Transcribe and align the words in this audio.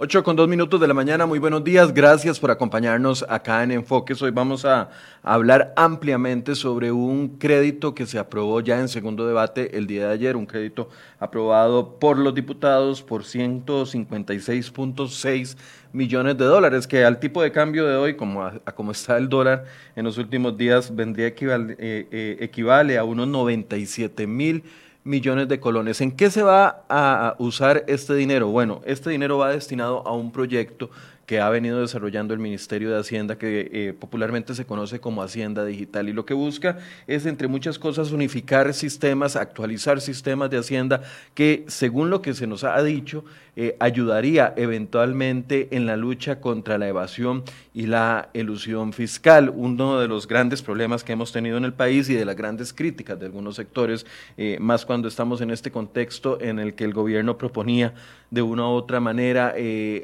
8 0.00 0.22
con 0.22 0.36
2 0.36 0.46
minutos 0.46 0.80
de 0.80 0.86
la 0.86 0.94
mañana, 0.94 1.26
muy 1.26 1.40
buenos 1.40 1.64
días, 1.64 1.92
gracias 1.92 2.38
por 2.38 2.52
acompañarnos 2.52 3.26
acá 3.28 3.64
en 3.64 3.72
Enfoques. 3.72 4.22
Hoy 4.22 4.30
vamos 4.30 4.64
a, 4.64 4.90
hablar 5.24 5.72
ampliamente 5.74 6.54
sobre 6.54 6.92
un 6.92 7.38
crédito 7.38 7.96
que 7.96 8.06
se 8.06 8.20
aprobó 8.20 8.60
ya 8.60 8.78
en 8.78 8.86
segundo 8.86 9.26
debate 9.26 9.76
el 9.76 9.88
día 9.88 10.06
de 10.06 10.14
ayer, 10.14 10.36
un 10.36 10.46
crédito 10.46 10.88
aprobado 11.18 11.98
por 11.98 12.16
los 12.16 12.32
diputados 12.32 13.02
por 13.02 13.24
156.6 13.24 15.56
millones 15.92 16.38
de 16.38 16.44
dólares, 16.44 16.86
que 16.86 17.04
al 17.04 17.18
tipo 17.18 17.42
de 17.42 17.50
cambio 17.50 17.84
de 17.84 17.96
hoy, 17.96 18.14
como 18.14 18.44
a, 18.44 18.52
como 18.76 18.92
está 18.92 19.16
el 19.16 19.28
dólar 19.28 19.64
en 19.96 20.04
los 20.04 20.16
últimos 20.16 20.56
días, 20.56 20.94
vendría 20.94 21.26
equivale, 21.26 21.74
eh, 21.76 22.06
eh, 22.12 22.36
equivale 22.38 22.98
a 22.98 23.02
unos 23.02 23.26
97 23.26 24.28
mil 24.28 24.62
millones 24.62 24.87
de 25.08 25.58
colones. 25.58 26.02
¿En 26.02 26.12
qué 26.12 26.30
se 26.30 26.42
va 26.42 26.84
a 26.86 27.34
usar 27.38 27.82
este 27.88 28.14
dinero? 28.14 28.48
Bueno, 28.48 28.82
este 28.84 29.08
dinero 29.08 29.38
va 29.38 29.50
destinado 29.50 30.06
a 30.06 30.12
un 30.12 30.30
proyecto 30.30 30.90
que 31.24 31.40
ha 31.40 31.48
venido 31.48 31.80
desarrollando 31.80 32.34
el 32.34 32.40
Ministerio 32.40 32.90
de 32.90 33.00
Hacienda, 33.00 33.38
que 33.38 33.70
eh, 33.72 33.94
popularmente 33.98 34.54
se 34.54 34.66
conoce 34.66 35.00
como 35.00 35.22
Hacienda 35.22 35.64
Digital, 35.64 36.10
y 36.10 36.12
lo 36.12 36.26
que 36.26 36.34
busca 36.34 36.78
es, 37.06 37.24
entre 37.24 37.48
muchas 37.48 37.78
cosas, 37.78 38.12
unificar 38.12 38.72
sistemas, 38.74 39.34
actualizar 39.34 40.02
sistemas 40.02 40.50
de 40.50 40.58
Hacienda, 40.58 41.02
que 41.34 41.64
según 41.68 42.10
lo 42.10 42.20
que 42.20 42.34
se 42.34 42.46
nos 42.46 42.64
ha 42.64 42.82
dicho, 42.82 43.24
eh, 43.60 43.76
ayudaría 43.80 44.54
eventualmente 44.56 45.66
en 45.72 45.84
la 45.84 45.96
lucha 45.96 46.40
contra 46.40 46.78
la 46.78 46.86
evasión 46.86 47.42
y 47.74 47.86
la 47.86 48.28
elusión 48.32 48.92
fiscal, 48.92 49.52
uno 49.52 49.98
de 49.98 50.06
los 50.06 50.28
grandes 50.28 50.62
problemas 50.62 51.02
que 51.02 51.14
hemos 51.14 51.32
tenido 51.32 51.56
en 51.56 51.64
el 51.64 51.72
país 51.72 52.08
y 52.08 52.14
de 52.14 52.24
las 52.24 52.36
grandes 52.36 52.72
críticas 52.72 53.18
de 53.18 53.26
algunos 53.26 53.56
sectores, 53.56 54.06
eh, 54.36 54.58
más 54.60 54.86
cuando 54.86 55.08
estamos 55.08 55.40
en 55.40 55.50
este 55.50 55.72
contexto 55.72 56.40
en 56.40 56.60
el 56.60 56.74
que 56.74 56.84
el 56.84 56.94
gobierno 56.94 57.36
proponía 57.36 57.94
de 58.30 58.42
una 58.42 58.62
u 58.62 58.72
otra 58.72 59.00
manera 59.00 59.54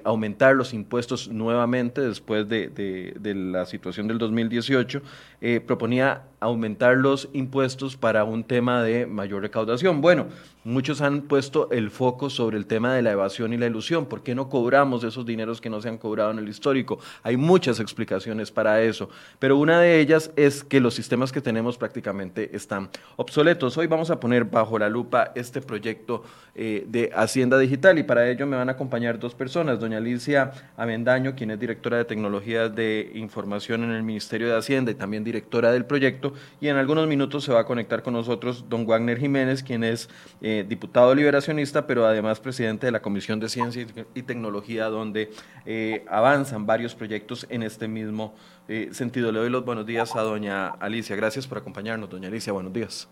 aumentar 0.02 0.56
los 0.56 0.72
impuestos 0.72 1.28
nuevamente 1.28 2.00
después 2.00 2.48
de, 2.48 3.14
la 3.22 3.66
situación 3.66 4.08
del 4.08 4.18
2018, 4.18 5.02
eh, 5.40 5.60
proponía 5.60 6.22
aumentar 6.44 6.96
los 6.98 7.28
impuestos 7.32 7.96
para 7.96 8.24
un 8.24 8.44
tema 8.44 8.82
de 8.82 9.06
mayor 9.06 9.42
recaudación. 9.42 10.00
Bueno, 10.02 10.26
muchos 10.62 11.00
han 11.00 11.22
puesto 11.22 11.70
el 11.70 11.90
foco 11.90 12.28
sobre 12.28 12.58
el 12.58 12.66
tema 12.66 12.94
de 12.94 13.00
la 13.00 13.12
evasión 13.12 13.52
y 13.52 13.56
la 13.56 13.66
ilusión. 13.66 14.06
¿Por 14.06 14.22
qué 14.22 14.34
no 14.34 14.50
cobramos 14.50 15.04
esos 15.04 15.24
dineros 15.24 15.60
que 15.60 15.70
no 15.70 15.80
se 15.80 15.88
han 15.88 15.96
cobrado 15.96 16.32
en 16.32 16.38
el 16.38 16.48
histórico? 16.48 16.98
Hay 17.22 17.38
muchas 17.38 17.80
explicaciones 17.80 18.50
para 18.50 18.82
eso, 18.82 19.08
pero 19.38 19.56
una 19.56 19.80
de 19.80 20.00
ellas 20.00 20.30
es 20.36 20.62
que 20.62 20.80
los 20.80 20.94
sistemas 20.94 21.32
que 21.32 21.40
tenemos 21.40 21.78
prácticamente 21.78 22.54
están 22.54 22.90
obsoletos. 23.16 23.78
Hoy 23.78 23.86
vamos 23.86 24.10
a 24.10 24.20
poner 24.20 24.44
bajo 24.44 24.78
la 24.78 24.90
lupa 24.90 25.32
este 25.34 25.62
proyecto 25.62 26.24
eh, 26.54 26.84
de 26.86 27.10
Hacienda 27.14 27.58
Digital 27.58 27.98
y 27.98 28.02
para 28.02 28.28
ello 28.30 28.46
me 28.46 28.56
van 28.56 28.68
a 28.68 28.72
acompañar 28.72 29.18
dos 29.18 29.34
personas, 29.34 29.80
doña 29.80 29.96
Alicia 29.96 30.52
Avendaño, 30.76 31.34
quien 31.34 31.50
es 31.50 31.58
directora 31.58 31.96
de 31.96 32.04
tecnologías 32.04 32.74
de 32.74 33.10
información 33.14 33.82
en 33.82 33.92
el 33.92 34.02
Ministerio 34.02 34.48
de 34.48 34.56
Hacienda 34.56 34.90
y 34.90 34.94
también 34.94 35.24
directora 35.24 35.72
del 35.72 35.86
proyecto, 35.86 36.33
y 36.60 36.68
en 36.68 36.76
algunos 36.76 37.06
minutos 37.06 37.44
se 37.44 37.52
va 37.52 37.60
a 37.60 37.64
conectar 37.64 38.02
con 38.02 38.14
nosotros 38.14 38.64
don 38.68 38.86
Wagner 38.86 39.18
Jiménez, 39.18 39.62
quien 39.62 39.84
es 39.84 40.08
eh, 40.40 40.64
diputado 40.68 41.14
liberacionista, 41.14 41.86
pero 41.86 42.06
además 42.06 42.40
presidente 42.40 42.86
de 42.86 42.92
la 42.92 43.02
Comisión 43.02 43.40
de 43.40 43.48
Ciencia 43.48 43.86
y 44.14 44.22
Tecnología, 44.22 44.86
donde 44.86 45.30
eh, 45.66 46.04
avanzan 46.08 46.66
varios 46.66 46.94
proyectos 46.94 47.46
en 47.48 47.62
este 47.62 47.88
mismo 47.88 48.34
eh, 48.68 48.88
sentido. 48.92 49.32
Le 49.32 49.40
doy 49.40 49.50
los 49.50 49.64
buenos 49.64 49.86
días 49.86 50.14
a 50.16 50.22
doña 50.22 50.68
Alicia. 50.68 51.16
Gracias 51.16 51.46
por 51.46 51.58
acompañarnos, 51.58 52.08
doña 52.10 52.28
Alicia. 52.28 52.52
Buenos 52.52 52.72
días. 52.72 53.08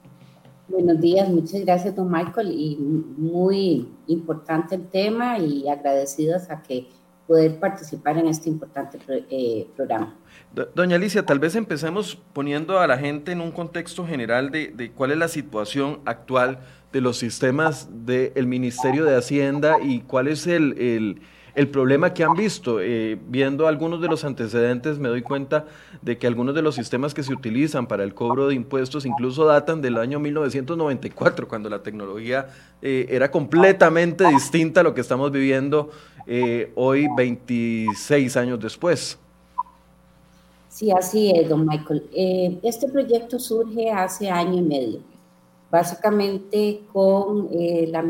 Buenos 0.68 1.00
días, 1.00 1.28
muchas 1.28 1.60
gracias, 1.62 1.94
don 1.94 2.10
Michael, 2.10 2.50
y 2.50 2.76
muy 2.76 3.88
importante 4.06 4.76
el 4.76 4.86
tema 4.88 5.38
y 5.38 5.68
agradecidos 5.68 6.48
a 6.48 6.62
que 6.62 6.88
poder 7.26 7.58
participar 7.58 8.16
en 8.18 8.28
este 8.28 8.48
importante 8.48 8.98
eh, 9.08 9.66
programa. 9.76 10.16
Doña 10.74 10.96
Alicia, 10.96 11.24
tal 11.24 11.38
vez 11.38 11.56
empecemos 11.56 12.18
poniendo 12.34 12.78
a 12.78 12.86
la 12.86 12.98
gente 12.98 13.32
en 13.32 13.40
un 13.40 13.52
contexto 13.52 14.06
general 14.06 14.50
de, 14.50 14.92
cuál 14.94 15.10
es 15.12 15.16
la 15.16 15.28
situación 15.28 16.00
actual 16.04 16.58
de 16.92 17.00
los 17.00 17.16
sistemas 17.16 17.88
del 17.90 18.46
Ministerio 18.46 19.06
de 19.06 19.16
Hacienda 19.16 19.76
y 19.82 20.00
cuál 20.00 20.28
es 20.28 20.46
el, 20.46 21.22
problema 21.72 22.12
que 22.12 22.22
han 22.22 22.34
visto. 22.34 22.82
Eh, 22.82 23.18
viendo 23.28 23.66
algunos 23.66 24.02
de 24.02 24.08
los 24.08 24.26
antecedentes 24.26 24.98
me 24.98 25.08
doy 25.08 25.22
cuenta 25.22 25.64
de 26.02 26.18
que 26.18 26.26
algunos 26.26 26.54
de 26.54 26.60
los 26.60 26.74
sistemas 26.74 27.14
que 27.14 27.22
se 27.22 27.32
utilizan 27.32 27.86
para 27.86 28.04
el 28.04 28.12
cobro 28.12 28.48
de 28.48 28.54
impuestos 28.54 29.06
incluso 29.06 29.46
datan 29.46 29.80
del 29.80 29.96
año 29.96 30.18
1994, 30.18 31.48
cuando 31.48 31.70
la 31.70 31.82
tecnología 31.82 32.48
eh, 32.82 33.06
era 33.08 33.30
completamente 33.30 34.28
distinta 34.28 34.80
a 34.80 34.84
lo 34.84 34.92
que 34.92 35.00
estamos 35.00 35.32
viviendo 35.32 35.88
eh, 36.26 36.72
hoy 36.74 37.08
26 37.16 38.36
años 38.36 38.60
después. 38.60 39.18
Sí, 40.82 40.90
así 40.90 41.30
es, 41.30 41.48
don 41.48 41.64
Michael. 41.64 42.10
Eh, 42.12 42.58
este 42.64 42.88
proyecto 42.88 43.38
surge 43.38 43.92
hace 43.92 44.28
año 44.28 44.58
y 44.58 44.62
medio, 44.62 44.98
básicamente 45.70 46.82
con 46.92 47.48
eh, 47.52 47.86
la 47.86 48.08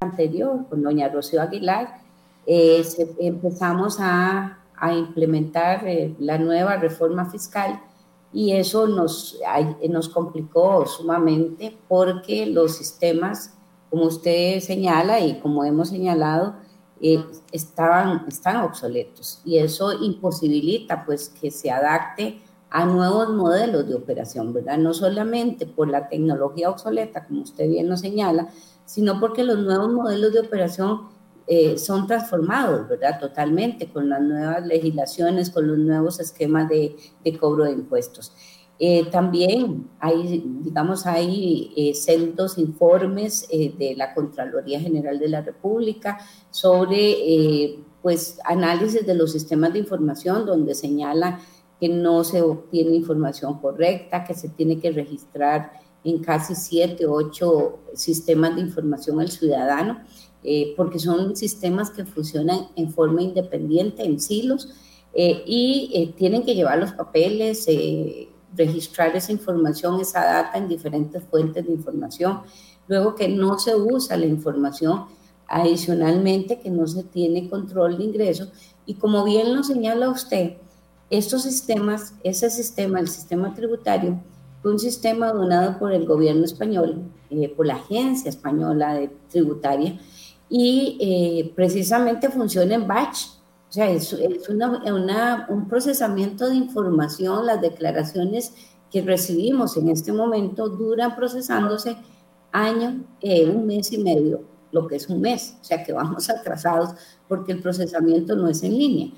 anterior, 0.00 0.66
con 0.68 0.82
doña 0.82 1.08
Rocío 1.10 1.40
Aguilar, 1.40 2.00
empezamos 2.44 3.98
a, 4.00 4.58
a 4.74 4.92
implementar 4.92 5.84
la 6.18 6.38
nueva 6.38 6.74
reforma 6.74 7.24
fiscal 7.26 7.80
y 8.32 8.50
eso 8.50 8.88
nos, 8.88 9.38
nos 9.88 10.08
complicó 10.08 10.86
sumamente 10.86 11.78
porque 11.86 12.46
los 12.46 12.78
sistemas, 12.78 13.54
como 13.90 14.06
usted 14.06 14.58
señala 14.58 15.20
y 15.20 15.38
como 15.38 15.62
hemos 15.62 15.90
señalado, 15.90 16.56
eh, 17.00 17.24
estaban, 17.52 18.24
están 18.28 18.56
obsoletos 18.56 19.40
y 19.44 19.58
eso 19.58 19.92
imposibilita 19.92 21.04
pues 21.04 21.28
que 21.28 21.50
se 21.50 21.70
adapte 21.70 22.40
a 22.70 22.84
nuevos 22.84 23.30
modelos 23.30 23.88
de 23.88 23.94
operación, 23.94 24.52
¿verdad? 24.52 24.78
No 24.78 24.92
solamente 24.92 25.66
por 25.66 25.88
la 25.88 26.08
tecnología 26.08 26.70
obsoleta, 26.70 27.24
como 27.24 27.42
usted 27.42 27.68
bien 27.68 27.88
nos 27.88 28.00
señala, 28.00 28.48
sino 28.84 29.20
porque 29.20 29.44
los 29.44 29.58
nuevos 29.58 29.90
modelos 29.90 30.32
de 30.32 30.40
operación 30.40 31.08
eh, 31.46 31.78
son 31.78 32.06
transformados, 32.06 32.88
¿verdad? 32.88 33.18
Totalmente 33.18 33.90
con 33.90 34.10
las 34.10 34.20
nuevas 34.20 34.66
legislaciones, 34.66 35.48
con 35.50 35.66
los 35.66 35.78
nuevos 35.78 36.20
esquemas 36.20 36.68
de, 36.68 36.94
de 37.24 37.38
cobro 37.38 37.64
de 37.64 37.72
impuestos. 37.72 38.34
Eh, 38.80 39.06
también 39.10 39.90
hay, 39.98 40.44
digamos, 40.62 41.04
hay 41.04 41.72
eh, 41.76 41.94
sendos 41.94 42.58
informes 42.58 43.46
eh, 43.50 43.74
de 43.76 43.96
la 43.96 44.14
Contraloría 44.14 44.78
General 44.78 45.18
de 45.18 45.28
la 45.28 45.42
República 45.42 46.18
sobre, 46.50 47.80
pues, 48.02 48.38
análisis 48.44 49.04
de 49.04 49.14
los 49.14 49.32
sistemas 49.32 49.72
de 49.72 49.80
información 49.80 50.46
donde 50.46 50.74
señala 50.74 51.40
que 51.80 51.88
no 51.88 52.22
se 52.22 52.40
obtiene 52.40 52.94
información 52.94 53.58
correcta, 53.60 54.24
que 54.24 54.34
se 54.34 54.48
tiene 54.48 54.78
que 54.78 54.92
registrar 54.92 55.72
en 56.04 56.22
casi 56.22 56.54
siete, 56.54 57.06
ocho 57.06 57.80
sistemas 57.94 58.54
de 58.54 58.62
información 58.62 59.20
al 59.20 59.30
ciudadano, 59.30 60.00
porque 60.76 60.98
son 60.98 61.36
sistemas 61.36 61.90
que 61.90 62.04
funcionan 62.04 62.68
en 62.76 62.90
forma 62.90 63.22
independiente, 63.22 64.04
en 64.04 64.18
silos, 64.18 64.68
y 65.14 66.14
tienen 66.16 66.44
que 66.44 66.54
llevar 66.54 66.78
los 66.78 66.92
papeles 66.92 67.66
registrar 68.56 69.14
esa 69.16 69.32
información, 69.32 70.00
esa 70.00 70.24
data 70.24 70.58
en 70.58 70.68
diferentes 70.68 71.22
fuentes 71.24 71.66
de 71.66 71.72
información. 71.72 72.40
Luego 72.86 73.14
que 73.14 73.28
no 73.28 73.58
se 73.58 73.76
usa 73.76 74.16
la 74.16 74.26
información, 74.26 75.06
adicionalmente 75.46 76.60
que 76.60 76.70
no 76.70 76.86
se 76.86 77.02
tiene 77.04 77.48
control 77.48 77.98
de 77.98 78.04
ingresos. 78.04 78.52
Y 78.86 78.94
como 78.94 79.24
bien 79.24 79.54
lo 79.54 79.62
señala 79.62 80.08
usted, 80.08 80.54
estos 81.10 81.42
sistemas, 81.42 82.14
ese 82.22 82.50
sistema, 82.50 83.00
el 83.00 83.08
sistema 83.08 83.54
tributario, 83.54 84.20
fue 84.62 84.72
un 84.72 84.78
sistema 84.78 85.32
donado 85.32 85.78
por 85.78 85.92
el 85.92 86.04
gobierno 86.04 86.44
español, 86.44 87.02
eh, 87.30 87.48
por 87.48 87.66
la 87.66 87.76
agencia 87.76 88.28
española 88.28 88.94
de 88.94 89.10
tributaria, 89.30 89.98
y 90.50 90.98
eh, 91.00 91.52
precisamente 91.54 92.28
funciona 92.28 92.74
en 92.74 92.86
batch, 92.86 93.37
o 93.68 93.72
sea, 93.72 93.90
es, 93.90 94.12
es 94.14 94.48
una, 94.48 95.46
un 95.50 95.68
procesamiento 95.68 96.48
de 96.48 96.56
información, 96.56 97.44
las 97.44 97.60
declaraciones 97.60 98.54
que 98.90 99.02
recibimos 99.02 99.76
en 99.76 99.90
este 99.90 100.10
momento 100.10 100.70
duran 100.70 101.14
procesándose 101.14 101.96
año, 102.50 103.04
eh, 103.20 103.46
un 103.46 103.66
mes 103.66 103.92
y 103.92 103.98
medio, 103.98 104.42
lo 104.72 104.86
que 104.86 104.96
es 104.96 105.08
un 105.08 105.20
mes, 105.20 105.56
o 105.60 105.64
sea 105.64 105.84
que 105.84 105.92
vamos 105.92 106.30
atrasados 106.30 106.94
porque 107.28 107.52
el 107.52 107.60
procesamiento 107.60 108.34
no 108.34 108.48
es 108.48 108.62
en 108.62 108.78
línea. 108.78 109.10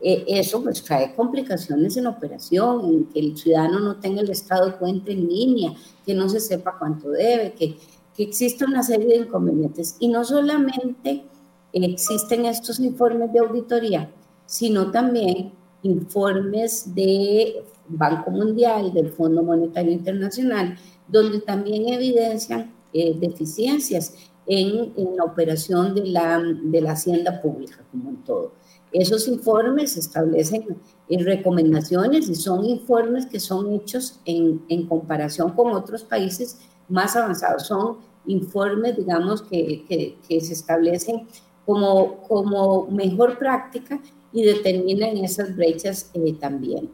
Eh, 0.00 0.24
eso 0.28 0.62
pues 0.62 0.82
trae 0.82 1.14
complicaciones 1.14 1.96
en 1.98 2.06
operación, 2.06 2.84
en 2.86 3.04
que 3.06 3.20
el 3.20 3.36
ciudadano 3.36 3.80
no 3.80 3.96
tenga 3.96 4.22
el 4.22 4.30
estado 4.30 4.66
de 4.66 4.76
cuenta 4.76 5.10
en 5.10 5.28
línea, 5.28 5.72
que 6.06 6.14
no 6.14 6.28
se 6.30 6.40
sepa 6.40 6.78
cuánto 6.78 7.10
debe, 7.10 7.52
que, 7.52 7.76
que 8.16 8.22
existe 8.22 8.64
una 8.64 8.82
serie 8.82 9.08
de 9.08 9.16
inconvenientes. 9.16 9.96
Y 9.98 10.08
no 10.08 10.24
solamente 10.24 11.24
existen 11.72 12.46
estos 12.46 12.80
informes 12.80 13.32
de 13.32 13.40
auditoría, 13.40 14.10
sino 14.46 14.90
también 14.90 15.52
informes 15.82 16.94
de 16.94 17.62
Banco 17.88 18.30
Mundial, 18.30 18.92
del 18.92 19.10
Fondo 19.10 19.42
Monetario 19.42 19.92
Internacional, 19.92 20.76
donde 21.06 21.40
también 21.40 21.88
evidencian 21.92 22.72
eh, 22.92 23.14
deficiencias 23.18 24.14
en, 24.46 24.92
la 25.16 25.24
operación 25.24 25.94
de 25.94 26.06
la, 26.06 26.42
de 26.42 26.80
la 26.80 26.92
hacienda 26.92 27.40
pública 27.40 27.84
como 27.90 28.10
en 28.10 28.16
todo. 28.24 28.52
Esos 28.92 29.28
informes 29.28 29.96
establecen 29.98 30.64
eh, 31.08 31.22
recomendaciones 31.22 32.28
y 32.30 32.34
son 32.34 32.64
informes 32.64 33.26
que 33.26 33.38
son 33.38 33.72
hechos 33.74 34.20
en, 34.24 34.62
en, 34.70 34.86
comparación 34.86 35.52
con 35.52 35.72
otros 35.72 36.02
países 36.02 36.58
más 36.88 37.14
avanzados. 37.14 37.66
Son 37.66 37.98
informes, 38.26 38.96
digamos, 38.96 39.42
que, 39.42 40.16
que, 40.26 40.40
se 40.40 40.52
establecen 40.54 41.26
como, 41.68 42.22
como 42.22 42.86
mejor 42.86 43.36
práctica 43.36 44.00
y 44.32 44.42
determinan 44.42 45.18
esas 45.18 45.54
brechas 45.54 46.10
eh, 46.14 46.32
también. 46.40 46.88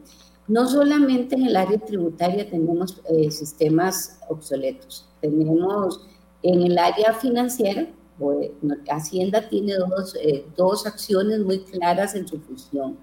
No 0.49 0.67
solamente 0.67 1.35
en 1.35 1.45
el 1.45 1.55
área 1.55 1.79
tributaria 1.79 2.49
tenemos 2.49 3.01
eh, 3.09 3.31
sistemas 3.31 4.19
obsoletos, 4.27 5.07
tenemos 5.21 6.05
en 6.43 6.61
el 6.61 6.77
área 6.77 7.13
financiera, 7.13 7.87
pues, 8.19 8.51
Hacienda 8.89 9.47
tiene 9.47 9.75
dos, 9.75 10.13
eh, 10.21 10.45
dos 10.57 10.85
acciones 10.85 11.39
muy 11.39 11.59
claras 11.59 12.13
en 12.13 12.27
su 12.27 12.37
función, 12.41 12.97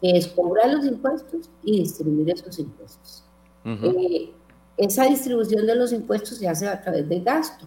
que 0.00 0.16
es 0.16 0.28
cobrar 0.28 0.72
los 0.72 0.86
impuestos 0.86 1.50
y 1.62 1.80
distribuir 1.80 2.30
esos 2.30 2.58
impuestos. 2.58 3.22
Eh, 3.66 4.30
esa 4.78 5.04
distribución 5.04 5.66
de 5.66 5.74
los 5.74 5.92
impuestos 5.92 6.38
se 6.38 6.48
hace 6.48 6.66
a 6.66 6.80
través 6.80 7.06
de 7.06 7.20
gasto, 7.20 7.66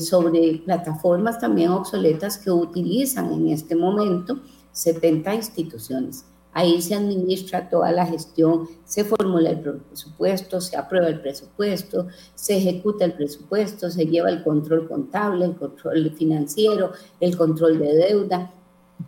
sobre 0.00 0.60
plataformas 0.64 1.38
también 1.38 1.70
obsoletas 1.70 2.38
que 2.38 2.50
utilizan 2.50 3.32
en 3.32 3.48
este 3.48 3.76
momento 3.76 4.40
70 4.72 5.34
instituciones. 5.34 6.24
Ahí 6.52 6.82
se 6.82 6.94
administra 6.94 7.68
toda 7.68 7.92
la 7.92 8.06
gestión, 8.06 8.68
se 8.84 9.04
formula 9.04 9.50
el 9.50 9.60
presupuesto, 9.60 10.60
se 10.60 10.76
aprueba 10.76 11.06
el 11.06 11.20
presupuesto, 11.20 12.08
se 12.34 12.56
ejecuta 12.56 13.04
el 13.04 13.12
presupuesto, 13.12 13.90
se 13.90 14.06
lleva 14.06 14.30
el 14.30 14.42
control 14.42 14.88
contable, 14.88 15.44
el 15.44 15.56
control 15.56 16.10
financiero, 16.16 16.92
el 17.20 17.36
control 17.36 17.78
de 17.78 17.94
deuda, 17.94 18.50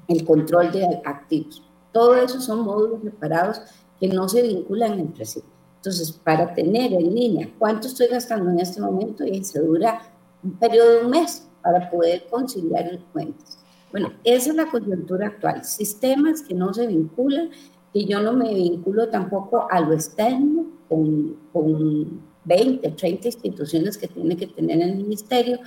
el 0.06 0.24
control 0.24 0.70
de 0.70 1.02
activos. 1.04 1.62
Todo 1.92 2.14
eso 2.14 2.40
son 2.40 2.60
módulos 2.60 3.02
separados 3.02 3.62
que 3.98 4.06
no 4.06 4.28
se 4.28 4.42
vinculan 4.42 5.00
entre 5.00 5.24
sí. 5.24 5.42
Entonces, 5.76 6.12
para 6.12 6.54
tener 6.54 6.92
en 6.92 7.14
línea 7.14 7.50
cuánto 7.58 7.88
estoy 7.88 8.08
gastando 8.08 8.50
en 8.50 8.60
este 8.60 8.80
momento, 8.80 9.24
y 9.24 9.42
se 9.42 9.60
dura 9.60 10.00
un 10.42 10.52
periodo 10.52 10.98
de 10.98 11.04
un 11.04 11.10
mes 11.10 11.48
para 11.62 11.90
poder 11.90 12.26
conciliar 12.30 12.86
el 12.86 13.00
cuentas. 13.12 13.58
Bueno, 13.90 14.12
esa 14.24 14.50
es 14.50 14.56
la 14.56 14.70
coyuntura 14.70 15.28
actual. 15.28 15.64
Sistemas 15.64 16.42
que 16.42 16.54
no 16.54 16.72
se 16.72 16.86
vinculan, 16.86 17.50
que 17.92 18.04
yo 18.04 18.20
no 18.20 18.32
me 18.32 18.54
vinculo 18.54 19.08
tampoco 19.08 19.66
a 19.70 19.80
lo 19.80 19.92
externo 19.92 20.66
con, 20.88 21.36
con 21.52 22.20
20, 22.44 22.90
30 22.90 23.28
instituciones 23.28 23.98
que 23.98 24.08
tiene 24.08 24.36
que 24.36 24.46
tener 24.46 24.80
el 24.80 24.96
ministerio 24.96 25.58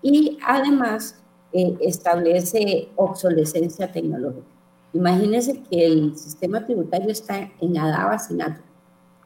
y 0.00 0.38
además 0.46 1.20
eh, 1.52 1.76
establece 1.80 2.88
obsolescencia 2.96 3.90
tecnológica. 3.90 4.46
Imagínense 4.94 5.62
que 5.62 5.86
el 5.86 6.16
sistema 6.16 6.64
tributario 6.64 7.10
está 7.10 7.50
en 7.60 7.78
Adabas 7.78 8.30
y 8.30 8.34
Natural. 8.34 8.64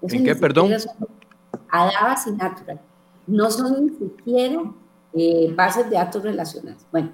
¿En 0.03 0.25
qué, 0.25 0.37
perdón? 0.37 0.73
Adabas 1.69 2.27
y 2.27 2.33
Natural. 2.33 2.81
No 3.27 3.51
son 3.51 3.87
ni 3.87 3.91
siquiera 3.97 4.63
eh, 5.17 5.53
bases 5.57 5.89
de 5.89 5.97
datos 5.97 6.23
relacionadas. 6.23 6.87
Bueno, 6.93 7.13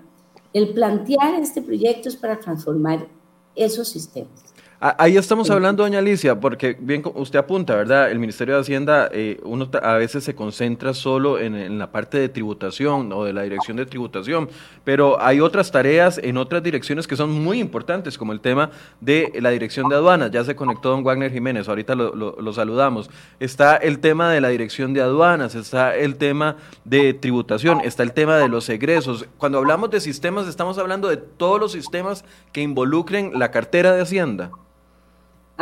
el 0.53 0.75
plantear 0.75 1.35
este 1.35 1.63
proyecto 1.63 2.09
es 2.09 2.17
para 2.17 2.39
transformar 2.39 3.07
esos 3.55 3.89
sistemas. 3.89 4.52
Ahí 4.85 5.17
estamos 5.17 5.49
hablando, 5.49 5.85
doña 5.85 6.01
Alicia, 6.01 6.41
porque 6.41 6.77
bien 6.77 7.05
usted 7.15 7.39
apunta, 7.39 7.77
¿verdad? 7.77 8.11
El 8.11 8.19
Ministerio 8.19 8.57
de 8.57 8.63
Hacienda, 8.63 9.09
eh, 9.13 9.39
uno 9.45 9.71
a 9.81 9.95
veces 9.95 10.25
se 10.25 10.35
concentra 10.35 10.93
solo 10.93 11.39
en, 11.39 11.79
la 11.79 11.93
parte 11.93 12.19
de 12.19 12.29
tributación 12.29 13.13
o 13.13 13.23
de 13.23 13.33
la 13.33 13.43
dirección 13.43 13.77
de 13.77 13.87
tributación, 13.87 14.49
pero 14.83 15.23
hay 15.23 15.39
otras 15.39 15.71
tareas 15.71 16.19
en 16.19 16.37
otras 16.37 16.65
direcciones 16.65 17.07
que 17.07 17.15
son 17.15 17.31
muy 17.31 17.61
importantes, 17.61 18.19
como 18.19 18.33
el 18.33 18.41
tema 18.41 18.73
de 19.01 19.33
la 19.41 19.51
dirección 19.51 19.89
de 19.89 19.95
aduanas. 19.95 20.33
Ya 20.33 20.43
se 20.43 20.57
conectó 20.57 20.89
don 20.89 21.05
Wagner 21.05 21.31
Jiménez, 21.31 21.69
ahorita 21.69 21.95
lo, 21.95 22.13
lo 22.17 22.53
saludamos. 22.53 23.09
Está 23.39 23.77
el 23.77 24.01
tema 24.01 24.33
de 24.33 24.41
la 24.41 24.49
dirección 24.49 24.95
de 24.95 25.01
aduanas, 25.01 25.55
está 25.55 25.95
el 25.95 26.17
tema 26.17 26.57
de 26.85 27.15
tributación, 27.15 27.83
está 27.85 28.03
el 28.03 28.15
tema 28.15 28.37
de 28.37 28.49
los 28.49 28.69
egresos. 28.69 29.27
Cuando 29.39 29.59
hablamos 29.59 29.91
de 29.91 30.01
sistemas, 30.01 30.49
estamos 30.49 30.77
hablando 30.79 31.07
de 31.09 31.19
todos 31.19 31.61
los 31.61 31.71
sistemas 31.71 32.25
que 32.51 32.63
involucren 32.63 33.39
la 33.39 33.53
cartera 33.53 33.93
de 33.93 34.03
Hacienda. 34.03 34.51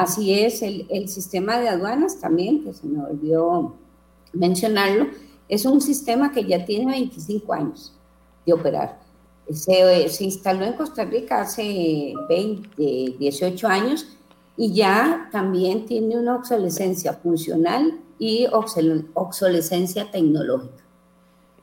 Así 0.00 0.32
es, 0.32 0.62
el, 0.62 1.08
sistema 1.10 1.60
de 1.60 1.68
aduanas 1.68 2.18
también, 2.20 2.64
que 2.64 2.72
se 2.72 2.86
me 2.86 3.04
olvidó 3.04 3.74
mencionarlo, 4.32 5.08
es 5.46 5.66
un 5.66 5.82
sistema 5.82 6.32
que 6.32 6.42
ya 6.42 6.64
tiene 6.64 6.90
25 6.90 7.52
años 7.52 7.92
de 8.46 8.54
operar. 8.54 8.98
Se, 9.52 10.08
se, 10.08 10.24
instaló 10.24 10.64
en 10.64 10.72
Costa 10.72 11.04
Rica 11.04 11.42
hace 11.42 12.14
20, 12.30 13.16
18 13.18 13.68
años 13.68 14.06
y 14.56 14.72
ya 14.72 15.28
también 15.30 15.84
tiene 15.84 16.16
una 16.16 16.36
obsolescencia 16.36 17.12
funcional 17.12 18.00
y 18.18 18.46
obsolescencia 18.50 20.10
tecnológica. 20.10 20.82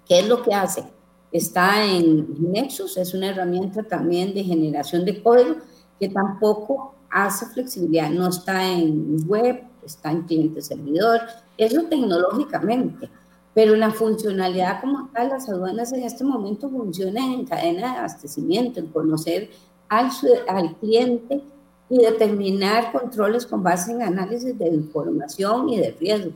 ¿Qué 0.08 0.20
es 0.20 0.28
lo 0.28 0.44
que 0.44 0.54
hace? 0.54 0.84
Está 1.32 1.84
en 1.84 2.52
Nexus, 2.52 2.98
es 2.98 3.16
una 3.16 3.30
herramienta 3.30 3.82
también 3.82 4.36
de 4.36 4.44
generación 4.44 5.06
de 5.06 5.24
código 5.24 5.56
que 6.00 6.10
tampoco 6.10 6.94
hace 7.26 7.48
flexibilidad, 7.48 8.10
no 8.10 8.28
está 8.28 8.72
en 8.72 9.28
web, 9.28 9.64
está 9.84 10.12
en 10.12 10.22
cliente 10.24 10.62
servidor, 10.62 11.22
eso 11.58 11.84
tecnológicamente, 11.84 13.10
pero 13.54 13.76
la 13.76 13.92
funcionalidad 13.92 14.82
como 14.82 15.10
tal, 15.10 15.30
las 15.30 15.50
aduanas 15.50 15.92
en 15.94 16.04
este 16.04 16.24
momento 16.24 16.70
funcionan 16.70 17.32
en 17.32 17.46
cadena 17.46 17.94
de 17.94 17.98
abastecimiento, 17.98 18.80
en 18.80 18.88
conocer 18.88 19.50
al, 19.90 20.12
al 20.48 20.76
cliente 20.76 21.42
y 21.90 21.98
determinar 21.98 22.92
controles 22.92 23.48
con 23.48 23.64
base 23.64 23.94
en 23.94 24.04
análisis 24.04 24.58
de 24.58 24.68
información 24.68 25.70
y 25.70 25.80
de 25.80 25.92
riesgo. 25.92 26.34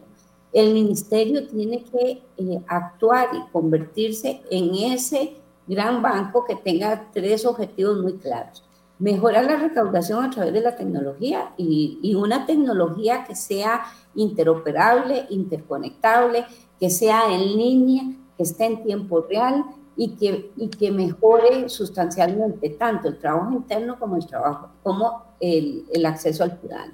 El 0.52 0.74
ministerio 0.74 1.48
tiene 1.48 1.84
que 1.84 2.24
eh, 2.38 2.62
actuar 2.68 3.30
y 3.34 3.52
convertirse 3.52 4.42
en 4.50 4.74
ese 4.94 5.36
gran 5.68 6.02
banco 6.02 6.44
que 6.44 6.56
tenga 6.56 7.10
tres 7.14 7.46
objetivos 7.46 8.02
muy 8.02 8.14
claros 8.14 8.64
mejorar 9.02 9.46
la 9.46 9.58
recaudación 9.58 10.24
a 10.24 10.30
través 10.30 10.54
de 10.54 10.62
la 10.62 10.76
tecnología 10.76 11.54
y, 11.58 12.14
una 12.16 12.46
tecnología 12.46 13.24
que 13.24 13.36
sea 13.36 13.84
interoperable, 14.14 15.26
interconectable, 15.32 16.46
que 16.80 16.90
sea 16.90 17.34
en 17.34 17.58
línea, 17.58 18.04
que 18.38 18.44
esté 18.44 18.66
en 18.66 18.84
tiempo 18.84 19.26
real 19.28 19.66
y 19.98 20.10
que, 20.16 20.92
mejore 20.92 21.68
sustancialmente 21.68 22.70
tanto 22.70 23.08
el 23.08 23.18
trabajo 23.18 23.52
interno 23.52 23.98
como 24.00 24.18
el 24.18 24.26
trabajo, 24.28 24.70
como 24.84 25.24
el 25.40 26.06
acceso 26.06 26.44
al 26.44 26.60
ciudadano. 26.60 26.94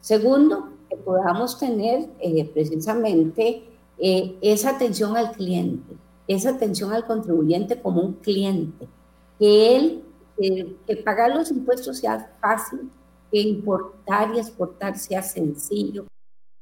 Segundo, 0.00 0.68
que 0.88 0.96
podamos 0.96 1.58
tener 1.58 2.08
eh, 2.20 2.50
precisamente 2.52 3.64
eh, 3.98 4.36
esa 4.40 4.70
atención 4.70 5.16
al 5.16 5.32
cliente, 5.32 5.94
esa 6.26 6.50
atención 6.50 6.92
al 6.92 7.06
contribuyente 7.06 7.80
como 7.80 8.00
un 8.00 8.14
cliente, 8.14 8.88
que 9.38 9.76
él 9.76 10.04
que, 10.36 10.96
pagar 11.04 11.34
los 11.34 11.50
impuestos 11.50 11.98
sea 11.98 12.34
fácil, 12.40 12.90
que 13.30 13.40
importar 13.40 14.34
y 14.34 14.38
exportar 14.38 14.98
sea 14.98 15.22
sencillo, 15.22 16.06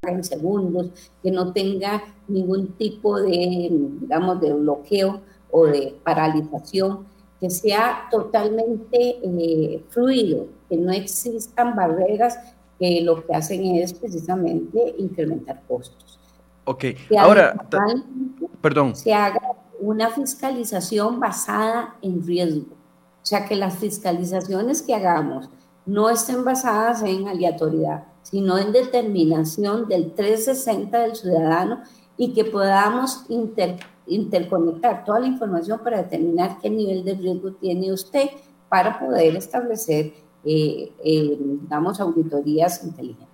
en 0.01 0.23
segundos, 0.23 0.89
que 1.21 1.31
no 1.31 1.53
tenga 1.53 2.03
ningún 2.27 2.73
tipo 2.73 3.21
de, 3.21 3.69
digamos, 4.01 4.41
de 4.41 4.53
bloqueo 4.53 5.21
o 5.49 5.65
de 5.65 5.95
paralización, 6.03 7.05
que 7.39 7.49
sea 7.49 8.07
totalmente 8.11 9.19
eh, 9.23 9.83
fluido, 9.89 10.47
que 10.69 10.77
no 10.77 10.91
existan 10.91 11.75
barreras 11.75 12.37
que 12.79 13.01
lo 13.01 13.25
que 13.25 13.33
hacen 13.33 13.63
es 13.75 13.93
precisamente 13.93 14.95
incrementar 14.97 15.61
costos. 15.67 16.19
Ok, 16.65 16.85
ahora, 17.17 17.55
perdón. 18.61 18.95
Se 18.95 19.13
haga 19.13 19.39
una 19.79 20.09
fiscalización 20.09 21.19
basada 21.19 21.95
en 22.01 22.25
riesgo 22.25 22.82
o 23.23 23.25
sea, 23.25 23.45
que 23.45 23.55
las 23.55 23.77
fiscalizaciones 23.77 24.81
que 24.81 24.93
hagamos 24.93 25.49
no 25.85 26.09
estén 26.09 26.43
basadas 26.43 27.01
en 27.03 27.29
aleatoriedad, 27.29 28.03
sino 28.21 28.57
en 28.57 28.73
determinación 28.73 29.87
del 29.87 30.13
360 30.13 30.99
del 30.99 31.15
ciudadano 31.15 31.83
y 32.17 32.33
que 32.33 32.43
podamos 32.43 33.25
interconectar 34.07 35.05
toda 35.05 35.21
la 35.21 35.27
información 35.27 35.79
para 35.81 36.03
determinar 36.03 36.57
qué 36.61 36.69
nivel 36.69 37.05
de 37.05 37.15
riesgo 37.15 37.53
tiene 37.53 37.93
usted 37.93 38.29
para 38.67 38.99
poder 38.99 39.37
establecer, 39.37 40.13
eh, 40.43 40.91
eh, 41.03 41.37
digamos, 41.39 42.01
auditorías 42.01 42.83
inteligentes. 42.83 43.27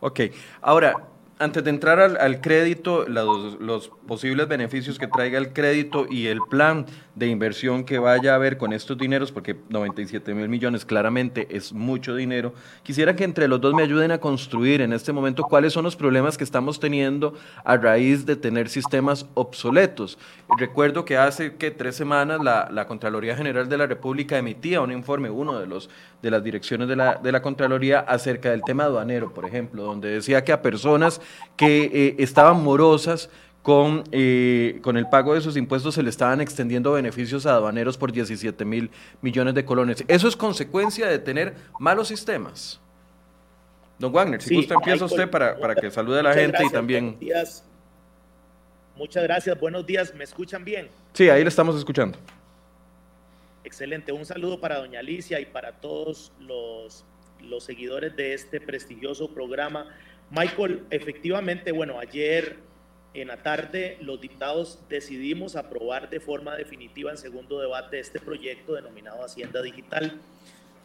Ok, 0.00 0.20
ahora, 0.62 1.09
antes 1.40 1.64
de 1.64 1.70
entrar 1.70 1.98
al, 1.98 2.40
crédito, 2.42 3.06
los, 3.08 3.88
posibles 4.06 4.46
beneficios 4.46 4.98
que 4.98 5.06
traiga 5.06 5.38
el 5.38 5.54
crédito 5.54 6.06
y 6.08 6.26
el 6.26 6.38
plan 6.50 6.84
de 7.14 7.28
inversión 7.28 7.84
que 7.84 7.98
vaya 7.98 8.32
a 8.32 8.34
haber 8.34 8.58
con 8.58 8.74
estos 8.74 8.98
dineros, 8.98 9.32
porque 9.32 9.56
97 9.70 10.34
mil 10.34 10.50
millones 10.50 10.84
claramente 10.84 11.48
es 11.50 11.72
mucho 11.72 12.14
dinero, 12.14 12.52
quisiera 12.82 13.16
que 13.16 13.24
entre 13.24 13.48
los 13.48 13.58
dos 13.58 13.72
me 13.72 13.82
ayuden 13.82 14.12
a 14.12 14.18
construir 14.18 14.82
en 14.82 14.92
este 14.92 15.12
momento 15.12 15.44
cuáles 15.44 15.72
son 15.72 15.84
los 15.84 15.96
problemas 15.96 16.36
que 16.36 16.44
estamos 16.44 16.78
teniendo 16.78 17.32
a 17.64 17.78
raíz 17.78 18.26
de 18.26 18.36
tener 18.36 18.68
sistemas 18.68 19.26
obsoletos. 19.32 20.18
Recuerdo 20.58 21.06
que 21.06 21.16
hace 21.16 21.56
que 21.56 21.70
tres 21.70 21.96
semanas 21.96 22.44
la, 22.44 22.68
la 22.70 22.86
Contraloría 22.86 23.34
General 23.34 23.66
de 23.66 23.78
la 23.78 23.86
República 23.86 24.36
emitía 24.36 24.82
un 24.82 24.92
informe, 24.92 25.30
uno 25.30 25.58
de 25.58 25.66
los 25.66 25.88
de 26.22 26.30
las 26.30 26.44
direcciones 26.44 26.88
de 26.88 26.96
la, 26.96 27.14
de 27.16 27.32
la 27.32 27.42
Contraloría 27.42 28.00
acerca 28.00 28.50
del 28.50 28.62
tema 28.62 28.84
aduanero, 28.84 29.32
por 29.32 29.46
ejemplo, 29.46 29.82
donde 29.82 30.10
decía 30.10 30.44
que 30.44 30.52
a 30.52 30.62
personas 30.62 31.20
que 31.56 31.84
eh, 31.84 32.14
estaban 32.18 32.62
morosas 32.62 33.30
con, 33.62 34.04
eh, 34.12 34.78
con 34.82 34.96
el 34.96 35.08
pago 35.08 35.34
de 35.34 35.40
sus 35.40 35.56
impuestos 35.56 35.94
se 35.94 36.02
le 36.02 36.10
estaban 36.10 36.40
extendiendo 36.40 36.92
beneficios 36.92 37.44
a 37.46 37.54
aduaneros 37.54 37.98
por 37.98 38.12
17 38.12 38.64
mil 38.64 38.90
millones 39.20 39.54
de 39.54 39.64
colones. 39.64 40.04
¿Eso 40.08 40.28
es 40.28 40.36
consecuencia 40.36 41.06
de 41.06 41.18
tener 41.18 41.54
malos 41.78 42.08
sistemas? 42.08 42.80
Don 43.98 44.12
Wagner, 44.12 44.40
si 44.40 44.56
gusta 44.56 44.74
empieza 44.74 45.04
usted 45.04 45.28
para, 45.28 45.58
para 45.58 45.74
que 45.74 45.90
salude 45.90 46.20
a 46.20 46.22
la 46.22 46.32
gente 46.32 46.64
y 46.64 46.70
también... 46.70 47.18
Muchas 48.96 49.22
gracias, 49.22 49.58
buenos 49.58 49.86
días, 49.86 50.14
¿me 50.14 50.24
escuchan 50.24 50.64
bien? 50.64 50.88
Sí, 51.14 51.30
ahí 51.30 51.42
le 51.42 51.48
estamos 51.48 51.76
escuchando. 51.76 52.18
Excelente, 53.64 54.12
un 54.12 54.26
saludo 54.26 54.60
para 54.60 54.78
doña 54.78 55.00
Alicia 55.00 55.40
y 55.40 55.46
para 55.46 55.72
todos 55.72 56.32
los, 56.40 57.04
los 57.42 57.64
seguidores 57.64 58.16
de 58.16 58.34
este 58.34 58.60
prestigioso 58.60 59.32
programa. 59.32 59.86
Michael, 60.30 60.86
efectivamente, 60.90 61.72
bueno, 61.72 61.98
ayer 61.98 62.58
en 63.14 63.28
la 63.28 63.42
tarde 63.42 63.98
los 64.00 64.20
diputados 64.20 64.78
decidimos 64.88 65.56
aprobar 65.56 66.08
de 66.08 66.20
forma 66.20 66.54
definitiva 66.54 67.10
en 67.10 67.18
segundo 67.18 67.58
debate 67.60 67.98
este 67.98 68.20
proyecto 68.20 68.74
denominado 68.74 69.24
Hacienda 69.24 69.60
Digital. 69.60 70.20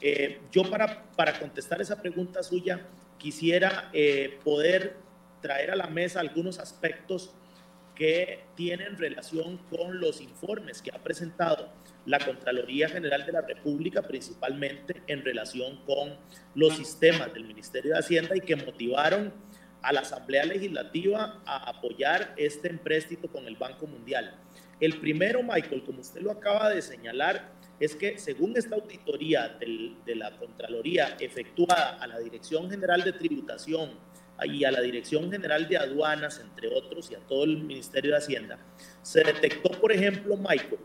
Eh, 0.02 0.42
yo 0.52 0.70
para, 0.70 1.04
para 1.16 1.38
contestar 1.40 1.80
esa 1.80 2.02
pregunta 2.02 2.42
suya 2.42 2.88
quisiera 3.20 3.90
eh, 3.94 4.40
poder 4.44 4.98
traer 5.42 5.70
a 5.70 5.76
la 5.76 5.88
mesa 5.88 6.20
algunos 6.22 6.58
aspectos 6.58 7.32
que 7.94 8.44
tienen 8.56 8.98
relación 8.98 9.58
con 9.70 10.00
los 10.00 10.22
informes 10.22 10.82
que 10.82 10.90
ha 10.92 10.98
presentado 10.98 11.70
la 12.06 12.20
Contraloría 12.20 12.90
General 12.90 13.26
de 13.26 13.32
la 13.32 13.42
República, 13.42 14.02
principalmente 14.02 15.02
en 15.08 15.24
relación 15.24 15.84
con 15.86 16.16
los 16.54 16.76
sistemas 16.76 17.34
del 17.34 17.46
Ministerio 17.46 17.94
de 17.94 18.00
Hacienda 18.00 18.36
y 18.36 18.42
que 18.42 18.56
motivaron 18.56 19.34
a 19.82 19.94
la 19.94 20.02
Asamblea 20.02 20.46
Legislativa 20.46 21.42
a 21.46 21.70
apoyar 21.70 22.34
este 22.38 22.70
empréstito 22.70 23.28
con 23.28 23.46
el 23.48 23.56
Banco 23.56 23.86
Mundial. 23.86 24.36
El 24.80 25.00
primero, 25.00 25.42
Michael, 25.44 25.84
como 25.84 26.02
usted 26.02 26.22
lo 26.22 26.32
acaba 26.32 26.70
de 26.70 26.82
señalar, 26.82 27.54
es 27.80 27.96
que 27.96 28.18
según 28.18 28.56
esta 28.58 28.76
auditoría 28.76 29.58
de 29.60 30.16
la 30.16 30.38
Contraloría 30.38 31.18
efectuada 31.20 31.98
a 32.00 32.08
la 32.08 32.20
Dirección 32.20 32.70
General 32.70 33.04
de 33.04 33.14
Tributación 33.14 33.92
y 34.44 34.64
a 34.64 34.72
la 34.72 34.82
Dirección 34.82 35.32
General 35.32 35.68
de 35.68 35.78
Aduanas, 35.78 36.40
entre 36.40 36.68
otros, 36.68 37.12
y 37.12 37.16
a 37.16 37.20
todo 37.20 37.44
el 37.44 37.58
Ministerio 37.58 38.12
de 38.12 38.18
Hacienda, 38.18 38.60
se 39.02 39.24
detectó, 39.24 39.70
por 39.80 39.92
ejemplo, 39.92 40.36
Michael, 40.36 40.80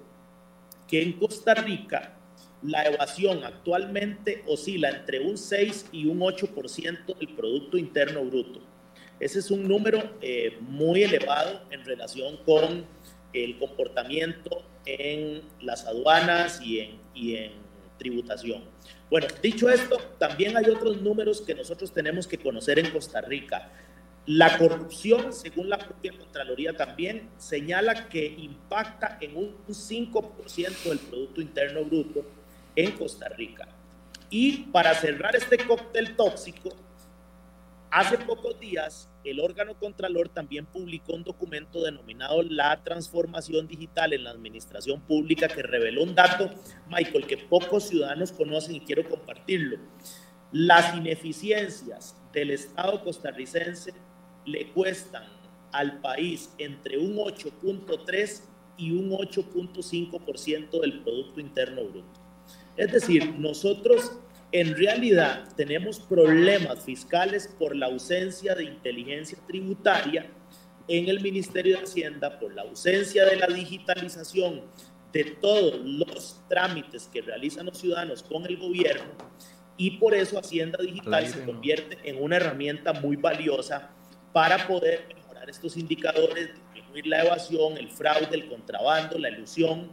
que 0.90 1.02
en 1.02 1.12
Costa 1.12 1.54
Rica 1.54 2.16
la 2.62 2.84
evasión 2.84 3.44
actualmente 3.44 4.42
oscila 4.46 4.90
entre 4.90 5.20
un 5.20 5.38
6 5.38 5.86
y 5.92 6.06
un 6.06 6.20
8% 6.20 7.18
del 7.18 7.28
Producto 7.34 7.78
Interno 7.78 8.24
Bruto. 8.24 8.60
Ese 9.18 9.38
es 9.38 9.50
un 9.50 9.66
número 9.66 10.16
eh, 10.20 10.58
muy 10.60 11.02
elevado 11.02 11.62
en 11.70 11.84
relación 11.84 12.38
con 12.44 12.84
el 13.32 13.58
comportamiento 13.58 14.62
en 14.84 15.42
las 15.60 15.86
aduanas 15.86 16.60
y 16.62 16.80
en, 16.80 16.98
y 17.14 17.36
en 17.36 17.52
tributación. 17.98 18.64
Bueno, 19.10 19.26
dicho 19.42 19.68
esto, 19.68 19.98
también 20.18 20.56
hay 20.56 20.66
otros 20.66 21.00
números 21.00 21.40
que 21.42 21.54
nosotros 21.54 21.92
tenemos 21.92 22.26
que 22.26 22.38
conocer 22.38 22.78
en 22.78 22.90
Costa 22.90 23.20
Rica. 23.20 23.70
La 24.32 24.58
corrupción, 24.58 25.32
según 25.32 25.68
la 25.68 25.76
propia 25.76 26.12
Contraloría 26.16 26.76
también, 26.76 27.28
señala 27.36 28.08
que 28.08 28.24
impacta 28.28 29.18
en 29.20 29.36
un 29.36 29.56
5% 29.66 30.82
del 30.84 31.00
Producto 31.00 31.40
Interno 31.40 31.84
Bruto 31.84 32.24
en 32.76 32.92
Costa 32.92 33.28
Rica. 33.30 33.66
Y 34.30 34.66
para 34.70 34.94
cerrar 34.94 35.34
este 35.34 35.58
cóctel 35.58 36.14
tóxico, 36.14 36.68
hace 37.90 38.18
pocos 38.18 38.60
días 38.60 39.10
el 39.24 39.40
órgano 39.40 39.74
Contralor 39.74 40.28
también 40.28 40.64
publicó 40.64 41.14
un 41.14 41.24
documento 41.24 41.82
denominado 41.82 42.44
La 42.44 42.84
transformación 42.84 43.66
digital 43.66 44.12
en 44.12 44.22
la 44.22 44.30
administración 44.30 45.00
pública 45.00 45.48
que 45.48 45.64
reveló 45.64 46.04
un 46.04 46.14
dato, 46.14 46.50
Michael, 46.88 47.26
que 47.26 47.36
pocos 47.36 47.88
ciudadanos 47.88 48.30
conocen 48.30 48.76
y 48.76 48.80
quiero 48.82 49.08
compartirlo. 49.08 49.78
Las 50.52 50.94
ineficiencias 50.94 52.14
del 52.32 52.52
Estado 52.52 53.02
costarricense 53.02 53.92
le 54.50 54.68
cuestan 54.68 55.24
al 55.72 56.00
país 56.00 56.50
entre 56.58 56.98
un 56.98 57.16
8.3 57.16 58.42
y 58.76 58.92
un 58.92 59.10
8.5% 59.10 60.80
del 60.80 61.00
Producto 61.02 61.40
Interno 61.40 61.84
Bruto. 61.84 62.20
Es 62.76 62.92
decir, 62.92 63.34
nosotros 63.38 64.12
en 64.52 64.76
realidad 64.76 65.48
tenemos 65.56 66.00
problemas 66.00 66.84
fiscales 66.84 67.48
por 67.58 67.76
la 67.76 67.86
ausencia 67.86 68.54
de 68.54 68.64
inteligencia 68.64 69.38
tributaria 69.46 70.26
en 70.88 71.08
el 71.08 71.20
Ministerio 71.20 71.76
de 71.76 71.84
Hacienda, 71.84 72.40
por 72.40 72.52
la 72.52 72.62
ausencia 72.62 73.24
de 73.26 73.36
la 73.36 73.46
digitalización 73.46 74.62
de 75.12 75.24
todos 75.24 75.80
los 75.84 76.40
trámites 76.48 77.08
que 77.12 77.20
realizan 77.20 77.66
los 77.66 77.78
ciudadanos 77.78 78.22
con 78.22 78.44
el 78.46 78.56
gobierno 78.56 79.14
y 79.80 79.92
por 79.92 80.14
eso 80.14 80.38
Hacienda 80.38 80.78
Digital 80.82 81.26
se 81.26 81.42
convierte 81.42 81.96
en 82.04 82.22
una 82.22 82.36
herramienta 82.36 82.92
muy 82.92 83.16
valiosa 83.16 83.90
para 84.32 84.66
poder 84.66 85.06
mejorar 85.14 85.48
estos 85.48 85.76
indicadores, 85.76 86.50
disminuir 86.74 87.06
la 87.06 87.24
evasión, 87.24 87.76
el 87.76 87.90
fraude, 87.90 88.28
el 88.32 88.48
contrabando, 88.48 89.18
la 89.18 89.30
ilusión. 89.30 89.88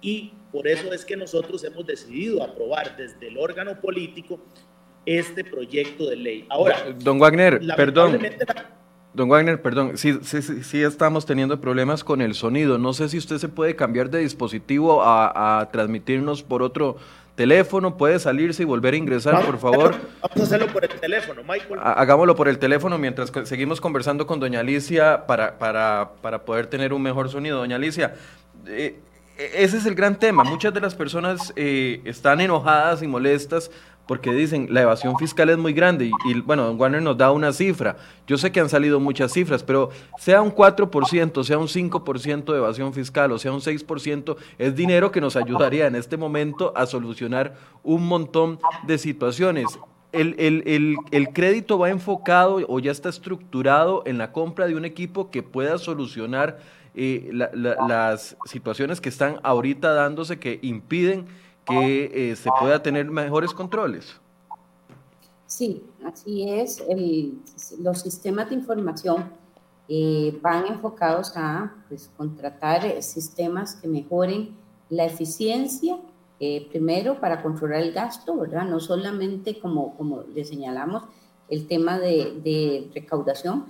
Y 0.00 0.32
por 0.52 0.66
eso 0.68 0.92
es 0.92 1.04
que 1.04 1.16
nosotros 1.16 1.62
hemos 1.64 1.86
decidido 1.86 2.42
aprobar 2.42 2.96
desde 2.96 3.28
el 3.28 3.38
órgano 3.38 3.80
político 3.80 4.40
este 5.04 5.44
proyecto 5.44 6.08
de 6.08 6.16
ley. 6.16 6.46
Ahora, 6.48 6.92
don 6.98 7.18
Wagner, 7.18 7.60
perdón. 7.76 8.18
Don 9.14 9.28
Wagner, 9.28 9.60
perdón, 9.60 9.96
sí, 9.96 10.18
sí, 10.22 10.42
sí, 10.42 10.82
estamos 10.82 11.24
teniendo 11.26 11.60
problemas 11.60 12.04
con 12.04 12.20
el 12.20 12.34
sonido. 12.34 12.78
No 12.78 12.92
sé 12.92 13.08
si 13.08 13.18
usted 13.18 13.38
se 13.38 13.48
puede 13.48 13.74
cambiar 13.74 14.10
de 14.10 14.20
dispositivo 14.20 15.02
a, 15.02 15.60
a 15.60 15.70
transmitirnos 15.70 16.42
por 16.42 16.62
otro 16.62 16.98
teléfono, 17.38 17.96
puede 17.96 18.18
salirse 18.18 18.64
y 18.64 18.66
volver 18.66 18.94
a 18.94 18.96
ingresar, 18.96 19.46
por 19.46 19.58
favor. 19.58 19.94
Vamos 20.20 20.40
a 20.40 20.42
hacerlo 20.42 20.66
por 20.72 20.84
el 20.84 20.90
teléfono, 20.90 21.42
Michael. 21.44 21.78
Hagámoslo 21.80 22.34
por 22.34 22.48
el 22.48 22.58
teléfono 22.58 22.98
mientras 22.98 23.32
seguimos 23.44 23.80
conversando 23.80 24.26
con 24.26 24.40
doña 24.40 24.58
Alicia 24.58 25.24
para, 25.24 25.56
para, 25.56 26.10
para 26.20 26.44
poder 26.44 26.66
tener 26.66 26.92
un 26.92 27.00
mejor 27.00 27.28
sonido. 27.28 27.58
Doña 27.58 27.76
Alicia, 27.76 28.16
eh, 28.66 28.98
ese 29.54 29.76
es 29.76 29.86
el 29.86 29.94
gran 29.94 30.18
tema. 30.18 30.42
Muchas 30.42 30.74
de 30.74 30.80
las 30.80 30.96
personas 30.96 31.52
eh, 31.54 32.00
están 32.04 32.40
enojadas 32.40 33.04
y 33.04 33.06
molestas 33.06 33.70
porque 34.08 34.32
dicen 34.32 34.68
la 34.70 34.82
evasión 34.82 35.16
fiscal 35.18 35.50
es 35.50 35.58
muy 35.58 35.74
grande 35.74 36.10
y, 36.24 36.40
bueno, 36.40 36.64
don 36.64 36.80
Warner 36.80 37.02
nos 37.02 37.18
da 37.18 37.30
una 37.30 37.52
cifra. 37.52 37.98
Yo 38.26 38.38
sé 38.38 38.50
que 38.50 38.58
han 38.58 38.70
salido 38.70 38.98
muchas 38.98 39.32
cifras, 39.32 39.62
pero 39.62 39.90
sea 40.18 40.40
un 40.40 40.50
4%, 40.50 41.44
sea 41.44 41.58
un 41.58 41.68
5% 41.68 42.44
de 42.52 42.58
evasión 42.58 42.94
fiscal 42.94 43.30
o 43.30 43.38
sea 43.38 43.52
un 43.52 43.60
6%, 43.60 44.36
es 44.58 44.74
dinero 44.74 45.12
que 45.12 45.20
nos 45.20 45.36
ayudaría 45.36 45.86
en 45.86 45.94
este 45.94 46.16
momento 46.16 46.72
a 46.74 46.86
solucionar 46.86 47.54
un 47.82 48.06
montón 48.06 48.58
de 48.86 48.96
situaciones. 48.96 49.78
El, 50.10 50.34
el, 50.38 50.96
el, 51.10 51.28
crédito 51.34 51.78
va 51.78 51.90
enfocado 51.90 52.60
o 52.66 52.78
ya 52.80 52.90
está 52.90 53.10
estructurado 53.10 54.02
en 54.06 54.16
la 54.16 54.32
compra 54.32 54.66
de 54.66 54.74
un 54.74 54.86
equipo 54.86 55.30
que 55.30 55.42
pueda 55.42 55.76
solucionar 55.76 56.60
eh, 56.94 57.28
las 57.30 58.34
situaciones 58.46 59.02
que 59.02 59.10
están 59.10 59.38
ahorita 59.42 59.92
dándose 59.92 60.38
que 60.38 60.60
impiden 60.62 61.26
que 61.68 62.30
eh, 62.30 62.36
se 62.36 62.50
pueda 62.58 62.82
tener 62.82 63.10
mejores 63.10 63.52
controles. 63.52 64.16
Sí, 65.46 65.82
así 66.04 66.48
es. 66.48 66.82
los 67.78 68.00
sistemas 68.00 68.50
de 68.50 68.56
información 68.56 69.30
eh, 69.88 70.38
van 70.42 70.66
enfocados 70.66 71.32
a 71.36 71.72
pues, 71.88 72.10
contratar 72.16 72.84
eh, 72.84 73.02
sistemas 73.02 73.74
que 73.76 73.88
mejoren 73.88 74.56
la 74.90 75.04
eficiencia, 75.04 75.98
primero 76.70 77.18
para 77.18 77.42
controlar 77.42 77.80
el 77.80 77.92
gasto, 77.92 78.36
¿verdad? 78.36 78.64
No 78.64 78.78
solamente 78.78 79.58
como, 79.58 79.96
como 79.96 80.22
le 80.22 80.44
señalamos 80.44 81.02
el 81.48 81.66
tema 81.66 81.98
de, 81.98 82.40
de 82.44 82.88
recaudación, 82.94 83.66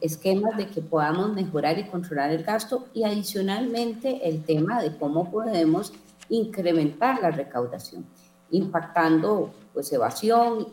esquemas 0.00 0.56
de 0.58 0.68
que 0.68 0.82
podamos 0.82 1.32
mejorar 1.32 1.78
y 1.78 1.88
controlar 1.88 2.30
el 2.30 2.44
gasto 2.44 2.86
y 2.92 3.04
adicionalmente 3.04 4.28
el 4.28 4.44
tema 4.44 4.82
de 4.82 4.96
cómo 4.98 5.30
podemos 5.30 5.92
incrementar 6.28 7.20
la 7.20 7.30
recaudación, 7.30 8.06
impactando 8.50 9.52
pues 9.72 9.92
evasión, 9.92 10.68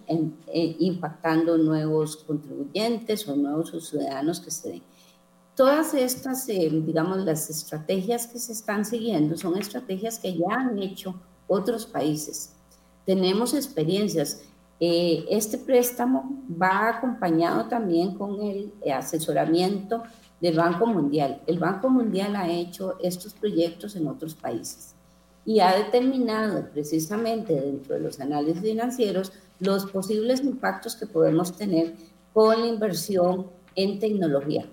impactando 0.48 1.58
nuevos 1.58 2.18
contribuyentes 2.18 3.28
o 3.28 3.36
nuevos 3.36 3.72
ciudadanos 3.90 4.40
que 4.40 4.52
se 4.52 4.70
den. 4.70 4.84
Todas 5.56 5.94
estas, 5.94 6.48
eh, 6.50 6.70
digamos, 6.72 7.20
las 7.20 7.50
estrategias 7.50 8.26
que 8.28 8.40
se 8.40 8.54
están 8.54 8.86
siguiendo 8.86 9.38
son 9.38 9.58
estrategias 9.58 10.18
que 10.18 10.36
ya 10.38 10.56
han 10.56 10.80
hecho 10.80 11.16
otros 11.48 11.86
países. 11.86 12.54
Tenemos 13.06 13.54
experiencias. 13.54 14.42
Eh, 14.80 15.26
este 15.30 15.58
préstamo 15.58 16.42
va 16.50 16.90
acompañado 16.90 17.66
también 17.66 18.16
con 18.16 18.42
el 18.42 18.74
asesoramiento 18.92 20.02
del 20.40 20.56
Banco 20.56 20.88
Mundial. 20.88 21.42
El 21.46 21.60
Banco 21.60 21.90
Mundial 21.90 22.36
ha 22.36 22.50
hecho 22.50 22.98
estos 23.02 23.34
proyectos 23.34 23.96
en 23.96 24.08
otros 24.08 24.34
países 24.34 24.96
y 25.46 25.60
ha 25.60 25.76
determinado 25.76 26.70
precisamente 26.72 27.54
dentro 27.54 27.96
de 27.96 28.02
los 28.02 28.20
análisis 28.20 28.62
financieros 28.62 29.34
los 29.60 29.86
posibles 29.86 30.42
impactos 30.42 30.96
que 30.96 31.08
podemos 31.08 31.56
tener 31.56 31.94
con 32.34 32.60
la 32.60 32.68
inversión 32.68 33.48
en 33.76 34.00
tecnología. 34.00 34.66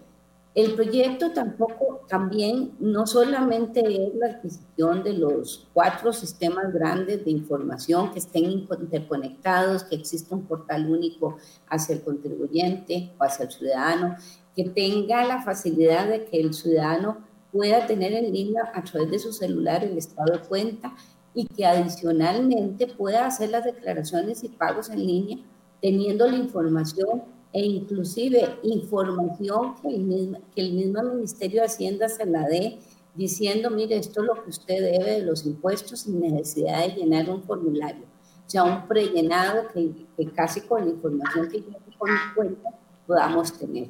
El 0.52 0.74
proyecto 0.74 1.30
tampoco, 1.30 2.00
también, 2.08 2.72
no 2.80 3.06
solamente 3.06 3.80
es 3.80 4.14
la 4.16 4.26
adquisición 4.26 5.04
de 5.04 5.12
los 5.12 5.68
cuatro 5.72 6.12
sistemas 6.12 6.72
grandes 6.72 7.24
de 7.24 7.30
información 7.30 8.12
que 8.12 8.18
estén 8.18 8.50
interconectados, 8.50 9.84
que 9.84 9.94
exista 9.94 10.34
un 10.34 10.46
portal 10.46 10.90
único 10.90 11.36
hacia 11.68 11.94
el 11.94 12.02
contribuyente 12.02 13.12
o 13.18 13.22
hacia 13.22 13.44
el 13.44 13.52
ciudadano, 13.52 14.16
que 14.56 14.64
tenga 14.64 15.24
la 15.24 15.40
facilidad 15.40 16.08
de 16.08 16.24
que 16.24 16.40
el 16.40 16.52
ciudadano 16.52 17.18
pueda 17.52 17.86
tener 17.86 18.12
en 18.12 18.32
línea 18.32 18.70
a 18.74 18.82
través 18.84 19.10
de 19.10 19.18
su 19.18 19.32
celular 19.32 19.84
el 19.84 19.98
estado 19.98 20.32
de 20.32 20.40
cuenta 20.40 20.94
y 21.34 21.46
que 21.46 21.64
adicionalmente 21.64 22.86
pueda 22.86 23.26
hacer 23.26 23.50
las 23.50 23.64
declaraciones 23.64 24.42
y 24.44 24.48
pagos 24.48 24.90
en 24.90 25.06
línea 25.06 25.38
teniendo 25.80 26.26
la 26.26 26.36
información 26.36 27.22
e 27.52 27.64
inclusive 27.64 28.58
información 28.62 29.74
que 29.82 29.88
el, 29.88 30.02
mismo, 30.02 30.38
que 30.54 30.60
el 30.60 30.72
mismo 30.72 31.02
Ministerio 31.02 31.60
de 31.60 31.66
Hacienda 31.66 32.08
se 32.08 32.26
la 32.26 32.46
dé 32.46 32.78
diciendo, 33.14 33.70
mire, 33.70 33.96
esto 33.96 34.20
es 34.20 34.26
lo 34.26 34.42
que 34.42 34.50
usted 34.50 34.80
debe 34.80 35.18
de 35.18 35.22
los 35.22 35.44
impuestos 35.44 36.00
sin 36.00 36.20
necesidad 36.20 36.86
de 36.86 36.94
llenar 36.94 37.28
un 37.28 37.42
formulario. 37.42 38.04
O 38.46 38.50
sea, 38.50 38.64
un 38.64 38.86
prellenado 38.86 39.68
que, 39.72 39.90
que 40.16 40.30
casi 40.30 40.60
con 40.60 40.84
la 40.84 40.90
información 40.90 41.48
que 41.48 41.58
yo 41.58 41.66
con 41.98 42.08
cuenta 42.34 42.70
podamos 43.06 43.52
tener. 43.58 43.88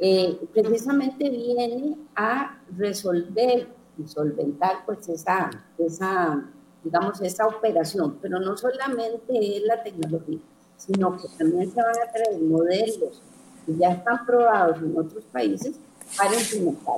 Eh, 0.00 0.38
precisamente 0.52 1.30
viene 1.30 1.96
a 2.16 2.58
resolver 2.76 3.68
y 3.96 4.08
solventar 4.08 4.84
pues 4.84 5.08
esa, 5.08 5.50
esa, 5.78 6.44
digamos, 6.82 7.20
esa 7.20 7.46
operación, 7.46 8.18
pero 8.20 8.40
no 8.40 8.56
solamente 8.56 9.56
es 9.56 9.62
la 9.62 9.82
tecnología, 9.82 10.40
sino 10.76 11.16
que 11.16 11.28
también 11.38 11.70
se 11.70 11.80
van 11.80 11.94
a 11.96 12.12
traer 12.12 12.40
modelos 12.42 13.22
que 13.64 13.76
ya 13.76 13.92
están 13.92 14.26
probados 14.26 14.78
en 14.78 14.98
otros 14.98 15.24
países 15.26 15.76
para 16.18 16.34
implementar. 16.34 16.96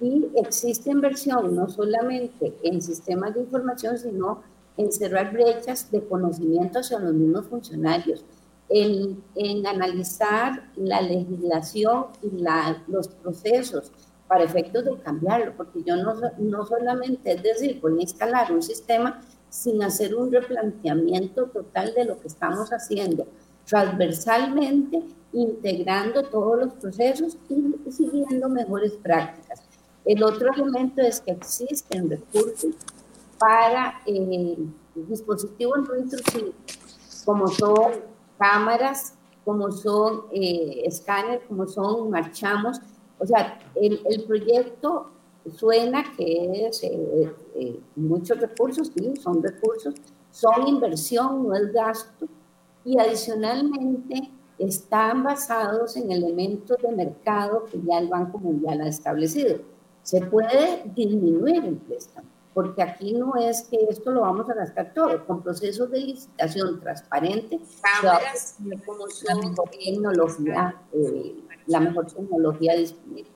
Y 0.00 0.28
existe 0.36 0.90
inversión 0.90 1.56
no 1.56 1.68
solamente 1.68 2.54
en 2.62 2.80
sistemas 2.82 3.34
de 3.34 3.40
información, 3.40 3.98
sino 3.98 4.42
en 4.76 4.92
cerrar 4.92 5.32
brechas 5.32 5.90
de 5.90 6.06
conocimiento 6.06 6.78
hacia 6.78 7.00
los 7.00 7.12
mismos 7.12 7.46
funcionarios, 7.46 8.24
en, 8.68 9.22
en 9.34 9.66
analizar 9.66 10.70
la 10.76 11.00
legislación 11.00 12.06
y 12.22 12.42
la, 12.42 12.82
los 12.86 13.08
procesos 13.08 13.92
para 14.26 14.44
efectos 14.44 14.84
de 14.84 14.98
cambiarlo, 14.98 15.54
porque 15.56 15.82
yo 15.82 15.96
no, 15.96 16.14
no 16.38 16.66
solamente, 16.66 17.32
es 17.32 17.42
decir, 17.42 17.80
voy 17.80 17.98
a 17.98 18.02
instalar 18.02 18.52
un 18.52 18.62
sistema 18.62 19.20
sin 19.48 19.82
hacer 19.82 20.14
un 20.14 20.30
replanteamiento 20.30 21.46
total 21.46 21.94
de 21.94 22.04
lo 22.04 22.20
que 22.20 22.28
estamos 22.28 22.68
haciendo, 22.70 23.26
transversalmente 23.64 25.02
integrando 25.32 26.22
todos 26.24 26.58
los 26.58 26.72
procesos 26.74 27.38
y 27.48 27.90
siguiendo 27.90 28.48
mejores 28.48 28.92
prácticas. 28.92 29.62
El 30.04 30.22
otro 30.22 30.52
elemento 30.54 31.02
es 31.02 31.20
que 31.20 31.32
existen 31.32 32.08
recursos 32.08 32.74
para 33.38 34.00
eh, 34.06 34.56
dispositivos 34.94 35.88
no 35.88 35.96
intrusivos, 35.96 36.54
como 37.24 37.48
son 37.48 38.17
cámaras, 38.38 39.14
como 39.44 39.70
son 39.70 40.24
eh, 40.32 40.82
escáneres, 40.84 41.40
como 41.48 41.66
son 41.66 42.10
marchamos. 42.10 42.80
O 43.18 43.26
sea, 43.26 43.58
el, 43.74 44.00
el 44.08 44.24
proyecto 44.24 45.10
suena 45.50 46.04
que 46.16 46.66
es 46.66 46.82
eh, 46.82 47.34
eh, 47.54 47.80
muchos 47.96 48.38
recursos, 48.40 48.92
sí, 48.94 49.16
son 49.16 49.42
recursos, 49.42 49.94
son 50.30 50.68
inversión, 50.68 51.46
no 51.46 51.54
es 51.54 51.72
gasto, 51.72 52.26
y 52.84 52.98
adicionalmente 52.98 54.30
están 54.58 55.22
basados 55.22 55.96
en 55.96 56.10
elementos 56.10 56.76
de 56.82 56.92
mercado 56.92 57.64
que 57.64 57.80
ya 57.82 57.98
el 57.98 58.08
Banco 58.08 58.38
Mundial 58.38 58.80
ha 58.80 58.88
establecido. 58.88 59.58
Se 60.02 60.20
puede 60.22 60.84
disminuir 60.94 61.64
el 61.64 61.76
préstamo, 61.76 62.28
porque 62.58 62.82
aquí 62.82 63.12
no 63.12 63.36
es 63.36 63.68
que 63.70 63.76
esto 63.88 64.10
lo 64.10 64.22
vamos 64.22 64.50
a 64.50 64.54
gastar 64.54 64.92
todo, 64.92 65.24
con 65.26 65.44
procesos 65.44 65.88
de 65.92 66.00
licitación 66.00 66.80
transparente, 66.80 67.60
cámaras, 67.80 68.56
la 68.58 69.36
mejor 69.36 69.70
tecnología, 69.70 70.74
eh, 70.92 71.36
la 71.68 71.78
mejor 71.78 72.06
tecnología 72.06 72.74
disponible. 72.74 73.30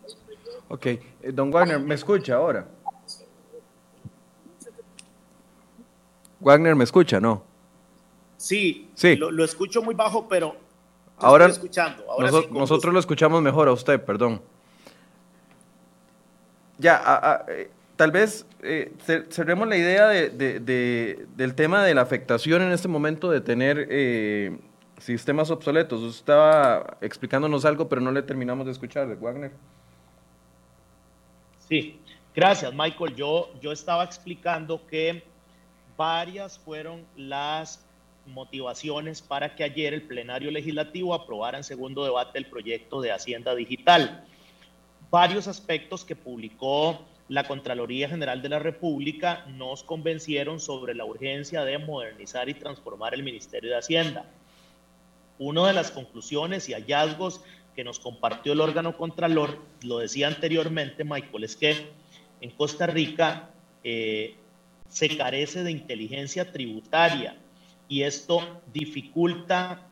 Ok, 0.68 0.86
eh, 0.86 1.00
don 1.32 1.52
Wagner, 1.52 1.78
¿me 1.78 1.94
escucha 1.94 2.34
ahora? 2.34 2.66
Wagner, 6.40 6.74
¿me 6.74 6.82
escucha? 6.82 7.20
No. 7.20 7.44
Sí, 8.36 8.90
sí. 8.96 9.14
Lo, 9.14 9.44
escucho 9.44 9.82
muy 9.82 9.94
bajo, 9.94 10.26
pero 10.26 10.56
ahora 11.18 11.46
estoy 11.46 11.68
escuchando. 11.68 12.02
nosotros 12.50 12.92
lo 12.92 12.98
escuchamos 12.98 13.40
mejor 13.40 13.68
a 13.68 13.72
usted, 13.72 14.04
perdón. 14.04 14.42
Ya, 16.76 17.44
eh, 17.46 17.70
tal 18.02 18.10
vez 18.10 18.44
eh, 18.64 18.92
cerremos 19.30 19.68
la 19.68 19.76
idea 19.76 20.08
del 20.08 21.54
tema 21.54 21.84
de 21.84 21.94
la 21.94 22.00
afectación 22.00 22.60
en 22.62 22.72
este 22.72 22.88
momento 22.88 23.30
de 23.30 23.40
tener 23.40 24.58
sistemas 24.98 25.52
obsoletos. 25.52 26.00
Usted 26.00 26.18
estaba 26.18 26.96
explicándonos 27.00 27.64
algo, 27.64 27.88
pero 27.88 28.00
no 28.00 28.10
le 28.10 28.24
terminamos 28.24 28.66
de 28.66 28.72
escuchar, 28.72 29.06
Wagner. 29.20 29.52
Sí, 31.68 32.00
gracias 32.34 32.74
Michael. 32.74 33.14
Yo, 33.14 33.52
yo 33.60 33.70
estaba 33.70 34.02
explicando 34.02 34.84
que 34.88 35.22
varias 35.96 36.58
fueron 36.58 37.04
las 37.16 37.86
motivaciones 38.26 39.22
para 39.22 39.54
que 39.54 39.62
ayer 39.62 39.94
el 39.94 40.02
plenario 40.02 40.50
legislativo 40.50 41.14
aprobara 41.14 41.56
en 41.56 41.62
segundo 41.62 42.02
debate 42.02 42.40
el 42.40 42.46
proyecto 42.46 43.00
de 43.00 43.12
Hacienda 43.12 43.54
Digital. 43.54 44.26
Varios 45.08 45.46
aspectos 45.46 46.04
que 46.04 46.16
publicó 46.16 47.06
la 47.28 47.44
Contraloría 47.44 48.08
General 48.08 48.42
de 48.42 48.48
la 48.48 48.58
República 48.58 49.44
nos 49.46 49.82
convencieron 49.82 50.60
sobre 50.60 50.94
la 50.94 51.04
urgencia 51.04 51.64
de 51.64 51.78
modernizar 51.78 52.48
y 52.48 52.54
transformar 52.54 53.14
el 53.14 53.22
Ministerio 53.22 53.70
de 53.70 53.78
Hacienda. 53.78 54.26
Una 55.38 55.66
de 55.66 55.72
las 55.72 55.90
conclusiones 55.90 56.68
y 56.68 56.74
hallazgos 56.74 57.40
que 57.74 57.84
nos 57.84 57.98
compartió 57.98 58.52
el 58.52 58.60
órgano 58.60 58.96
Contralor, 58.96 59.58
lo 59.82 59.98
decía 59.98 60.28
anteriormente 60.28 61.04
Michael, 61.04 61.44
es 61.44 61.56
que 61.56 61.90
en 62.40 62.50
Costa 62.50 62.86
Rica 62.86 63.50
eh, 63.82 64.36
se 64.88 65.16
carece 65.16 65.62
de 65.62 65.70
inteligencia 65.70 66.52
tributaria 66.52 67.36
y 67.88 68.02
esto 68.02 68.60
dificulta 68.72 69.88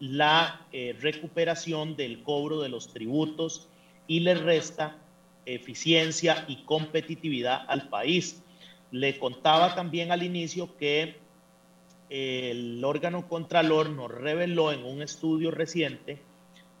la 0.00 0.66
eh, 0.72 0.96
recuperación 1.00 1.94
del 1.94 2.22
cobro 2.22 2.60
de 2.62 2.68
los 2.68 2.92
tributos 2.92 3.68
y 4.06 4.20
le 4.20 4.34
resta 4.34 4.96
eficiencia 5.54 6.44
y 6.48 6.64
competitividad 6.64 7.64
al 7.68 7.88
país. 7.88 8.42
Le 8.90 9.18
contaba 9.18 9.74
también 9.74 10.12
al 10.12 10.22
inicio 10.22 10.76
que 10.76 11.16
el 12.08 12.82
órgano 12.84 13.28
Contralor 13.28 13.90
nos 13.90 14.10
reveló 14.10 14.72
en 14.72 14.84
un 14.84 15.02
estudio 15.02 15.50
reciente 15.50 16.20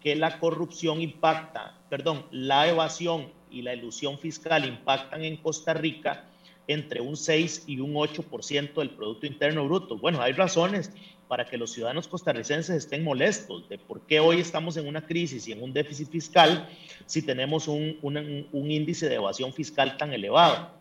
que 0.00 0.16
la 0.16 0.38
corrupción 0.38 1.00
impacta, 1.00 1.78
perdón, 1.88 2.26
la 2.30 2.68
evasión 2.68 3.32
y 3.50 3.62
la 3.62 3.74
ilusión 3.74 4.18
fiscal 4.18 4.64
impactan 4.64 5.24
en 5.24 5.36
Costa 5.36 5.74
Rica 5.74 6.24
entre 6.66 7.00
un 7.00 7.16
6 7.16 7.64
y 7.66 7.80
un 7.80 7.94
8% 7.94 8.74
del 8.74 8.90
Producto 8.90 9.26
Interno 9.26 9.66
Bruto. 9.66 9.98
Bueno, 9.98 10.22
hay 10.22 10.32
razones 10.32 10.92
para 11.30 11.44
que 11.44 11.56
los 11.56 11.70
ciudadanos 11.70 12.08
costarricenses 12.08 12.74
estén 12.74 13.04
molestos 13.04 13.68
de 13.68 13.78
por 13.78 14.00
qué 14.00 14.18
hoy 14.18 14.40
estamos 14.40 14.76
en 14.76 14.88
una 14.88 15.06
crisis 15.06 15.46
y 15.46 15.52
en 15.52 15.62
un 15.62 15.72
déficit 15.72 16.10
fiscal 16.10 16.68
si 17.06 17.22
tenemos 17.22 17.68
un, 17.68 17.96
un 18.02 18.68
índice 18.68 19.08
de 19.08 19.14
evasión 19.14 19.52
fiscal 19.52 19.96
tan 19.96 20.12
elevado. 20.12 20.72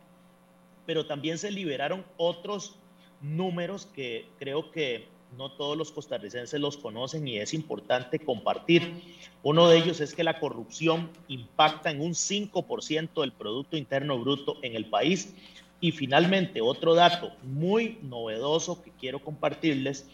Pero 0.88 1.05
también 1.05 1.38
se 1.38 1.51
liberaron 1.51 2.03
otros 2.17 2.79
números 3.21 3.85
que 3.93 4.25
creo 4.39 4.71
que 4.71 5.07
no 5.38 5.51
todos 5.51 5.77
los 5.77 5.91
costarricenses 5.91 6.59
los 6.59 6.77
conocen 6.77 7.27
y 7.27 7.38
es 7.38 7.53
importante 7.53 8.17
compartir. 8.17 9.03
Uno 9.43 9.69
de 9.69 9.77
ellos 9.77 9.99
es 10.01 10.15
que 10.15 10.23
la 10.23 10.39
corrupción 10.39 11.12
impacta 11.27 11.91
en 11.91 12.01
un 12.01 12.13
5% 12.13 13.21
del 13.21 13.33
Producto 13.33 13.77
Interno 13.77 14.17
Bruto 14.17 14.57
en 14.63 14.75
el 14.75 14.85
país. 14.85 15.35
Y 15.79 15.91
finalmente, 15.91 16.59
otro 16.59 16.95
dato 16.95 17.33
muy 17.43 17.99
novedoso 18.01 18.81
que 18.81 18.91
quiero 18.99 19.19
compartirles 19.19 20.09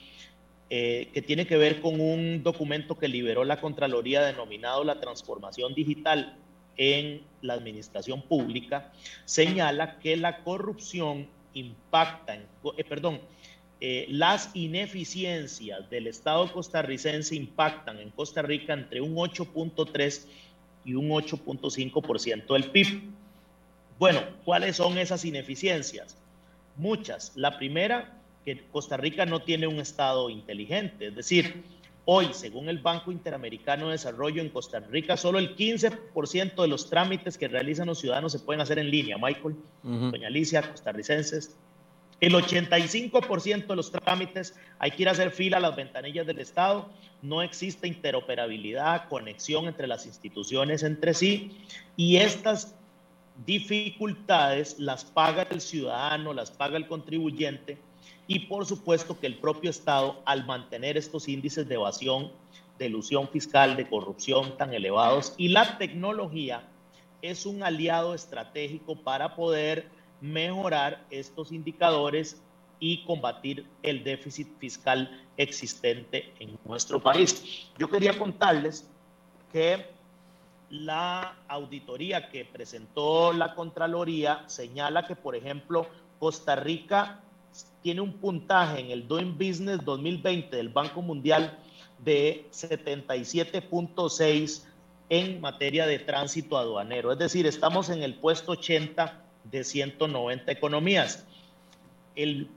eh, 0.70 1.10
que 1.14 1.22
tiene 1.22 1.46
que 1.46 1.58
ver 1.58 1.80
con 1.80 2.00
un 2.02 2.42
documento 2.42 2.98
que 2.98 3.08
liberó 3.08 3.44
la 3.44 3.62
Contraloría 3.62 4.24
denominado 4.24 4.84
la 4.84 5.00
transformación 5.00 5.74
digital 5.74 6.38
en 6.78 7.22
la 7.42 7.54
administración 7.54 8.22
pública, 8.22 8.92
señala 9.26 10.00
que 10.00 10.18
la 10.18 10.44
corrupción 10.44 11.28
impacta, 11.54 12.36
eh, 12.36 12.84
perdón, 12.84 13.22
eh, 13.82 14.08
las 14.10 14.50
ineficiencias 14.56 15.90
del 15.90 16.08
Estado 16.08 16.52
costarricense 16.52 17.36
impactan 17.36 18.00
en 18.00 18.10
Costa 18.10 18.42
Rica 18.42 18.74
entre 18.74 19.02
un 19.02 19.16
8.3 19.16 20.26
y 20.86 20.96
un 20.96 21.10
8.5% 21.10 22.54
del 22.54 22.72
PIB. 22.72 23.04
Bueno, 24.00 24.22
¿cuáles 24.44 24.78
son 24.78 24.98
esas 24.98 25.26
ineficiencias? 25.26 26.18
Muchas. 26.78 27.34
La 27.36 27.58
primera, 27.58 28.22
que 28.46 28.68
Costa 28.68 28.96
Rica 28.96 29.26
no 29.26 29.42
tiene 29.42 29.68
un 29.68 29.80
Estado 29.80 30.30
inteligente, 30.30 31.08
es 31.08 31.16
decir, 31.16 31.64
Hoy, 32.08 32.30
según 32.34 32.70
el 32.70 32.78
Banco 32.78 33.12
Interamericano 33.12 33.88
de 33.88 33.94
Desarrollo 33.94 34.40
en 34.40 34.50
Costa 34.50 34.80
Rica, 34.80 35.18
solo 35.18 35.40
el 35.40 35.56
15% 35.56 36.62
de 36.62 36.68
los 36.68 36.88
trámites 36.88 37.36
que 37.36 37.48
realizan 37.48 37.88
los 37.88 37.98
ciudadanos 38.00 38.32
se 38.32 38.40
pueden 38.40 38.62
hacer 38.62 38.78
en 38.78 38.92
línea. 38.92 39.18
Michael, 39.18 39.56
doña 39.82 40.28
Alicia, 40.28 40.62
costarricenses. 40.70 41.58
El 42.22 42.36
85% 42.36 43.66
de 43.66 43.76
los 43.76 43.92
trámites 43.92 44.56
hay 44.78 44.92
que 44.92 45.02
ir 45.02 45.10
a 45.10 45.14
hacer 45.14 45.32
fila 45.32 45.58
a 45.58 45.60
las 45.60 45.76
ventanillas 45.76 46.28
del 46.28 46.38
Estado. 46.38 46.92
No 47.24 47.42
existe 47.42 47.88
interoperabilidad, 47.88 49.10
conexión 49.10 49.66
entre 49.66 49.88
las 49.88 50.06
instituciones 50.06 50.84
entre 50.84 51.16
sí. 51.16 51.58
Y 51.98 52.18
estas 52.18 52.76
dificultades 53.48 54.78
las 54.78 55.06
paga 55.06 55.48
el 55.50 55.60
ciudadano, 55.60 56.34
las 56.34 56.52
paga 56.52 56.78
el 56.78 56.88
contribuyente 56.88 57.80
y 58.28 58.40
por 58.40 58.66
supuesto 58.66 59.20
que 59.20 59.28
el 59.28 59.38
propio 59.38 59.70
Estado, 59.70 60.22
al 60.26 60.46
mantener 60.46 60.98
estos 60.98 61.28
índices 61.28 61.68
de 61.68 61.76
evasión, 61.76 62.32
de 62.80 62.88
ilusión 62.88 63.30
fiscal, 63.30 63.76
de 63.76 63.88
corrupción 63.88 64.58
tan 64.58 64.74
elevados, 64.74 65.34
y 65.38 65.50
la 65.50 65.78
tecnología 65.78 66.68
es 67.22 67.46
un 67.46 67.64
aliado 67.64 68.14
estratégico 68.14 68.96
para 68.96 69.36
poder 69.36 69.90
mejorar 70.22 71.06
estos 71.10 71.52
indicadores 71.52 72.42
y 72.80 73.04
combatir 73.06 73.66
el 73.84 74.04
déficit 74.04 74.48
fiscal 74.60 75.26
existente 75.38 76.34
en 76.40 76.58
nuestro 76.66 77.02
país. 77.02 77.70
Yo 77.78 77.90
quería 77.90 78.18
contarles 78.18 78.90
que 79.52 79.86
la 80.70 81.38
auditoría 81.48 82.30
que 82.30 82.44
presentó 82.44 83.32
la 83.32 83.56
Contraloría 83.56 84.44
señala 84.48 85.08
que, 85.08 85.16
por 85.16 85.36
ejemplo, 85.36 85.88
Costa 86.20 86.56
Rica 86.56 87.22
tiene 87.82 88.02
un 88.02 88.14
puntaje 88.14 88.82
en 88.82 88.92
el 88.92 89.08
Doing 89.08 89.38
Business 89.38 89.84
2020 89.86 90.56
del 90.56 90.70
Banco 90.70 91.02
Mundial 91.02 91.58
de 92.00 92.46
77.6 92.52 94.64
en 95.10 95.40
materia 95.40 95.86
de 95.86 96.00
tránsito 96.00 96.58
aduanero. 96.58 97.12
Es 97.12 97.20
decir, 97.20 97.46
estamos 97.46 97.90
en 97.90 98.04
el 98.04 98.16
puesto 98.16 98.54
80 98.54 99.22
de 99.44 99.64
190 99.64 100.52
economías. 100.52 101.26
El, 102.16 102.50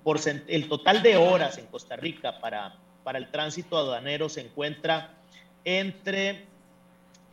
el 0.46 0.68
total 0.68 1.02
de 1.02 1.16
horas 1.16 1.58
en 1.58 1.66
Costa 1.66 1.96
Rica 1.96 2.38
para, 2.40 2.76
para 3.04 3.18
el 3.18 3.30
tránsito 3.30 3.76
aduanero 3.76 4.28
se 4.28 4.42
encuentra 4.42 5.14
entre 5.64 6.46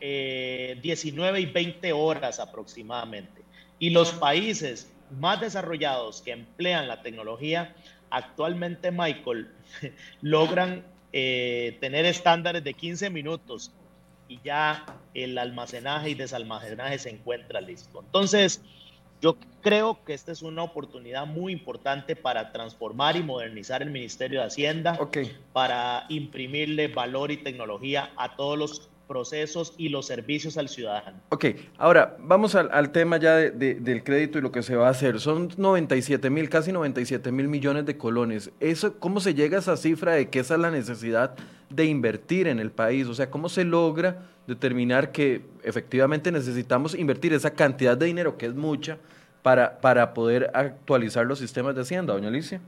eh, 0.00 1.40
y 1.40 1.46
20 1.46 1.92
horas 1.92 2.40
aproximadamente. 2.40 3.42
Y 3.78 3.90
los 3.90 4.10
países 4.12 4.90
más 5.10 5.40
desarrollados 5.40 6.22
que 6.22 6.32
emplean 6.32 6.88
la 6.88 7.02
tecnología, 7.02 7.74
actualmente, 8.10 8.90
Michael, 8.90 9.50
logran 10.22 10.84
eh, 11.12 11.76
tener 11.80 12.04
estándares 12.04 12.62
de 12.64 12.74
15 12.74 13.10
minutos 13.10 13.72
y 14.28 14.40
ya 14.42 14.84
el 15.14 15.38
almacenaje 15.38 16.10
y 16.10 16.14
desalmacenaje 16.14 16.98
se 16.98 17.10
encuentra 17.10 17.60
listo. 17.60 18.00
Entonces, 18.00 18.62
yo 19.20 19.36
creo 19.62 20.04
que 20.04 20.14
esta 20.14 20.32
es 20.32 20.42
una 20.42 20.62
oportunidad 20.62 21.26
muy 21.26 21.52
importante 21.52 22.16
para 22.16 22.52
transformar 22.52 23.16
y 23.16 23.22
modernizar 23.22 23.82
el 23.82 23.90
Ministerio 23.90 24.40
de 24.40 24.46
Hacienda, 24.46 24.98
para 25.52 26.04
imprimirle 26.08 26.88
valor 26.88 27.30
y 27.30 27.38
tecnología 27.38 28.10
a 28.16 28.36
todos 28.36 28.58
los 28.58 28.90
procesos 29.06 29.74
y 29.78 29.88
los 29.88 30.06
servicios 30.06 30.56
al 30.56 30.68
ciudadano. 30.68 31.18
Ok, 31.30 31.46
ahora 31.78 32.16
vamos 32.20 32.54
al, 32.54 32.90
tema 32.90 33.16
ya 33.18 33.36
del 33.36 34.02
crédito 34.04 34.38
y 34.38 34.42
lo 34.42 34.52
que 34.52 34.62
se 34.62 34.76
va 34.76 34.88
a 34.88 34.90
hacer. 34.90 35.20
Son 35.20 35.48
97 35.56 36.28
mil, 36.30 36.48
casi 36.48 36.72
97 36.72 37.30
mil 37.32 37.48
millones 37.48 37.86
de 37.86 37.96
colones. 37.96 38.50
Eso, 38.60 38.98
¿Cómo 38.98 39.20
se 39.20 39.34
llega 39.34 39.56
a 39.56 39.60
esa 39.60 39.76
cifra 39.76 40.14
de 40.14 40.28
que 40.28 40.40
esa 40.40 40.54
es 40.54 40.60
la 40.60 40.70
necesidad 40.70 41.34
de 41.70 41.84
invertir 41.86 42.48
en 42.48 42.58
el 42.58 42.70
país? 42.70 43.06
O 43.06 43.14
sea, 43.14 43.30
¿cómo 43.30 43.48
se 43.48 43.64
logra 43.64 44.22
determinar 44.46 45.12
que 45.12 45.42
efectivamente 45.62 46.30
necesitamos 46.30 46.94
invertir 46.94 47.32
esa 47.32 47.50
cantidad 47.50 47.96
de 47.96 48.06
dinero, 48.06 48.36
que 48.36 48.46
es 48.46 48.54
mucha, 48.54 48.98
para, 49.42 49.80
para 49.80 50.14
poder 50.14 50.50
actualizar 50.54 51.26
los 51.26 51.38
sistemas 51.38 51.74
de 51.74 51.82
Hacienda, 51.82 52.12
doña 52.12 52.28
Alicia? 52.28 52.60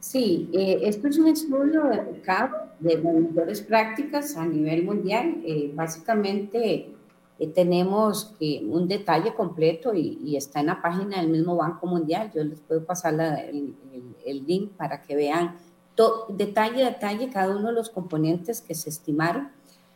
Sí, 0.00 0.48
eh, 0.52 0.80
esto 0.84 1.08
es 1.08 1.18
un 1.18 1.28
estudio 1.28 1.82
de 2.80 2.96
de 2.96 2.96
mejores 2.96 3.60
prácticas 3.62 4.36
a 4.36 4.46
nivel 4.46 4.84
mundial. 4.84 5.42
Eh, 5.44 5.72
básicamente 5.74 6.94
eh, 7.38 7.46
tenemos 7.48 8.36
un 8.68 8.88
detalle 8.88 9.34
completo 9.34 9.94
y, 9.94 10.36
está 10.36 10.60
en 10.60 10.66
la 10.66 10.82
página 10.82 11.20
del 11.20 11.28
mismo 11.28 11.56
Banco 11.56 11.86
Mundial. 11.86 12.30
Yo 12.34 12.44
les 12.44 12.60
puedo 12.60 12.84
pasar 12.84 13.14
el, 13.14 13.74
link 14.46 14.72
para 14.72 15.02
que 15.02 15.16
vean 15.16 15.56
detalle 16.28 16.84
a 16.84 16.90
detalle 16.90 17.28
cada 17.30 17.56
uno 17.56 17.68
de 17.68 17.72
los 17.72 17.90
componentes 17.90 18.60
que 18.60 18.74
se 18.74 18.90
estimaron. 18.90 19.50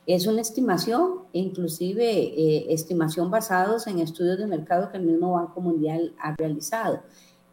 Es 0.04 0.26
una 0.26 0.40
estimación, 0.40 1.20
inclusive 1.32 2.72
estimación 2.72 3.30
basados 3.30 3.86
en 3.86 4.00
estudios 4.00 4.36
de 4.38 4.48
mercado 4.48 4.90
que 4.90 4.96
el 4.96 5.04
mismo 5.04 5.32
Banco 5.32 5.60
Mundial 5.60 6.14
ha 6.18 6.34
realizado. 6.36 7.02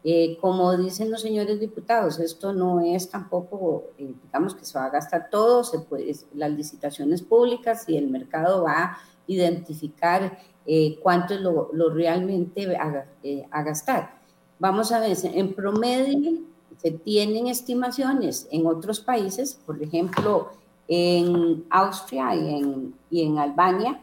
Eh, 0.02 0.38
como 0.40 0.74
dicen 0.78 1.10
los 1.10 1.20
señores 1.20 1.60
diputados, 1.60 2.18
esto 2.20 2.54
no 2.54 2.80
es 2.80 3.10
tampoco, 3.10 3.84
eh, 3.98 4.14
digamos 4.24 4.54
que 4.54 4.64
se 4.64 4.78
va 4.78 4.86
a 4.86 4.90
gastar 4.90 5.28
todo, 5.30 5.62
se 5.62 5.80
puede, 5.80 6.14
las 6.34 6.50
licitaciones 6.50 7.20
públicas 7.20 7.86
y 7.86 7.98
el 7.98 8.08
mercado 8.08 8.62
va 8.64 8.82
a 8.82 8.98
identificar 9.26 10.38
eh, 10.64 10.98
cuánto 11.02 11.34
es 11.34 11.40
lo, 11.40 11.68
lo 11.74 11.90
realmente 11.90 12.74
a, 12.76 13.06
a, 13.50 13.62
gastar. 13.62 14.18
Vamos 14.58 14.90
a 14.90 15.00
ver, 15.00 15.16
en 15.22 15.54
promedio 15.54 16.40
se 16.78 16.92
tienen 16.92 17.48
estimaciones 17.48 18.48
en 18.50 18.66
otros 18.66 19.00
países, 19.00 19.60
por 19.66 19.82
ejemplo, 19.82 20.48
en 20.88 21.66
Austria 21.68 22.34
y 22.34 22.54
en, 22.54 22.94
y 23.10 23.26
en 23.26 23.38
Albania, 23.38 24.00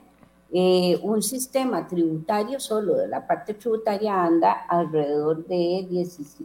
eh, 0.50 0.98
un 1.04 1.22
sistema 1.22 1.86
tributario 1.88 2.60
solo 2.60 2.96
de 2.96 3.08
la 3.08 3.28
parte 3.28 3.54
tributaria 3.54 4.24
anda 4.24 4.54
alrededor 4.70 5.46
de 5.46 5.86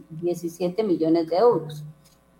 17 0.09 0.83
millones 0.83 1.29
de 1.29 1.37
euros, 1.37 1.83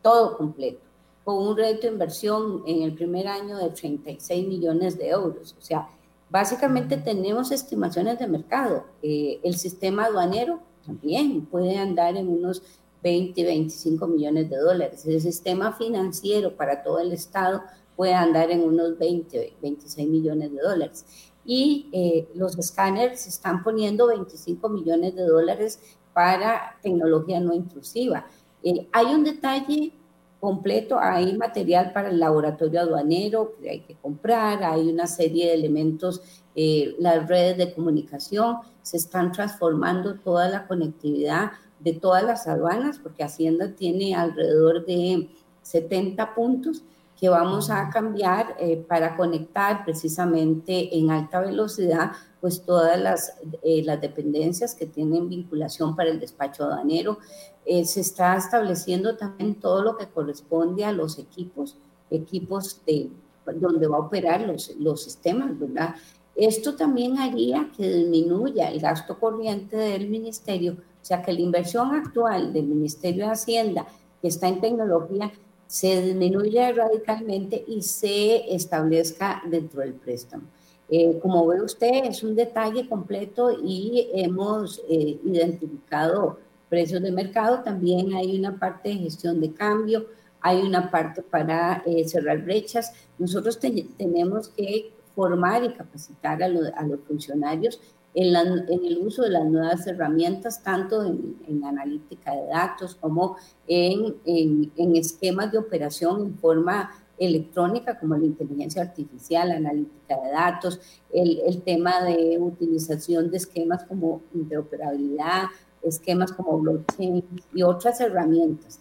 todo 0.01 0.35
completo, 0.37 0.81
con 1.23 1.47
un 1.47 1.55
reto 1.55 1.87
de 1.87 1.93
inversión 1.93 2.63
en 2.67 2.81
el 2.81 2.93
primer 2.93 3.27
año 3.29 3.57
de 3.57 3.69
36 3.69 4.45
millones 4.45 4.97
de 4.97 5.07
euros. 5.07 5.55
O 5.57 5.61
sea, 5.61 5.87
básicamente 6.29 6.97
tenemos 6.97 7.49
estimaciones 7.51 8.19
de 8.19 8.27
mercado. 8.27 8.83
Eh, 9.01 9.39
el 9.41 9.55
sistema 9.55 10.05
aduanero 10.05 10.59
también 10.85 11.45
puede 11.45 11.77
andar 11.77 12.17
en 12.17 12.27
unos 12.27 12.61
20, 13.01 13.41
25 13.41 14.05
millones 14.07 14.49
de 14.49 14.57
dólares. 14.57 15.05
El 15.05 15.21
sistema 15.21 15.71
financiero 15.71 16.57
para 16.57 16.83
todo 16.83 16.99
el 16.99 17.13
Estado 17.13 17.61
puede 17.95 18.13
andar 18.13 18.51
en 18.51 18.63
unos 18.63 18.97
20, 18.97 19.53
26 19.61 20.09
millones 20.09 20.51
de 20.51 20.61
dólares 20.61 21.05
y 21.45 21.89
eh, 21.91 22.27
los 22.35 22.57
escáneres 22.57 23.27
están 23.27 23.63
poniendo 23.63 24.07
25 24.07 24.69
millones 24.69 25.15
de 25.15 25.25
dólares 25.25 25.79
para 26.13 26.77
tecnología 26.81 27.39
no 27.39 27.53
intrusiva. 27.53 28.27
Eh, 28.63 28.87
hay 28.91 29.07
un 29.07 29.23
detalle 29.23 29.93
completo, 30.39 30.99
hay 30.99 31.37
material 31.37 31.93
para 31.93 32.09
el 32.09 32.19
laboratorio 32.19 32.81
aduanero 32.81 33.55
que 33.61 33.69
hay 33.69 33.79
que 33.79 33.95
comprar, 33.95 34.63
hay 34.63 34.89
una 34.89 35.07
serie 35.07 35.47
de 35.47 35.53
elementos, 35.53 36.21
eh, 36.55 36.95
las 36.99 37.27
redes 37.27 37.57
de 37.57 37.73
comunicación, 37.73 38.57
se 38.81 38.97
están 38.97 39.31
transformando 39.31 40.15
toda 40.15 40.49
la 40.49 40.67
conectividad 40.67 41.51
de 41.79 41.93
todas 41.93 42.23
las 42.23 42.47
aduanas, 42.47 42.99
porque 42.99 43.23
Hacienda 43.23 43.73
tiene 43.75 44.15
alrededor 44.15 44.85
de 44.85 45.29
70 45.61 46.35
puntos 46.35 46.83
que 47.23 47.29
vamos 47.29 47.69
a 47.69 47.89
cambiar 47.89 48.53
eh, 48.59 48.75
para 48.75 49.15
conectar 49.15 49.85
precisamente 49.85 50.93
en 50.97 51.09
alta 51.09 51.39
velocidad 51.39 52.11
pues 52.41 52.65
todas 52.65 52.99
las, 52.99 53.37
eh, 53.61 53.81
las 53.85 54.01
dependencias 54.01 54.75
que 54.75 54.87
tienen 54.87 55.29
vinculación 55.29 55.95
para 55.95 56.09
el 56.09 56.19
despacho 56.19 56.65
aduanero. 56.65 57.19
Eh, 57.65 57.85
se 57.85 58.01
está 58.01 58.35
estableciendo 58.35 59.15
también 59.15 59.55
todo 59.55 59.81
lo 59.83 59.95
que 59.95 60.09
corresponde 60.09 60.83
a 60.83 60.91
los 60.91 61.17
equipos, 61.17 61.77
equipos 62.09 62.81
de 62.85 63.09
donde 63.55 63.87
va 63.87 63.95
a 63.95 64.01
operar 64.01 64.41
los, 64.41 64.75
los 64.77 65.01
sistemas, 65.01 65.57
¿verdad? 65.57 65.95
Esto 66.35 66.75
también 66.75 67.19
haría 67.19 67.71
que 67.77 67.89
disminuya 67.89 68.69
el 68.69 68.81
gasto 68.81 69.17
corriente 69.17 69.77
del 69.77 70.09
ministerio, 70.09 70.73
o 70.73 71.05
sea 71.05 71.21
que 71.21 71.31
la 71.31 71.39
inversión 71.39 71.95
actual 71.95 72.51
del 72.51 72.65
Ministerio 72.65 73.27
de 73.27 73.31
Hacienda 73.31 73.87
que 74.23 74.29
está 74.29 74.47
en 74.47 74.61
tecnología 74.61 75.33
se 75.73 75.99
disminuya 76.03 76.71
radicalmente 76.71 77.65
y 77.67 77.81
se 77.81 78.53
establezca 78.53 79.41
dentro 79.49 79.81
del 79.81 79.95
préstamo. 79.95 80.43
Eh, 80.87 81.17
como 81.19 81.47
ve 81.47 81.63
usted, 81.63 82.05
es 82.05 82.21
un 82.21 82.35
detalle 82.35 82.87
completo 82.87 83.49
y 83.51 84.07
hemos 84.13 84.83
eh, 84.87 85.19
identificado 85.25 86.37
precios 86.69 87.01
de 87.01 87.11
mercado. 87.11 87.63
También 87.63 88.13
hay 88.13 88.37
una 88.37 88.59
parte 88.59 88.89
de 88.89 88.97
gestión 88.97 89.41
de 89.41 89.51
cambio, 89.51 90.05
hay 90.41 90.61
una 90.61 90.91
parte 90.91 91.23
para 91.23 91.81
eh, 91.87 92.07
cerrar 92.07 92.43
brechas. 92.43 92.93
Nosotros 93.17 93.57
tenemos 93.57 94.49
que 94.49 94.91
formar 95.15 95.63
y 95.63 95.73
capacitar 95.73 96.43
a, 96.43 96.45
a 96.45 96.85
los 96.85 96.99
funcionarios 97.07 97.79
en, 98.13 98.35
en, 98.35 98.85
el 98.85 98.97
uso 98.99 99.23
de 99.23 99.29
las 99.29 99.45
nuevas 99.45 99.85
herramientas, 99.87 100.61
tanto 100.61 101.03
en, 101.03 101.37
en 101.47 101.65
analítica 101.65 102.31
de 102.31 102.47
datos 102.47 102.95
como 102.95 103.37
en, 103.67 104.15
en, 104.25 104.95
esquemas 104.95 105.51
de 105.51 105.57
operación 105.57 106.21
en 106.21 106.37
forma 106.37 106.91
electrónica 107.17 107.97
como 107.99 108.15
la 108.15 108.25
inteligencia 108.25 108.81
artificial, 108.81 109.51
analítica 109.51 110.19
de 110.21 110.31
datos, 110.31 110.79
el, 111.11 111.39
el, 111.45 111.61
tema 111.61 112.03
de 112.03 112.37
utilización 112.39 113.31
de 113.31 113.37
esquemas 113.37 113.83
como 113.85 114.21
interoperabilidad, 114.33 115.45
esquemas 115.81 116.31
como 116.31 116.59
blockchain 116.59 117.23
y 117.53 117.63
otras 117.63 117.99
herramientas. 117.99 118.79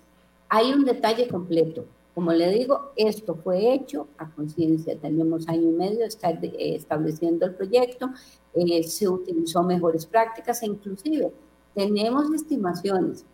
Hay 0.49 0.73
un 0.73 0.85
detalle 0.85 1.29
completo. 1.29 1.87
Como 2.15 2.33
le 2.33 2.51
digo, 2.51 2.93
esto 2.97 3.35
fue 3.35 3.73
hecho 3.73 4.07
a 4.19 4.31
conciencia. 4.31 4.99
Tenemos 4.99 5.49
año 5.49 5.71
y 5.71 5.73
medio 5.73 6.05
estar 6.05 6.39
eh, 6.45 6.75
estableciendo 6.75 7.47
el 7.47 7.55
proyecto, 7.55 8.11
eh, 8.55 8.83
se 8.83 9.09
utilizó 9.09 9.63
mejores 9.63 10.05
prácticas 10.05 10.63
e 10.63 10.67
inclusive 10.67 11.33
tenemos 11.75 12.31
estimaciones 12.35 13.25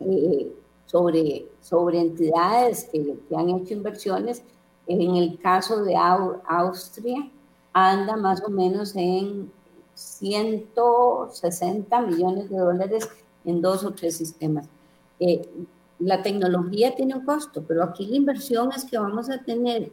eh, 0.00 0.50
sobre, 0.86 1.48
sobre 1.60 2.00
entidades 2.00 2.88
que, 2.90 3.18
han 3.36 3.50
hecho 3.50 3.74
inversiones. 3.74 4.42
En 4.86 5.16
el 5.16 5.38
caso 5.38 5.84
de 5.84 5.94
Austria, 5.94 7.30
anda 7.74 8.16
más 8.16 8.42
o 8.42 8.48
menos 8.48 8.96
en 8.96 9.52
160 9.92 12.00
millones 12.00 12.48
de 12.48 12.56
dólares 12.56 13.06
en 13.44 13.60
dos 13.60 13.84
o 13.84 13.92
tres 13.92 14.16
sistemas. 14.16 14.66
La 15.98 16.22
tecnología 16.22 16.94
tiene 16.94 17.14
un 17.14 17.24
costo, 17.24 17.64
pero 17.66 17.82
aquí 17.82 18.06
la 18.06 18.16
inversión 18.16 18.70
es 18.74 18.84
que 18.84 18.98
vamos 18.98 19.30
a 19.30 19.42
tener 19.42 19.90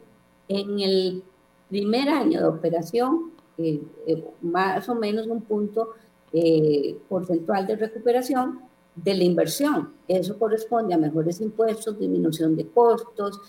en 0.48 0.80
el 0.80 1.22
primer 1.68 2.08
año 2.08 2.40
de 2.40 2.46
operación 2.46 3.32
eh, 3.58 3.82
eh, 4.06 4.24
más 4.42 4.88
o 4.88 4.94
menos 4.94 5.26
un 5.26 5.40
punto 5.42 5.94
eh, 6.32 6.96
porcentual 7.08 7.66
de 7.66 7.76
recuperación 7.76 8.60
de 8.94 9.14
la 9.14 9.24
inversión. 9.24 9.92
Eso 10.06 10.38
corresponde 10.38 10.94
a 10.94 10.98
mejores 10.98 11.40
impuestos, 11.40 11.98
disminución 11.98 12.56
de 12.56 12.66
costos, 12.66 13.40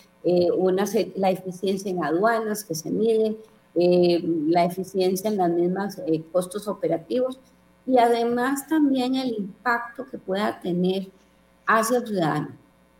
una, 0.57 0.83
la 1.15 1.31
eficiencia 1.31 1.89
en 1.89 2.03
aduanas 2.03 2.65
que 2.65 2.75
se 2.75 2.91
mide, 2.91 3.37
la 3.73 4.65
eficiencia 4.65 5.29
en 5.29 5.37
las 5.37 5.49
mismas 5.49 6.01
costos 6.33 6.67
operativos 6.67 7.39
y 7.85 7.97
además 7.97 8.67
también 8.67 9.15
el 9.15 9.29
impacto 9.29 10.05
que 10.05 10.17
pueda 10.17 10.59
tener 10.59 11.07
hacia 11.67 11.97
el 11.97 12.07
ciudadano. 12.07 12.49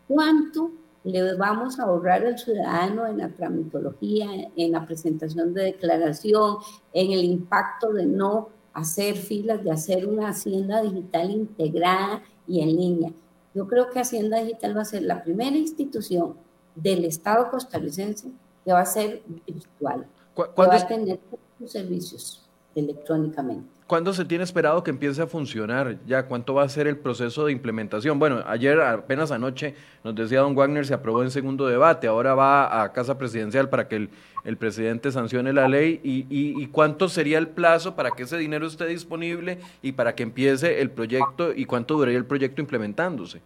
¿Cuánto 0.08 0.72
le 1.04 1.36
vamos 1.36 1.80
a 1.80 1.84
ahorrar 1.84 2.26
al 2.26 2.38
ciudadano 2.38 3.08
en 3.08 3.20
la 3.20 3.30
tramitología, 3.30 4.28
en 4.56 4.72
la 4.72 4.86
presentación 4.86 5.54
de 5.54 5.64
declaración, 5.64 6.58
en 6.94 7.12
el 7.12 7.24
impacto 7.24 7.94
de 7.94 8.06
no 8.06 8.50
hacer 8.74 9.16
filas, 9.16 9.64
de 9.64 9.72
hacer 9.72 10.06
una 10.06 10.30
hacienda 10.30 10.82
digital 10.82 11.32
integrada 11.32 12.22
y 12.46 12.62
en 12.62 12.76
línea. 12.76 13.12
Yo 13.54 13.68
creo 13.68 13.90
que 13.90 14.00
Hacienda 14.00 14.38
Digital 14.38 14.78
va 14.78 14.82
a 14.82 14.86
ser 14.86 15.02
la 15.02 15.24
primera 15.24 15.56
institución 15.56 16.36
del 16.76 17.06
Estado 17.06 17.50
costarricense 17.50 18.30
que 18.64 18.72
va 18.72 18.82
a 18.82 18.86
ser 18.86 19.24
virtual, 19.48 20.06
que 20.36 20.62
va 20.62 20.76
a 20.76 20.88
tener 20.88 21.20
sus 21.58 21.72
servicios 21.72 22.48
electrónicamente. 22.76 23.77
¿Cuándo 23.88 24.12
se 24.12 24.26
tiene 24.26 24.44
esperado 24.44 24.84
que 24.84 24.92
empiece 24.92 25.22
a 25.22 25.28
funcionar? 25.28 25.98
¿Ya 26.06 26.28
cuánto 26.28 26.54
va 26.54 26.64
a 26.64 26.70
ser 26.70 26.88
el 26.88 26.98
proceso 26.98 27.46
de 27.46 27.54
implementación? 27.54 28.20
Bueno, 28.20 28.44
ayer, 28.46 28.82
apenas 28.82 29.32
anoche, 29.32 29.76
nos 30.04 30.14
decía 30.14 30.42
don 30.42 30.56
Wagner, 30.56 30.86
se 30.86 30.94
aprobó 30.94 31.24
en 31.24 31.32
segundo 31.32 31.66
debate, 31.68 32.06
ahora 32.06 32.36
va 32.36 32.84
a 32.84 32.92
Casa 32.92 33.18
Presidencial 33.18 33.70
para 33.70 33.88
que 33.88 33.96
el, 33.96 34.10
el 34.44 34.58
presidente 34.58 35.10
sancione 35.10 35.54
la 35.54 35.70
ley. 35.70 36.02
Y, 36.04 36.28
y, 36.30 36.62
¿Y, 36.62 36.68
cuánto 36.68 37.08
sería 37.08 37.38
el 37.38 37.48
plazo 37.48 37.96
para 37.96 38.12
que 38.12 38.24
ese 38.24 38.38
dinero 38.38 38.68
esté 38.68 38.88
disponible 38.88 39.60
y 39.82 39.94
para 39.94 40.16
que 40.16 40.24
empiece 40.24 40.82
el 40.82 40.92
proyecto 40.92 41.54
y 41.54 41.64
cuánto 41.64 41.94
duraría 41.94 42.18
el 42.18 42.26
proyecto 42.26 42.60
implementándose? 42.60 43.40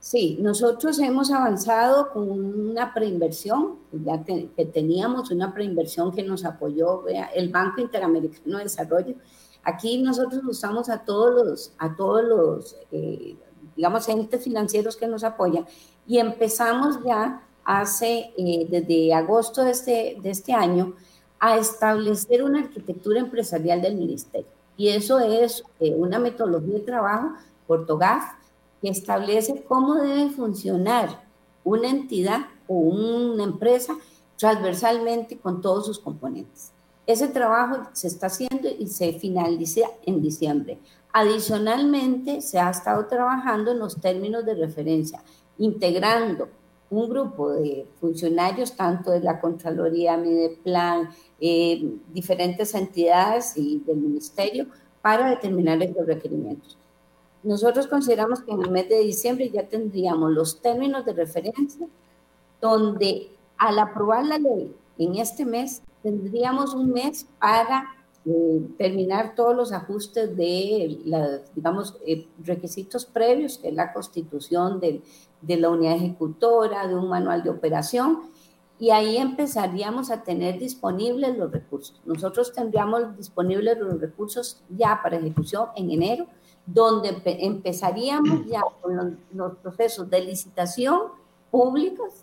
Sí, 0.00 0.36
nosotros 0.40 0.98
hemos 0.98 1.30
avanzado 1.30 2.10
con 2.10 2.28
una 2.28 2.92
preinversión, 2.92 3.76
ya 3.92 4.22
que 4.24 4.64
teníamos 4.66 5.30
una 5.30 5.54
preinversión 5.54 6.12
que 6.12 6.24
nos 6.24 6.44
apoyó 6.44 7.04
el 7.34 7.48
Banco 7.50 7.80
Interamericano 7.80 8.58
de 8.58 8.64
Desarrollo. 8.64 9.14
Aquí 9.64 10.02
nosotros 10.02 10.42
usamos 10.44 10.88
a 10.88 11.04
todos 11.04 11.34
los, 11.34 11.72
a 11.78 11.96
todos 11.96 12.24
los 12.24 12.76
eh, 12.92 13.36
digamos, 13.76 14.08
entes 14.08 14.42
financieros 14.42 14.96
que 14.96 15.06
nos 15.06 15.24
apoyan 15.24 15.66
y 16.06 16.18
empezamos 16.18 16.98
ya 17.04 17.42
hace, 17.64 18.32
eh, 18.36 18.66
desde 18.68 19.14
agosto 19.14 19.62
de 19.62 19.70
este, 19.70 20.16
de 20.22 20.30
este 20.30 20.52
año, 20.52 20.94
a 21.40 21.56
establecer 21.56 22.42
una 22.42 22.60
arquitectura 22.60 23.20
empresarial 23.20 23.82
del 23.82 23.96
ministerio. 23.96 24.46
Y 24.76 24.88
eso 24.88 25.20
es 25.20 25.64
eh, 25.80 25.94
una 25.94 26.18
metodología 26.18 26.74
de 26.74 26.80
trabajo 26.80 27.32
por 27.66 27.86
TOGAF, 27.86 28.24
que 28.80 28.88
establece 28.90 29.64
cómo 29.66 29.94
debe 29.94 30.30
funcionar 30.30 31.24
una 31.64 31.88
entidad 31.88 32.46
o 32.68 32.74
una 32.74 33.44
empresa 33.44 33.96
transversalmente 34.36 35.38
con 35.38 35.62
todos 35.62 35.86
sus 35.86 35.98
componentes. 35.98 36.73
Ese 37.06 37.28
trabajo 37.28 37.88
se 37.92 38.08
está 38.08 38.28
haciendo 38.28 38.68
y 38.78 38.86
se 38.86 39.12
finaliza 39.14 39.82
en 40.06 40.22
diciembre. 40.22 40.78
Adicionalmente, 41.12 42.40
se 42.40 42.58
ha 42.58 42.70
estado 42.70 43.06
trabajando 43.06 43.72
en 43.72 43.78
los 43.78 44.00
términos 44.00 44.44
de 44.44 44.54
referencia, 44.54 45.22
integrando 45.58 46.48
un 46.90 47.08
grupo 47.08 47.52
de 47.52 47.86
funcionarios, 48.00 48.76
tanto 48.76 49.10
de 49.10 49.20
la 49.20 49.40
Contraloría, 49.40 50.16
Mideplan, 50.16 51.10
eh, 51.40 51.94
diferentes 52.12 52.74
entidades 52.74 53.56
y 53.56 53.80
del 53.80 53.96
Ministerio, 53.96 54.66
para 55.02 55.30
determinar 55.30 55.78
los 55.78 56.06
requerimientos. 56.06 56.78
Nosotros 57.42 57.86
consideramos 57.86 58.40
que 58.42 58.52
en 58.52 58.62
el 58.62 58.70
mes 58.70 58.88
de 58.88 59.00
diciembre 59.00 59.50
ya 59.50 59.68
tendríamos 59.68 60.30
los 60.32 60.62
términos 60.62 61.04
de 61.04 61.12
referencia, 61.12 61.86
donde 62.60 63.28
al 63.58 63.78
aprobar 63.78 64.24
la 64.24 64.38
ley 64.38 64.74
en 64.98 65.16
este 65.16 65.44
mes, 65.44 65.82
tendríamos 66.04 66.74
un 66.74 66.92
mes 66.92 67.26
para 67.40 67.86
eh, 68.26 68.68
terminar 68.78 69.34
todos 69.34 69.56
los 69.56 69.72
ajustes 69.72 70.36
de 70.36 71.00
los, 71.06 71.54
digamos, 71.54 71.96
eh, 72.06 72.28
requisitos 72.44 73.06
previos, 73.06 73.58
que 73.58 73.68
es 73.68 73.74
la 73.74 73.92
constitución 73.92 74.80
de, 74.80 75.02
de 75.40 75.56
la 75.56 75.70
unidad 75.70 75.96
ejecutora, 75.96 76.86
de 76.86 76.94
un 76.94 77.08
manual 77.08 77.42
de 77.42 77.50
operación, 77.50 78.30
y 78.78 78.90
ahí 78.90 79.16
empezaríamos 79.16 80.10
a 80.10 80.22
tener 80.22 80.58
disponibles 80.58 81.38
los 81.38 81.50
recursos. 81.50 82.00
Nosotros 82.04 82.52
tendríamos 82.52 83.16
disponibles 83.16 83.78
los 83.78 83.98
recursos 83.98 84.62
ya 84.68 85.00
para 85.02 85.16
ejecución 85.16 85.68
en 85.74 85.90
enero, 85.90 86.26
donde 86.66 87.16
empezaríamos 87.24 88.46
ya 88.46 88.60
con 88.82 89.18
los, 89.32 89.56
procesos 89.56 90.10
de 90.10 90.20
licitación 90.20 91.00
públicos 91.54 92.14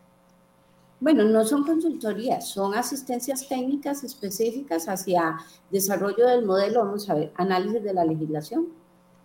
Bueno, 0.98 1.24
no 1.24 1.44
son 1.44 1.64
consultorías, 1.64 2.48
son 2.48 2.74
asistencias 2.74 3.46
técnicas 3.46 4.02
específicas 4.02 4.88
hacia 4.88 5.36
desarrollo 5.70 6.26
del 6.26 6.46
modelo, 6.46 6.84
vamos 6.84 7.10
a 7.10 7.14
ver, 7.14 7.32
análisis 7.36 7.82
de 7.82 7.92
la 7.92 8.04
legislación, 8.06 8.68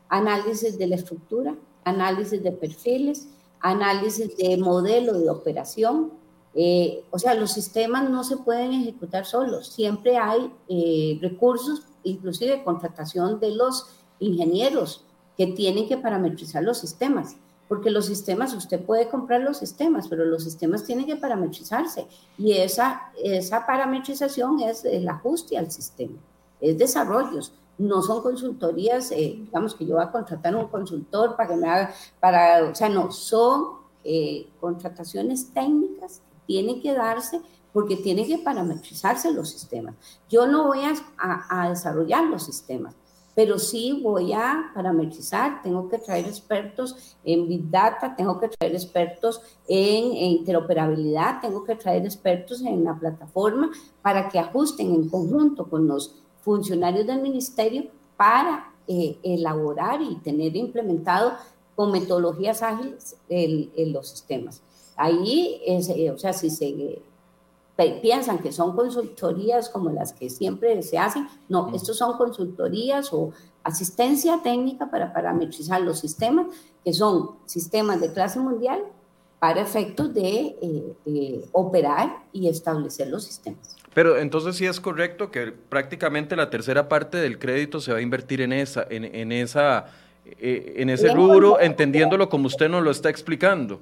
análisis 0.10 0.78
de 0.78 0.88
la 0.88 0.96
estructura, 0.96 1.56
análisis 1.86 2.44
de 2.44 2.52
perfiles, 2.52 3.30
análisis 3.62 4.36
de 4.38 4.58
modelo 4.58 5.14
de 5.14 5.30
operación. 5.30 6.12
Eh, 6.54 7.04
o 7.12 7.20
sea, 7.20 7.34
los 7.34 7.52
sistemas 7.52 8.10
no 8.10 8.24
se 8.24 8.38
pueden 8.38 8.74
ejecutar 8.74 9.26
solos, 9.26 9.68
siempre 9.68 10.18
hay 10.18 10.52
eh, 10.68 11.18
recursos, 11.22 11.84
inclusive 12.04 12.64
contratación 12.66 13.40
de 13.40 13.52
los 13.56 13.88
ingenieros 14.20 15.06
que 15.38 15.48
tienen 15.48 15.88
que 15.88 15.96
parametrizar 15.96 16.62
los 16.62 16.78
sistemas, 16.78 17.38
porque 17.70 17.90
los 17.90 18.06
sistemas, 18.06 18.54
usted 18.54 18.84
puede 18.84 19.08
comprar 19.08 19.40
los 19.40 19.60
sistemas, 19.60 20.10
pero 20.10 20.26
los 20.26 20.44
sistemas 20.44 20.84
tienen 20.84 21.06
que 21.06 21.16
parametrizarse. 21.16 22.06
Y 22.38 22.52
esa, 22.52 23.14
esa 23.24 23.66
parametrización 23.66 24.60
es 24.60 24.84
el 24.84 25.08
ajuste 25.08 25.58
al 25.58 25.72
sistema, 25.72 26.18
es 26.60 26.78
desarrollos 26.78 27.54
no 27.82 28.02
son 28.02 28.22
consultorías, 28.22 29.12
eh, 29.12 29.40
digamos 29.40 29.76
que 29.76 29.86
yo 29.86 29.96
voy 29.96 30.04
a 30.04 30.12
contratar 30.12 30.56
un 30.56 30.68
consultor 30.68 31.36
para 31.36 31.50
que 31.50 31.56
me 31.56 31.68
haga, 31.68 31.94
para, 32.20 32.70
o 32.70 32.76
sea, 32.76 32.90
no, 32.90 33.12
son 33.12 33.82
eh, 34.04 34.50
contrataciones 34.60 35.52
técnicas 35.54 36.22
que 36.32 36.38
tienen 36.46 36.82
que 36.82 36.94
darse 36.94 37.42
porque 37.74 37.96
tienen 37.96 38.28
que 38.28 38.38
parametrizarse 38.38 39.32
los 39.32 39.50
sistemas. 39.50 39.96
Yo 40.30 40.46
no 40.46 40.68
voy 40.68 40.80
a, 40.84 41.70
desarrollar 41.70 42.26
los 42.26 42.44
sistemas, 42.44 42.96
pero 43.34 43.58
sí 43.58 44.02
voy 44.04 44.34
a 44.34 44.72
parametrizar, 44.76 45.62
tengo 45.62 45.88
que 45.88 45.98
traer 45.98 46.28
expertos 46.28 47.18
en 47.24 47.48
Big 47.48 47.70
Data, 47.70 48.16
tengo 48.16 48.40
que 48.40 48.50
traer 48.50 48.76
expertos 48.76 49.42
en, 49.68 50.14
interoperabilidad, 50.14 51.40
tengo 51.42 51.64
que 51.64 51.76
traer 51.76 52.04
expertos 52.06 52.62
en 52.62 52.84
la 52.84 53.00
plataforma 53.00 53.72
para 54.02 54.28
que 54.28 54.38
ajusten 54.38 54.94
en 54.94 55.10
conjunto 55.10 55.70
con 55.70 55.88
los 55.88 56.21
funcionarios 56.42 57.08
del 57.08 57.22
ministerio 57.22 57.86
para 58.18 58.74
eh, 58.88 59.18
elaborar 59.24 60.02
y 60.02 60.16
tener 60.18 60.56
implementado 60.56 61.34
con 61.76 61.92
metodologías 61.92 62.62
ágiles 62.62 63.16
en 63.30 63.94
los 63.94 64.10
sistemas. 64.10 64.62
Ahí, 64.96 65.62
es, 65.66 65.90
eh, 65.90 66.12
o 66.12 66.18
sea, 66.18 66.34
si 66.34 66.50
se 66.50 67.02
piensan 68.02 68.40
que 68.40 68.52
son 68.52 68.76
consultorías 68.76 69.70
como 69.70 69.90
las 69.90 70.14
que 70.14 70.30
siempre 70.30 70.82
se 70.84 71.00
hacen, 71.00 71.28
no, 71.50 71.74
estos 71.74 71.98
son 71.98 72.18
consultorías 72.18 73.12
o 73.12 73.32
asistencia 73.64 74.42
técnica 74.44 74.92
para 74.92 75.12
parametrizar 75.12 75.82
los 75.82 76.00
sistemas, 76.00 76.48
que 76.84 76.94
son 76.94 77.32
sistemas 77.46 78.00
de 78.00 78.14
clase 78.14 78.40
mundial 78.40 78.84
para 79.40 79.62
efectos 79.62 80.14
de 80.14 80.56
eh, 81.06 81.50
operar 81.52 82.24
y 82.32 82.48
establecer 82.48 83.08
los 83.08 83.24
sistemas. 83.24 83.81
Pero 83.94 84.18
entonces 84.18 84.56
sí 84.56 84.66
es 84.66 84.80
correcto 84.80 85.32
que 85.32 85.52
prácticamente 85.52 86.36
la 86.36 86.50
tercera 86.50 86.88
parte 86.88 87.18
del 87.18 87.40
crédito 87.40 87.82
se 87.82 87.92
va 87.92 87.98
a 87.98 88.02
invertir 88.02 88.42
en 88.42 88.54
esa, 88.54 88.86
en, 88.90 89.04
en 89.04 89.32
esa, 89.32 89.88
eh, 90.26 90.76
en 90.78 90.90
ese 90.90 91.14
rubro, 91.14 91.60
entendiéndolo 91.60 92.30
como 92.30 92.48
usted 92.48 92.70
nos 92.70 92.84
lo 92.84 92.92
está 92.92 93.10
explicando. 93.10 93.80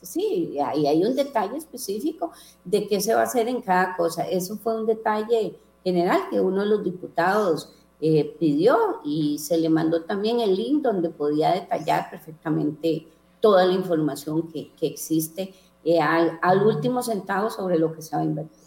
Sí, 0.00 0.56
ahí 0.64 0.86
hay 0.86 1.04
un 1.04 1.14
detalle 1.14 1.58
específico 1.58 2.32
de 2.64 2.88
qué 2.88 3.00
se 3.00 3.14
va 3.14 3.20
a 3.20 3.24
hacer 3.24 3.48
en 3.48 3.60
cada 3.60 3.94
cosa. 3.96 4.26
Eso 4.26 4.56
fue 4.56 4.80
un 4.80 4.86
detalle 4.86 5.54
general 5.84 6.20
que 6.30 6.40
uno 6.40 6.62
de 6.62 6.68
los 6.68 6.82
diputados 6.82 7.74
eh, 8.00 8.34
pidió 8.38 9.00
y 9.04 9.38
se 9.38 9.58
le 9.58 9.68
mandó 9.68 10.04
también 10.04 10.40
el 10.40 10.56
link 10.56 10.82
donde 10.82 11.10
podía 11.10 11.52
detallar 11.52 12.08
perfectamente 12.10 13.06
toda 13.40 13.66
la 13.66 13.74
información 13.74 14.50
que, 14.50 14.70
que 14.78 14.86
existe 14.86 15.52
eh, 15.84 16.00
al, 16.00 16.38
al 16.40 16.66
último 16.66 17.02
centavo 17.02 17.50
sobre 17.50 17.78
lo 17.78 17.92
que 17.92 18.00
se 18.00 18.16
va 18.16 18.22
a 18.22 18.24
invertir. 18.24 18.59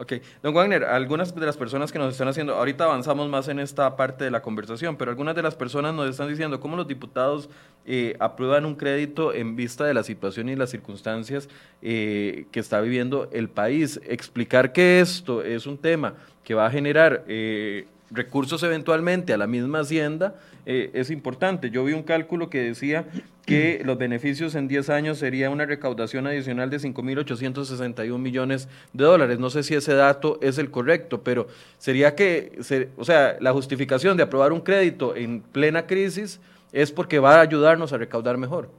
Ok, 0.00 0.14
don 0.42 0.54
Wagner, 0.54 0.84
algunas 0.84 1.34
de 1.34 1.44
las 1.44 1.58
personas 1.58 1.92
que 1.92 1.98
nos 1.98 2.12
están 2.12 2.26
haciendo, 2.26 2.54
ahorita 2.54 2.84
avanzamos 2.84 3.28
más 3.28 3.48
en 3.48 3.58
esta 3.58 3.96
parte 3.96 4.24
de 4.24 4.30
la 4.30 4.40
conversación, 4.40 4.96
pero 4.96 5.10
algunas 5.10 5.36
de 5.36 5.42
las 5.42 5.54
personas 5.56 5.92
nos 5.92 6.08
están 6.08 6.26
diciendo 6.26 6.58
cómo 6.58 6.74
los 6.74 6.88
diputados 6.88 7.50
eh, 7.84 8.16
aprueban 8.18 8.64
un 8.64 8.76
crédito 8.76 9.34
en 9.34 9.56
vista 9.56 9.84
de 9.84 9.92
la 9.92 10.02
situación 10.02 10.48
y 10.48 10.56
las 10.56 10.70
circunstancias 10.70 11.50
eh, 11.82 12.46
que 12.50 12.60
está 12.60 12.80
viviendo 12.80 13.28
el 13.30 13.50
país. 13.50 14.00
Explicar 14.06 14.72
que 14.72 15.00
esto 15.00 15.42
es 15.42 15.66
un 15.66 15.76
tema 15.76 16.14
que 16.44 16.54
va 16.54 16.64
a 16.64 16.70
generar 16.70 17.22
eh, 17.28 17.86
recursos 18.10 18.62
eventualmente 18.62 19.34
a 19.34 19.36
la 19.36 19.46
misma 19.46 19.80
hacienda 19.80 20.34
es 20.66 21.10
importante. 21.10 21.70
Yo 21.70 21.84
vi 21.84 21.92
un 21.92 22.02
cálculo 22.02 22.50
que 22.50 22.60
decía 22.60 23.06
que 23.46 23.82
los 23.84 23.98
beneficios 23.98 24.54
en 24.54 24.68
10 24.68 24.90
años 24.90 25.18
sería 25.18 25.50
una 25.50 25.66
recaudación 25.66 26.26
adicional 26.26 26.70
de 26.70 26.78
5.861 26.78 28.18
millones 28.18 28.68
de 28.92 29.04
dólares. 29.04 29.38
No 29.38 29.50
sé 29.50 29.62
si 29.62 29.74
ese 29.74 29.94
dato 29.94 30.38
es 30.40 30.58
el 30.58 30.70
correcto, 30.70 31.22
pero 31.22 31.48
sería 31.78 32.14
que, 32.14 32.58
o 32.96 33.04
sea, 33.04 33.36
la 33.40 33.52
justificación 33.52 34.16
de 34.16 34.22
aprobar 34.22 34.52
un 34.52 34.60
crédito 34.60 35.16
en 35.16 35.40
plena 35.40 35.86
crisis 35.86 36.40
es 36.72 36.92
porque 36.92 37.18
va 37.18 37.36
a 37.36 37.40
ayudarnos 37.40 37.92
a 37.92 37.98
recaudar 37.98 38.38
mejor. 38.38 38.70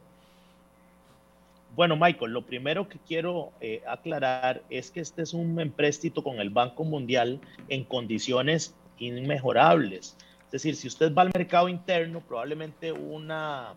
Bueno, 1.76 1.96
Michael, 1.96 2.34
lo 2.34 2.41
primero 2.41 2.89
que 2.89 3.00
quiero 3.08 3.52
eh, 3.62 3.82
aclarar 3.88 4.62
es 4.70 4.91
que 4.91 5.00
este 5.00 5.22
es 5.22 5.34
un 5.34 5.60
empréstito 5.60 6.22
con 6.22 6.39
el 6.39 6.50
Banco 6.50 6.84
Mundial 6.84 7.39
en 7.70 7.86
condiciones 7.86 8.76
inmejorables. 9.00 10.17
Es 10.52 10.64
decir, 10.64 10.76
si 10.76 10.88
usted 10.88 11.14
va 11.14 11.22
al 11.22 11.32
mercado 11.34 11.70
interno, 11.70 12.22
probablemente 12.22 12.92
una 12.92 13.76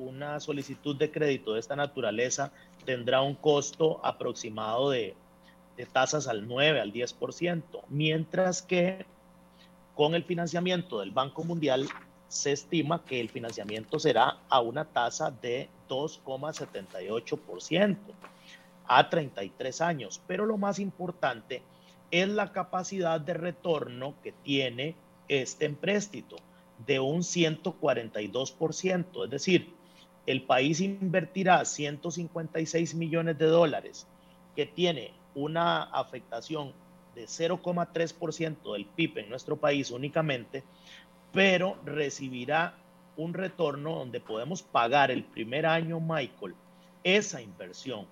una 0.00 0.40
solicitud 0.40 0.96
de 0.96 1.10
crédito 1.10 1.54
de 1.54 1.60
esta 1.60 1.76
naturaleza 1.76 2.52
tendrá 2.84 3.22
un 3.22 3.34
costo 3.34 4.04
aproximado 4.04 4.90
de, 4.90 5.16
tasas 5.92 6.28
al 6.28 6.46
9, 6.46 6.78
al 6.80 6.92
10%, 6.92 7.62
mientras 7.88 8.60
que 8.60 9.06
con 9.94 10.14
el 10.14 10.24
financiamiento 10.24 11.00
del 11.00 11.10
Banco 11.10 11.42
Mundial 11.42 11.88
se 12.28 12.52
estima 12.52 13.02
que 13.04 13.18
el 13.18 13.30
financiamiento 13.30 13.98
será 13.98 14.40
a 14.50 14.60
una 14.60 14.84
tasa 14.84 15.30
de 15.30 15.70
2,78% 15.88 17.96
a 18.86 19.08
33 19.08 19.80
años. 19.80 20.20
Pero 20.26 20.44
lo 20.44 20.58
más 20.58 20.78
importante 20.78 21.62
es 22.10 22.28
la 22.28 22.52
capacidad 22.52 23.18
de 23.18 23.32
retorno 23.34 24.14
que 24.22 24.32
tiene 24.32 24.96
este 25.30 25.64
empréstito 25.64 26.36
de 26.86 26.98
un 26.98 27.20
142%, 27.20 29.24
es 29.24 29.30
decir, 29.30 29.72
el 30.26 30.42
país 30.42 30.80
invertirá 30.80 31.64
156 31.64 32.96
millones 32.96 33.38
de 33.38 33.46
dólares, 33.46 34.08
que 34.56 34.66
tiene 34.66 35.12
una 35.34 35.84
afectación 35.84 36.72
de 37.14 37.26
0,3% 37.26 38.72
del 38.72 38.86
PIB 38.86 39.18
en 39.18 39.30
nuestro 39.30 39.56
país 39.56 39.92
únicamente, 39.92 40.64
pero 41.32 41.78
recibirá 41.84 42.74
un 43.16 43.32
retorno 43.32 43.94
donde 43.96 44.18
podemos 44.20 44.62
pagar 44.62 45.12
el 45.12 45.22
primer 45.22 45.66
año, 45.66 46.00
Michael, 46.00 46.56
esa 47.04 47.40
inversión. 47.40 48.06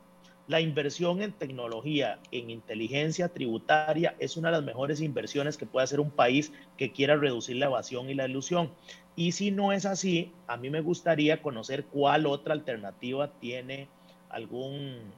La 0.49 0.63
inversión 0.63 1.21
en 1.21 1.33
tecnología, 1.33 2.19
en 2.33 2.49
inteligencia 2.49 3.29
tributaria, 3.29 4.17
es 4.19 4.39
una 4.39 4.49
de 4.49 4.57
las 4.57 4.65
mejores 4.65 5.03
inversiones 5.03 5.59
que 5.59 5.67
puede 5.67 5.85
hacer 5.85 6.01
un 6.01 6.11
país 6.11 6.55
que 6.79 6.91
quiera 6.91 7.17
reducir 7.17 7.57
la 7.57 7.67
evasión 7.67 8.09
y 8.09 8.15
la 8.15 8.27
ilusión. 8.27 8.73
Y 9.15 9.33
si 9.33 9.51
no 9.51 9.73
es 9.73 9.85
así, 9.85 10.33
a 10.47 10.57
mí 10.57 10.71
me 10.71 10.81
gustaría 10.81 11.43
conocer 11.43 11.85
cuál 11.85 12.25
otra 12.25 12.55
alternativa 12.55 13.31
tiene 13.41 13.89
algún, 14.31 15.13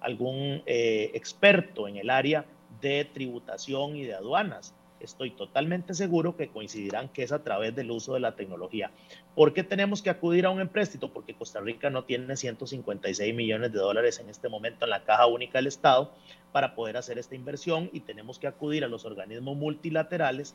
algún 0.00 0.62
eh, 0.66 1.10
experto 1.14 1.88
en 1.88 1.96
el 1.96 2.10
área 2.10 2.44
de 2.82 3.06
tributación 3.06 3.96
y 3.96 4.04
de 4.04 4.14
aduanas. 4.14 4.74
Estoy 5.00 5.30
totalmente 5.30 5.94
seguro 5.94 6.36
que 6.36 6.48
coincidirán 6.48 7.08
que 7.08 7.22
es 7.22 7.32
a 7.32 7.42
través 7.42 7.74
del 7.74 7.90
uso 7.90 8.14
de 8.14 8.20
la 8.20 8.34
tecnología. 8.34 8.90
¿Por 9.34 9.52
qué 9.52 9.62
tenemos 9.62 10.02
que 10.02 10.10
acudir 10.10 10.46
a 10.46 10.50
un 10.50 10.60
empréstito? 10.60 11.12
Porque 11.12 11.34
Costa 11.34 11.60
Rica 11.60 11.90
no 11.90 12.04
tiene 12.04 12.36
156 12.36 13.34
millones 13.34 13.72
de 13.72 13.78
dólares 13.78 14.18
en 14.18 14.28
este 14.28 14.48
momento 14.48 14.84
en 14.84 14.90
la 14.90 15.04
caja 15.04 15.26
única 15.26 15.58
del 15.58 15.66
Estado 15.66 16.12
para 16.52 16.74
poder 16.74 16.96
hacer 16.96 17.18
esta 17.18 17.34
inversión 17.34 17.90
y 17.92 18.00
tenemos 18.00 18.38
que 18.38 18.46
acudir 18.46 18.84
a 18.84 18.88
los 18.88 19.04
organismos 19.04 19.56
multilaterales 19.56 20.54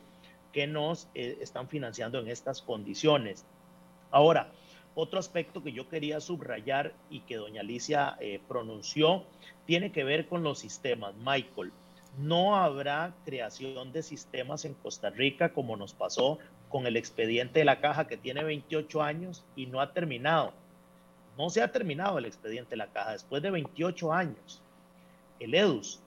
que 0.52 0.66
nos 0.66 1.08
eh, 1.14 1.38
están 1.40 1.68
financiando 1.68 2.18
en 2.18 2.28
estas 2.28 2.62
condiciones. 2.62 3.46
Ahora, 4.10 4.52
otro 4.94 5.18
aspecto 5.18 5.62
que 5.62 5.72
yo 5.72 5.88
quería 5.88 6.20
subrayar 6.20 6.92
y 7.08 7.20
que 7.20 7.36
doña 7.36 7.62
Alicia 7.62 8.16
eh, 8.20 8.40
pronunció 8.46 9.24
tiene 9.64 9.90
que 9.90 10.04
ver 10.04 10.26
con 10.26 10.42
los 10.42 10.58
sistemas. 10.58 11.14
Michael, 11.14 11.72
no 12.18 12.56
habrá 12.56 13.14
creación 13.24 13.92
de 13.92 14.02
sistemas 14.02 14.64
en 14.64 14.74
Costa 14.74 15.10
Rica 15.10 15.52
como 15.52 15.76
nos 15.76 15.94
pasó 15.94 16.38
con 16.68 16.86
el 16.86 16.96
expediente 16.96 17.60
de 17.60 17.64
la 17.64 17.80
caja 17.80 18.06
que 18.06 18.16
tiene 18.16 18.44
28 18.44 19.02
años 19.02 19.44
y 19.56 19.66
no 19.66 19.80
ha 19.80 19.92
terminado. 19.92 20.52
No 21.38 21.50
se 21.50 21.62
ha 21.62 21.72
terminado 21.72 22.18
el 22.18 22.26
expediente 22.26 22.70
de 22.70 22.76
la 22.76 22.88
caja 22.88 23.12
después 23.12 23.42
de 23.42 23.50
28 23.50 24.12
años, 24.12 24.62
el 25.40 25.54
EDUS. 25.54 26.02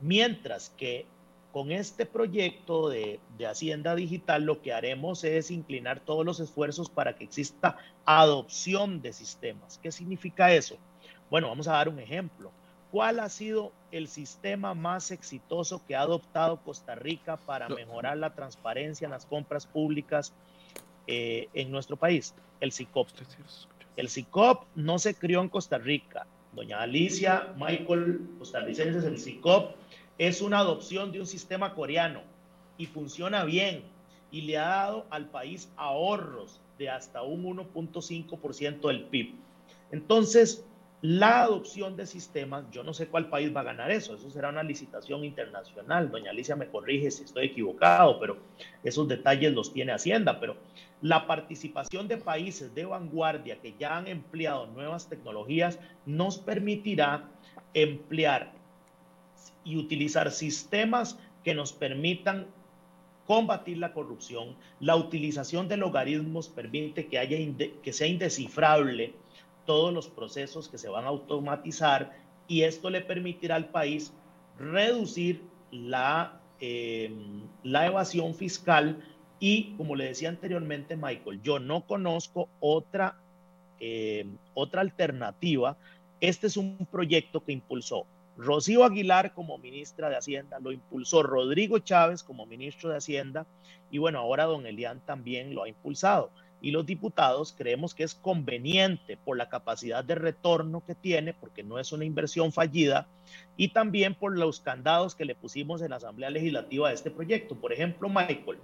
Mientras 0.00 0.70
que 0.70 1.06
con 1.54 1.70
este 1.70 2.04
proyecto 2.04 2.88
de, 2.88 3.20
Hacienda 3.48 3.94
Digital 3.94 4.42
lo 4.42 4.60
que 4.60 4.72
haremos 4.72 5.22
es 5.22 5.52
inclinar 5.52 6.00
todos 6.00 6.26
los 6.26 6.40
esfuerzos 6.40 6.90
para 6.90 7.14
que 7.14 7.22
exista 7.22 7.76
adopción 8.04 9.00
de 9.00 9.12
sistemas. 9.12 9.78
¿Qué 9.80 9.92
significa 9.92 10.52
eso? 10.52 10.76
Bueno, 11.30 11.48
vamos 11.48 11.68
a 11.68 11.74
dar 11.74 11.88
un 11.88 12.00
ejemplo. 12.00 12.50
¿Cuál 12.94 13.18
ha 13.18 13.28
sido 13.28 13.72
el 13.90 14.06
sistema 14.06 14.72
más 14.72 15.10
exitoso 15.10 15.84
que 15.84 15.96
ha 15.96 16.02
adoptado 16.02 16.58
Costa 16.58 16.94
Rica 16.94 17.36
para 17.36 17.68
mejorar 17.68 18.16
la 18.18 18.32
transparencia 18.36 19.06
en 19.06 19.10
las 19.10 19.26
compras 19.26 19.66
públicas 19.66 20.32
eh, 21.08 21.48
en 21.54 21.72
nuestro 21.72 21.96
país? 21.96 22.36
El 22.60 22.70
SICOP. 22.70 23.08
El 23.96 24.08
SICOP 24.08 24.66
no 24.76 25.00
se 25.00 25.16
crió 25.16 25.40
en 25.40 25.48
Costa 25.48 25.76
Rica. 25.76 26.28
Doña 26.52 26.82
Alicia, 26.82 27.52
Michael, 27.56 28.30
costarricenses, 28.38 29.02
el 29.02 29.18
SICOP 29.18 29.74
es 30.16 30.40
una 30.40 30.60
adopción 30.60 31.10
de 31.10 31.18
un 31.18 31.26
sistema 31.26 31.74
coreano 31.74 32.20
y 32.78 32.86
funciona 32.86 33.42
bien 33.42 33.82
y 34.30 34.42
le 34.42 34.56
ha 34.56 34.68
dado 34.68 35.06
al 35.10 35.28
país 35.30 35.68
ahorros 35.74 36.60
de 36.78 36.90
hasta 36.90 37.22
un 37.22 37.42
1.5% 37.42 38.86
del 38.86 39.02
PIB. 39.06 39.34
Entonces, 39.90 40.64
la 41.04 41.42
adopción 41.42 41.98
de 41.98 42.06
sistemas, 42.06 42.64
yo 42.72 42.82
no 42.82 42.94
sé 42.94 43.08
cuál 43.08 43.28
país 43.28 43.54
va 43.54 43.60
a 43.60 43.64
ganar 43.64 43.90
eso, 43.90 44.14
eso 44.14 44.30
será 44.30 44.48
una 44.48 44.62
licitación 44.62 45.22
internacional. 45.22 46.10
Doña 46.10 46.30
Alicia 46.30 46.56
me 46.56 46.68
corrige 46.68 47.10
si 47.10 47.24
estoy 47.24 47.48
equivocado, 47.48 48.18
pero 48.18 48.38
esos 48.82 49.06
detalles 49.06 49.52
los 49.52 49.70
tiene 49.70 49.92
Hacienda, 49.92 50.40
pero 50.40 50.56
la 51.02 51.26
participación 51.26 52.08
de 52.08 52.16
países 52.16 52.74
de 52.74 52.86
vanguardia 52.86 53.60
que 53.60 53.74
ya 53.78 53.98
han 53.98 54.08
empleado 54.08 54.66
nuevas 54.68 55.06
tecnologías 55.06 55.78
nos 56.06 56.38
permitirá 56.38 57.28
emplear 57.74 58.52
y 59.62 59.76
utilizar 59.76 60.30
sistemas 60.30 61.18
que 61.42 61.54
nos 61.54 61.74
permitan 61.74 62.46
combatir 63.26 63.76
la 63.76 63.92
corrupción. 63.92 64.56
La 64.80 64.96
utilización 64.96 65.68
de 65.68 65.76
logaritmos 65.76 66.48
permite 66.48 67.08
que, 67.08 67.18
haya 67.18 67.36
que 67.82 67.92
sea 67.92 68.06
indescifrable 68.06 69.12
todos 69.66 69.92
los 69.92 70.08
procesos 70.08 70.68
que 70.68 70.78
se 70.78 70.88
van 70.88 71.04
a 71.04 71.08
automatizar 71.08 72.12
y 72.46 72.62
esto 72.62 72.90
le 72.90 73.00
permitirá 73.00 73.56
al 73.56 73.70
país 73.70 74.12
reducir 74.58 75.42
la, 75.70 76.40
em, 76.60 77.42
la 77.62 77.86
evasión 77.86 78.34
fiscal 78.34 79.02
y, 79.40 79.74
como 79.76 79.96
le 79.96 80.06
decía 80.06 80.28
anteriormente 80.28 80.96
Michael, 80.96 81.42
yo 81.42 81.58
no 81.58 81.86
conozco 81.86 82.48
otra, 82.60 83.18
em, 83.80 84.36
otra 84.54 84.80
alternativa. 84.80 85.76
Este 86.20 86.46
es 86.46 86.56
un 86.56 86.86
proyecto 86.90 87.44
que 87.44 87.52
impulsó 87.52 88.06
Rocío 88.36 88.84
Aguilar 88.84 89.32
como 89.32 89.58
ministra 89.58 90.08
de 90.08 90.16
Hacienda, 90.16 90.58
lo 90.58 90.72
impulsó 90.72 91.22
Rodrigo 91.22 91.78
Chávez 91.78 92.22
como 92.22 92.46
ministro 92.46 92.90
de 92.90 92.96
Hacienda 92.96 93.46
y 93.90 93.98
bueno, 93.98 94.18
ahora 94.18 94.44
don 94.44 94.66
Elian 94.66 95.00
también 95.00 95.54
lo 95.54 95.62
ha 95.62 95.68
impulsado. 95.68 96.30
Y 96.60 96.70
los 96.70 96.86
diputados 96.86 97.52
creemos 97.56 97.94
que 97.94 98.04
es 98.04 98.14
conveniente 98.14 99.16
por 99.16 99.36
la 99.36 99.48
capacidad 99.48 100.02
de 100.02 100.14
retorno 100.14 100.82
que 100.86 100.94
tiene, 100.94 101.34
porque 101.34 101.62
no 101.62 101.78
es 101.78 101.92
una 101.92 102.04
inversión 102.04 102.52
fallida, 102.52 103.06
y 103.56 103.68
también 103.68 104.14
por 104.14 104.38
los 104.38 104.60
candados 104.60 105.14
que 105.14 105.26
le 105.26 105.34
pusimos 105.34 105.82
en 105.82 105.90
la 105.90 105.96
Asamblea 105.96 106.30
Legislativa 106.30 106.88
de 106.88 106.94
este 106.94 107.10
proyecto. 107.10 107.54
Por 107.54 107.72
ejemplo, 107.72 108.08
Michael, 108.08 108.58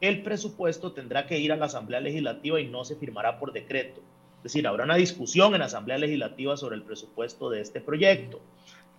el 0.00 0.22
presupuesto 0.22 0.92
tendrá 0.92 1.26
que 1.26 1.38
ir 1.38 1.52
a 1.52 1.56
la 1.56 1.66
Asamblea 1.66 2.00
Legislativa 2.00 2.60
y 2.60 2.66
no 2.66 2.84
se 2.84 2.96
firmará 2.96 3.38
por 3.38 3.52
decreto. 3.52 4.02
Es 4.38 4.52
decir, 4.52 4.66
habrá 4.66 4.84
una 4.84 4.96
discusión 4.96 5.54
en 5.54 5.60
la 5.60 5.66
Asamblea 5.66 5.96
Legislativa 5.96 6.56
sobre 6.56 6.76
el 6.76 6.82
presupuesto 6.82 7.48
de 7.48 7.60
este 7.60 7.80
proyecto. 7.80 8.40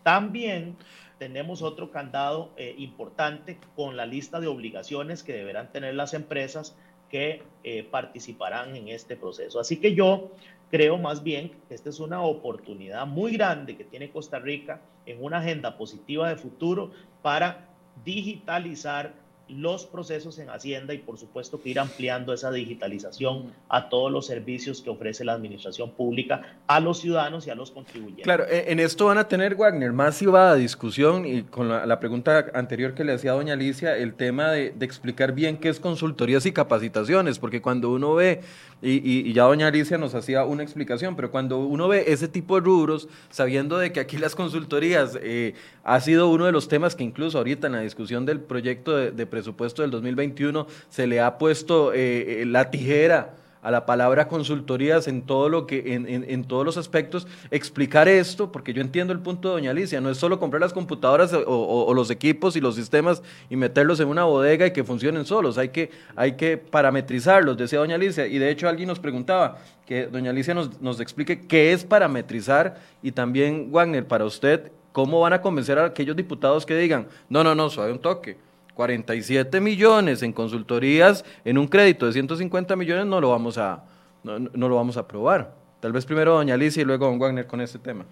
También 0.02 0.78
tenemos 1.20 1.62
otro 1.62 1.92
candado 1.92 2.52
eh, 2.58 2.76
importante 2.78 3.60
con 3.76 3.96
la 3.96 4.06
lista 4.06 4.40
de 4.40 4.48
obligaciones 4.48 5.24
que 5.24 5.34
deberán 5.34 5.72
tener 5.72 5.96
las 5.96 6.14
empresas 6.14 6.76
que 7.16 7.42
eh, 7.64 7.88
participarán 7.90 8.76
en 8.76 8.90
este 8.90 9.16
proceso. 9.16 9.58
Así 9.58 9.78
que 9.78 9.96
yo 9.96 10.32
creo 10.70 10.98
más 10.98 11.24
bien 11.24 11.50
que 11.70 11.74
esta 11.74 11.90
es 11.90 12.02
una 12.02 12.22
oportunidad 12.22 13.08
muy 13.08 13.32
grande 13.32 13.78
que 13.78 13.86
tiene 13.86 14.10
Costa 14.12 14.38
Rica 14.38 14.82
en 15.06 15.24
una 15.24 15.38
agenda 15.38 15.78
positiva 15.78 16.28
de 16.28 16.36
futuro 16.36 16.92
para 17.22 17.70
digitalizar 18.04 19.14
los 19.48 19.86
procesos 19.86 20.40
en 20.40 20.50
Hacienda 20.50 20.94
y 20.94 20.98
por 20.98 21.18
supuesto 21.18 21.62
que 21.62 21.70
ir 21.70 21.80
ampliando 21.80 22.34
esa 22.34 22.52
digitalización 22.52 23.54
a 23.70 23.90
todos 23.90 24.12
los 24.12 24.26
servicios 24.26 24.82
que 24.82 24.90
ofrece 24.90 25.24
la 25.24 25.34
administración 25.34 25.92
pública 25.92 26.58
a 26.68 26.80
los 26.80 27.00
ciudadanos 27.00 27.46
y 27.46 27.52
a 27.52 27.56
los 27.56 27.72
contribuyentes. 27.72 28.24
Claro, 28.24 28.46
e, 28.50 28.72
en 28.72 28.80
esto 28.80 29.06
van 29.06 29.18
a 29.18 29.28
tener, 29.28 29.56
Wagner, 29.56 29.92
más 29.94 30.22
a 30.22 30.56
discusión 30.56 31.26
y 31.26 31.44
con 31.44 31.70
la, 31.70 32.00
pregunta 32.00 32.48
anterior 32.54 32.94
que 32.94 33.04
le 33.04 33.14
hacía 33.14 33.34
doña 33.34 33.54
Alicia, 33.54 33.96
el 33.96 34.16
tema 34.16 34.52
de, 34.52 34.72
de, 34.72 34.86
explicar 34.86 35.34
bien 35.34 35.58
qué 35.58 35.70
es 35.70 35.80
consultorías 35.80 36.46
y 36.46 36.52
capacitaciones, 36.52 37.38
porque 37.38 37.62
cuando 37.62 37.92
uno 37.92 38.16
ve 38.16 38.42
y, 38.82 39.34
ya 39.34 39.44
doña 39.44 39.68
Alicia 39.68 39.98
nos 39.98 40.14
hacía 40.14 40.46
una 40.46 40.62
explicación, 40.62 41.16
pero 41.16 41.32
cuando 41.32 41.60
uno 41.60 41.88
ve 41.88 42.06
ese 42.08 42.28
tipo 42.28 42.56
de 42.56 42.62
rubros, 42.62 43.08
sabiendo 43.30 43.78
de 43.78 43.92
que 43.92 44.00
aquí 44.00 44.18
las 44.18 44.36
consultorías 44.36 45.18
eh, 45.22 45.56
ha 45.84 46.00
sido 46.02 46.30
uno 46.30 46.46
de 46.46 46.52
los 46.52 46.68
temas 46.68 46.96
que 46.96 47.04
incluso 47.04 47.38
ahorita 47.38 47.68
en 47.68 47.74
la 47.74 47.80
discusión 47.80 48.26
del 48.26 48.42
proyecto 48.42 48.96
de, 48.96 49.26
presupuesto 49.36 49.82
del 49.82 49.92
2021 49.92 50.66
se 50.88 51.08
le 51.08 51.20
ha 51.20 51.38
puesto 51.38 51.92
eh, 51.92 52.44
eh, 52.44 52.46
la 52.46 52.72
tijera 52.72 53.34
a 53.62 53.70
la 53.70 53.86
palabra 53.86 54.30
consultorías 54.30 55.10
en 55.10 55.24
todo 55.24 55.50
lo 55.50 55.68
que, 55.68 55.96
en, 55.96 56.08
en, 56.08 56.44
todos 56.46 56.64
los 56.64 56.78
aspectos, 56.78 57.28
explicar 57.52 58.08
esto, 58.08 58.52
porque 58.52 58.74
yo 58.74 58.82
entiendo 58.82 59.12
el 59.12 59.20
punto 59.20 59.50
de 59.50 59.54
doña 59.56 59.72
Alicia, 59.72 60.00
no 60.00 60.12
es 60.12 60.18
solo 60.20 60.40
comprar 60.40 60.62
las 60.62 60.72
computadoras 60.72 61.34
o, 61.34 61.92
los 61.96 62.12
equipos 62.12 62.56
y 62.56 62.62
los 62.62 62.76
sistemas 62.76 63.24
y 63.50 63.56
meterlos 63.56 64.00
en 64.00 64.08
una 64.08 64.24
bodega 64.24 64.68
y 64.68 64.72
que 64.72 64.84
funcionen 64.84 65.26
solos, 65.26 65.58
hay 65.58 65.70
que, 65.70 65.90
hay 66.16 66.34
que 66.34 66.58
parametrizarlos, 66.58 67.58
decía 67.58 67.80
doña 67.80 67.96
Alicia, 67.96 68.28
y 68.28 68.38
de 68.38 68.52
hecho 68.52 68.70
alguien 68.70 68.88
nos 68.88 69.00
preguntaba, 69.00 69.58
que 69.88 70.06
doña 70.06 70.30
Alicia 70.30 70.54
nos, 70.54 70.80
nos 70.80 71.00
explique 71.00 71.48
qué 71.48 71.74
es 71.74 71.84
parametrizar 71.84 72.78
y 73.02 73.12
también, 73.12 73.72
Wagner, 73.72 74.08
para 74.08 74.26
usted, 74.26 74.72
cómo 74.92 75.20
van 75.20 75.34
a 75.34 75.42
convencer 75.42 75.80
a 75.80 75.86
aquellos 75.86 76.16
diputados 76.16 76.68
que 76.68 76.78
digan, 76.78 77.08
no, 77.30 77.44
no, 77.44 77.56
no, 77.56 77.72
suave 77.72 77.92
un 77.92 78.00
toque 78.00 78.45
47 78.76 79.60
millones 79.62 80.22
en 80.22 80.34
consultorías 80.34 81.26
en 81.44 81.58
un 81.58 81.68
crédito 81.68 82.06
de 82.06 82.14
150 82.14 82.76
millones 82.76 83.06
no 83.06 83.20
lo 83.22 83.32
vamos 83.32 83.58
a, 83.58 83.86
no, 84.24 84.38
lo 84.38 84.76
vamos 84.76 84.98
a 84.98 85.02
aprobar. 85.02 85.56
Tal 85.80 85.92
vez 85.92 86.06
primero 86.06 86.36
doña 86.36 86.54
Alicia 86.54 86.82
y 86.82 86.86
luego 86.86 87.06
don 87.06 87.20
Wagner 87.20 87.48
con 87.48 87.62
este 87.62 87.80
tema. 87.80 88.06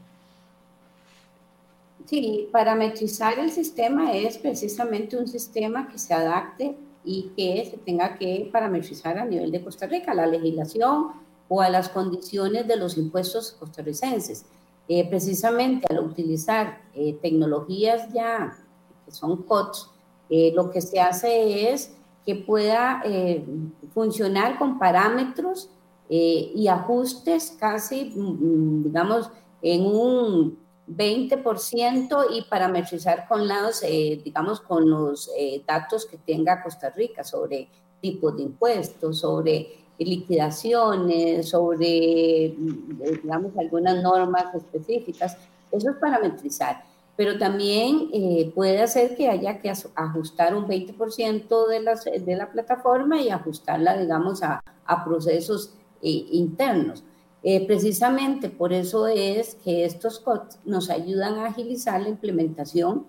Sí, 2.05 2.49
parametrizar 2.51 3.39
el 3.39 3.51
sistema 3.51 4.13
es 4.13 4.37
precisamente 4.37 5.17
un 5.17 5.27
sistema 5.27 5.87
que 5.87 5.97
se 5.97 6.13
adapte 6.13 6.75
y 7.05 7.31
que 7.35 7.69
se 7.69 7.77
tenga 7.77 8.17
que 8.17 8.49
parametrizar 8.51 9.17
a 9.17 9.25
nivel 9.25 9.51
de 9.51 9.63
Costa 9.63 9.87
Rica, 9.87 10.11
a 10.11 10.15
la 10.15 10.27
legislación 10.27 11.11
o 11.47 11.61
a 11.61 11.69
las 11.69 11.89
condiciones 11.89 12.67
de 12.67 12.77
los 12.77 12.97
impuestos 12.97 13.51
costarricenses. 13.53 14.45
Eh, 14.87 15.07
precisamente 15.09 15.87
al 15.89 15.99
utilizar 15.99 16.81
eh, 16.93 17.17
tecnologías 17.21 18.11
ya 18.13 18.57
que 19.05 19.11
son 19.11 19.43
COTS, 19.43 19.92
eh, 20.35 20.51
lo 20.55 20.71
que 20.71 20.81
se 20.81 20.99
hace 20.99 21.71
es 21.71 21.93
que 22.25 22.33
pueda 22.33 23.03
eh, 23.05 23.45
funcionar 23.93 24.57
con 24.57 24.79
parámetros 24.79 25.69
eh, 26.09 26.51
y 26.55 26.67
ajustes 26.69 27.55
casi, 27.59 28.05
mm, 28.15 28.85
digamos, 28.85 29.29
en 29.61 29.85
un 29.85 30.57
20% 30.87 32.25
y 32.33 32.41
parametrizar 32.49 33.27
con 33.27 33.47
los, 33.47 33.81
digamos, 33.81 34.59
con 34.59 34.89
los 34.89 35.29
datos 35.67 36.07
que 36.07 36.17
tenga 36.17 36.63
Costa 36.63 36.89
Rica 36.89 37.23
sobre 37.23 37.69
tipos 38.01 38.35
de 38.35 38.43
impuestos, 38.43 39.19
sobre 39.19 39.85
liquidaciones, 39.99 41.47
sobre, 41.47 42.55
mm, 42.57 43.21
digamos, 43.21 43.55
algunas 43.55 44.01
normas 44.01 44.45
específicas. 44.55 45.37
Eso 45.71 45.91
es 45.91 45.95
parametrizar 45.97 46.83
pero 47.15 47.37
también 47.37 48.09
eh, 48.11 48.51
puede 48.55 48.81
hacer 48.81 49.15
que 49.15 49.29
haya 49.29 49.61
que 49.61 49.71
ajustar 49.95 50.55
un 50.55 50.67
20% 50.67 51.67
de, 51.67 52.19
de 52.19 52.35
la 52.35 52.51
plataforma 52.51 53.21
y 53.21 53.29
ajustarla, 53.29 53.97
digamos, 53.97 54.41
a, 54.41 54.63
procesos 55.05 55.75
eh, 56.01 56.25
internos. 56.31 57.03
Eh, 57.41 57.65
precisamente 57.67 58.49
por 58.49 58.73
eso 58.73 59.07
es 59.07 59.55
que 59.55 59.85
estos 59.85 60.19
COTS 60.19 60.59
nos 60.65 60.89
ayudan 60.89 61.35
a 61.35 61.47
agilizar 61.47 62.01
la 62.01 62.09
implementación 62.09 63.05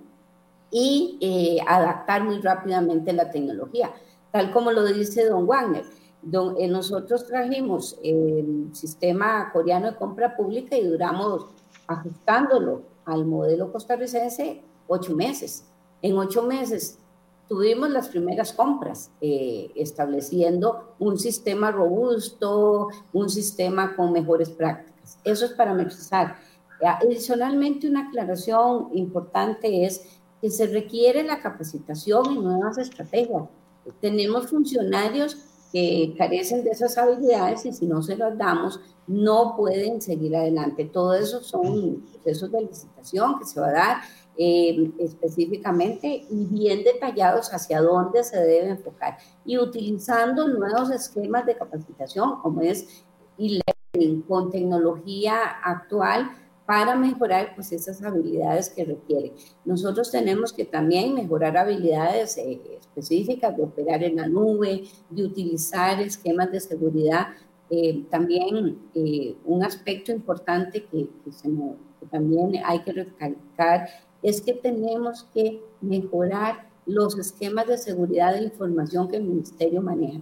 y 0.71 1.61
adaptar 1.69 2.25
muy 2.25 2.41
rápidamente 2.41 3.13
la 3.13 3.31
tecnología. 3.31 3.93
tal 4.33 4.51
como 4.51 4.73
lo 4.73 4.85
dice 4.85 5.25
don 5.27 5.47
Wagner. 5.47 5.85
Don, 6.27 6.57
eh, 6.59 6.69
nosotros 6.69 7.27
trajimos 7.27 7.99
el 8.03 8.71
sistema 8.73 9.51
coreano 9.53 9.91
de 9.91 9.97
compra 9.97 10.35
pública 10.37 10.77
y 10.77 10.87
duramos 10.87 11.47
ajustándolo 11.87 12.83
al 13.05 13.27
modelo 13.27 13.73
costarricense 13.73 14.63
ocho 14.87 15.15
meses. 15.15 15.65
En 16.03 16.19
ocho 16.19 16.43
meses 16.43 16.99
tuvimos 17.49 17.91
las 17.91 18.09
primeras 18.09 18.53
compras, 18.53 19.11
eh, 19.21 19.71
estableciendo 19.75 20.95
un 20.99 21.19
sistema 21.19 21.71
robusto, 21.71 22.89
un 23.13 23.29
sistema 23.29 23.95
con 23.97 24.13
mejores 24.13 24.51
prácticas. 24.51 25.19
Eso 25.25 25.47
es 25.47 25.53
parametrizar. 25.53 26.37
Adicionalmente, 26.83 27.89
una 27.89 28.09
aclaración 28.09 28.89
importante 28.93 29.87
es 29.87 30.21
que 30.41 30.51
se 30.51 30.67
requiere 30.67 31.23
la 31.23 31.41
capacitación 31.41 32.27
en 32.27 32.45
nuevas 32.45 32.79
estrategias. 32.79 33.45
Tenemos 34.01 34.49
funcionarios 34.49 35.37
que 35.75 36.15
carecen 36.17 36.63
de 36.63 36.71
esas 36.71 36.97
habilidades 36.97 37.67
y 37.67 37.73
si 37.73 37.89
no 37.89 38.01
se 38.01 38.17
las 38.17 38.39
damos, 38.39 38.79
no 39.09 39.57
pueden 39.57 40.01
seguir 40.01 40.37
adelante. 40.37 40.85
Todo 40.85 41.15
eso 41.15 41.43
son 41.43 42.05
procesos 42.13 42.53
de 42.53 42.61
licitación 42.61 43.41
que 43.41 43.45
se 43.45 43.59
va 43.59 43.67
a 43.67 43.73
dar 43.73 43.97
eh, 44.37 44.93
específicamente 45.01 46.27
y 46.31 46.47
bien 46.47 46.85
detallados 46.85 47.53
hacia 47.53 47.83
dónde 47.83 48.23
se 48.23 48.37
debe 48.39 48.69
enfocar 48.69 49.19
y 49.45 49.59
utilizando 49.59 50.47
nuevos 50.47 50.93
esquemas 50.93 51.45
de 51.45 51.57
capacitación 51.57 52.41
como 52.41 52.61
es 52.61 53.05
e-learning 53.37 54.23
con 54.23 54.53
tecnología 54.53 55.43
actual 55.65 56.31
para 56.67 56.97
mejorar 56.97 57.55
pues 57.55 57.73
esas 57.73 58.03
habilidades 58.03 58.71
que 58.71 58.85
requiere. 58.85 59.35
Nosotros 59.65 60.11
tenemos 60.11 60.53
que 60.53 60.65
también 60.65 61.15
mejorar 61.15 61.57
habilidades 61.57 62.39
eh, 62.39 62.61
específicas 62.81 63.57
de 63.57 63.63
operar 63.63 64.03
en 64.03 64.17
la 64.17 64.27
nube, 64.27 64.85
de 65.11 65.25
utilizar 65.25 66.01
esquemas 66.01 66.51
de 66.51 66.61
seguridad. 66.61 67.29
Eh, 67.71 68.05
también 68.11 68.79
un 69.45 69.63
aspecto 69.65 70.13
importante 70.13 70.85
que 70.85 71.09
también 72.11 72.53
hay 72.65 72.81
que 72.81 72.93
recalcar 72.93 73.89
es 74.23 74.41
que 74.41 74.55
tenemos 74.55 75.25
que 75.35 75.63
mejorar 75.81 76.69
los 76.87 77.19
esquemas 77.19 77.67
de 77.67 77.79
seguridad 77.79 78.35
de 78.35 78.45
información 78.45 79.09
que 79.09 79.17
el 79.17 79.25
ministerio 79.25 79.83
maneja. 79.83 80.21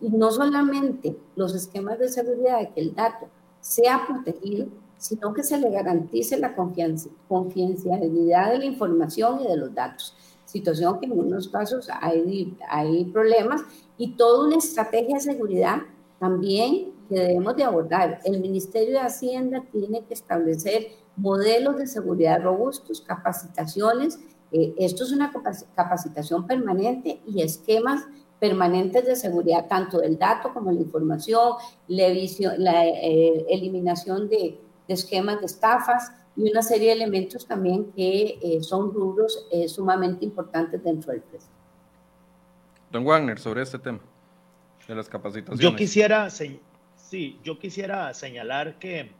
Y 0.00 0.08
no 0.10 0.30
solamente 0.30 1.16
los 1.36 1.54
esquemas 1.54 1.98
de 1.98 2.08
seguridad 2.08 2.60
de 2.60 2.70
que 2.70 2.80
el 2.80 2.94
dato 2.94 3.28
sea 3.60 4.06
protegido, 4.06 4.66
sino 5.02 5.34
que 5.34 5.42
se 5.42 5.58
le 5.58 5.68
garantice 5.68 6.38
la 6.38 6.54
confidencialidad 6.54 8.52
de 8.52 8.58
la 8.58 8.64
información 8.64 9.40
y 9.40 9.48
de 9.48 9.56
los 9.56 9.74
datos. 9.74 10.16
Situación 10.44 11.00
que 11.00 11.06
en 11.06 11.18
unos 11.18 11.48
casos 11.48 11.88
hay, 12.00 12.56
hay 12.68 13.04
problemas 13.06 13.62
y 13.98 14.14
toda 14.16 14.46
una 14.46 14.58
estrategia 14.58 15.16
de 15.16 15.20
seguridad 15.20 15.78
también 16.20 16.92
que 17.08 17.16
debemos 17.16 17.56
de 17.56 17.64
abordar. 17.64 18.20
El 18.24 18.40
Ministerio 18.40 18.92
de 18.92 19.00
Hacienda 19.00 19.64
tiene 19.72 20.04
que 20.04 20.14
establecer 20.14 20.86
modelos 21.16 21.78
de 21.78 21.88
seguridad 21.88 22.40
robustos, 22.40 23.00
capacitaciones. 23.00 24.20
Eh, 24.52 24.72
esto 24.78 25.02
es 25.02 25.10
una 25.10 25.32
capacitación 25.74 26.46
permanente 26.46 27.20
y 27.26 27.42
esquemas 27.42 28.04
permanentes 28.38 29.04
de 29.04 29.16
seguridad, 29.16 29.66
tanto 29.68 29.98
del 29.98 30.16
dato 30.16 30.52
como 30.54 30.70
la 30.70 30.80
información, 30.80 31.54
la, 31.88 32.08
la 32.58 32.86
eh, 32.86 33.46
eliminación 33.48 34.28
de, 34.28 34.60
esquemas 34.88 35.40
de 35.40 35.46
estafas 35.46 36.12
y 36.36 36.50
una 36.50 36.62
serie 36.62 36.88
de 36.88 36.94
elementos 36.94 37.46
también 37.46 37.92
que 37.92 38.38
eh, 38.42 38.62
son 38.62 38.92
rubros 38.92 39.46
sumamente 39.68 40.24
importantes 40.24 40.82
dentro 40.82 41.12
del 41.12 41.20
precio. 41.20 41.50
Don 42.90 43.04
Wagner, 43.04 43.38
sobre 43.38 43.62
este 43.62 43.78
tema 43.78 44.00
de 44.86 44.94
las 44.94 45.08
capacitaciones. 45.08 45.60
Yo 45.60 45.76
quisiera, 45.76 46.28
sí, 46.30 46.60
yo 47.42 47.58
quisiera 47.58 48.12
señalar 48.14 48.78
que 48.78 49.10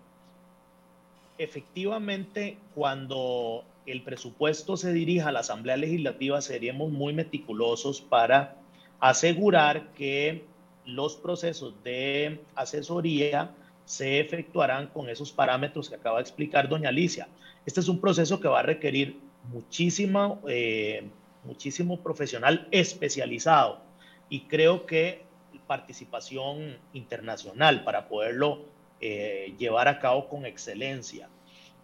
efectivamente, 1.38 2.58
cuando 2.74 3.64
el 3.86 4.02
presupuesto 4.02 4.76
se 4.76 4.92
dirija 4.92 5.28
a 5.28 5.32
la 5.32 5.40
Asamblea 5.40 5.76
Legislativa, 5.76 6.40
seríamos 6.40 6.90
muy 6.90 7.12
meticulosos 7.12 8.00
para 8.00 8.56
asegurar 9.00 9.92
que 9.92 10.44
los 10.84 11.16
procesos 11.16 11.74
de 11.82 12.40
asesoría 12.54 13.50
se 13.84 14.20
efectuarán 14.20 14.88
con 14.88 15.08
esos 15.08 15.32
parámetros 15.32 15.88
que 15.88 15.96
acaba 15.96 16.18
de 16.18 16.22
explicar 16.22 16.68
doña 16.68 16.88
Alicia. 16.88 17.28
Este 17.66 17.80
es 17.80 17.88
un 17.88 18.00
proceso 18.00 18.40
que 18.40 18.48
va 18.48 18.60
a 18.60 18.62
requerir 18.62 19.18
muchísimo, 19.52 20.40
eh, 20.48 21.08
muchísimo 21.44 22.00
profesional 22.00 22.68
especializado 22.70 23.80
y 24.28 24.42
creo 24.42 24.86
que 24.86 25.24
participación 25.72 26.76
internacional 26.92 27.82
para 27.82 28.06
poderlo 28.08 28.66
eh, 29.00 29.54
llevar 29.58 29.88
a 29.88 29.98
cabo 29.98 30.28
con 30.28 30.44
excelencia. 30.44 31.30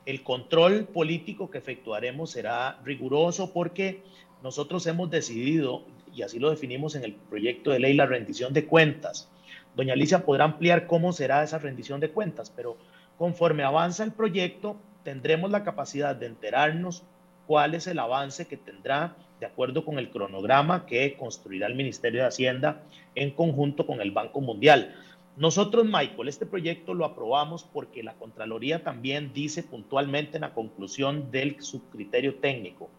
El 0.05 0.23
control 0.23 0.85
político 0.85 1.51
que 1.51 1.57
efectuaremos 1.57 2.31
será 2.31 2.81
riguroso 2.85 3.53
porque 3.53 4.03
nosotros 4.43 4.87
hemos 4.87 5.11
decidido, 5.11 5.85
y 6.15 6.21
así 6.21 6.39
lo 6.39 6.51
definimos 6.51 6.95
en 6.95 7.05
el 7.05 7.15
proyecto 7.15 7.71
de 7.71 7.81
ley, 7.81 7.95
la 7.95 8.05
rendición 8.05 8.53
de 8.53 8.67
cuentas. 8.67 9.31
Doña 9.79 9.93
Alicia 9.93 10.25
podrá 10.25 10.45
ampliar 10.45 10.89
cómo 10.89 11.13
será 11.13 11.45
esa 11.45 11.61
rendición 11.61 12.01
de 12.01 12.11
cuentas, 12.11 12.51
pero 12.51 12.77
conforme 13.17 13.63
avanza 13.63 14.03
el 14.03 14.11
proyecto, 14.11 14.77
tendremos 15.05 15.53
la 15.53 15.63
capacidad 15.63 16.17
de 16.17 16.27
enterarnos 16.27 17.05
cuál 17.47 17.77
es 17.77 17.87
el 17.87 18.01
avance 18.01 18.49
que 18.49 18.57
tendrá 18.57 19.15
de 19.39 19.47
acuerdo 19.47 19.85
con 19.85 20.01
el 20.01 20.11
cronograma 20.11 20.85
que 20.85 21.17
construirá 21.17 21.69
el 21.69 21.77
Ministerio 21.77 22.23
de 22.23 22.27
Hacienda 22.27 22.83
en 23.15 23.31
conjunto 23.31 23.87
con 23.87 24.01
el 24.01 24.11
Banco 24.11 24.41
Mundial. 24.41 24.97
Nosotros, 25.37 25.85
Michael, 25.85 26.27
este 26.27 26.45
proyecto 26.45 26.93
lo 26.93 27.05
aprobamos 27.05 27.63
porque 27.63 28.03
la 28.03 28.15
Contraloría 28.15 28.83
también 28.83 29.33
dice 29.33 29.63
puntualmente 29.63 30.39
en 30.39 30.41
la 30.41 30.55
conclusión 30.55 31.31
del 31.31 31.63
subcriterio 31.63 32.35
técnico. 32.41 32.91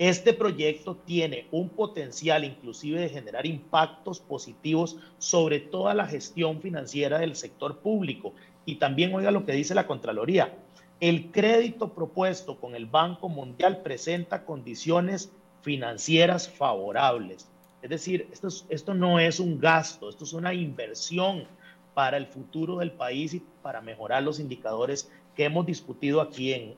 Este 0.00 0.32
proyecto 0.32 0.96
tiene 0.96 1.46
un 1.52 1.68
potencial 1.68 2.44
inclusive 2.44 2.98
de 3.00 3.08
generar 3.08 3.46
impactos 3.46 4.18
positivos 4.18 4.96
sobre 5.18 5.60
toda 5.60 5.94
la 5.94 6.06
gestión 6.06 6.60
financiera 6.60 7.20
del 7.20 7.36
sector 7.36 7.78
público. 7.78 8.32
Y 8.64 8.76
también 8.76 9.14
oiga 9.14 9.30
lo 9.30 9.44
que 9.44 9.52
dice 9.52 9.76
la 9.76 9.86
Contraloría. 9.86 10.56
El 10.98 11.30
crédito 11.30 11.92
propuesto 11.94 12.58
con 12.58 12.74
el 12.74 12.86
Banco 12.86 13.28
Mundial 13.28 13.82
presenta 13.82 14.44
condiciones 14.44 15.30
financieras 15.62 16.48
favorables 16.48 17.46
es 17.82 17.88
decir, 17.88 18.28
esto, 18.30 18.48
esto 18.68 18.94
no 18.94 19.18
es 19.18 19.40
un 19.40 19.58
gasto, 19.58 20.08
esto 20.08 20.24
es 20.24 20.32
una 20.32 20.52
inversión 20.52 21.44
para 21.94 22.16
el 22.16 22.26
futuro 22.26 22.78
del 22.78 22.92
país 22.92 23.34
y 23.34 23.42
para 23.62 23.80
mejorar 23.80 24.22
los 24.22 24.38
indicadores 24.38 25.10
que 25.34 25.44
hemos 25.44 25.64
discutido 25.64 26.20
aquí 26.20 26.52
en, 26.52 26.74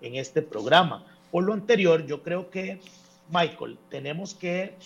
en 0.00 0.16
este 0.16 0.40
programa. 0.42 1.04
Por 1.30 1.44
lo 1.44 1.52
anterior, 1.52 2.06
yo 2.06 2.22
creo 2.22 2.50
que, 2.50 2.80
Michael, 3.30 3.78
tenemos 3.90 4.34
que 4.34 4.76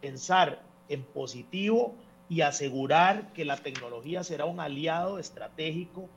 pensar 0.00 0.62
en 0.88 1.02
positivo 1.02 1.94
y 2.28 2.40
asegurar 2.40 3.32
que 3.32 3.44
la 3.44 3.56
tecnología 3.56 4.24
será 4.24 4.44
un 4.44 4.60
aliado 4.60 5.18
estratégico 5.18 6.08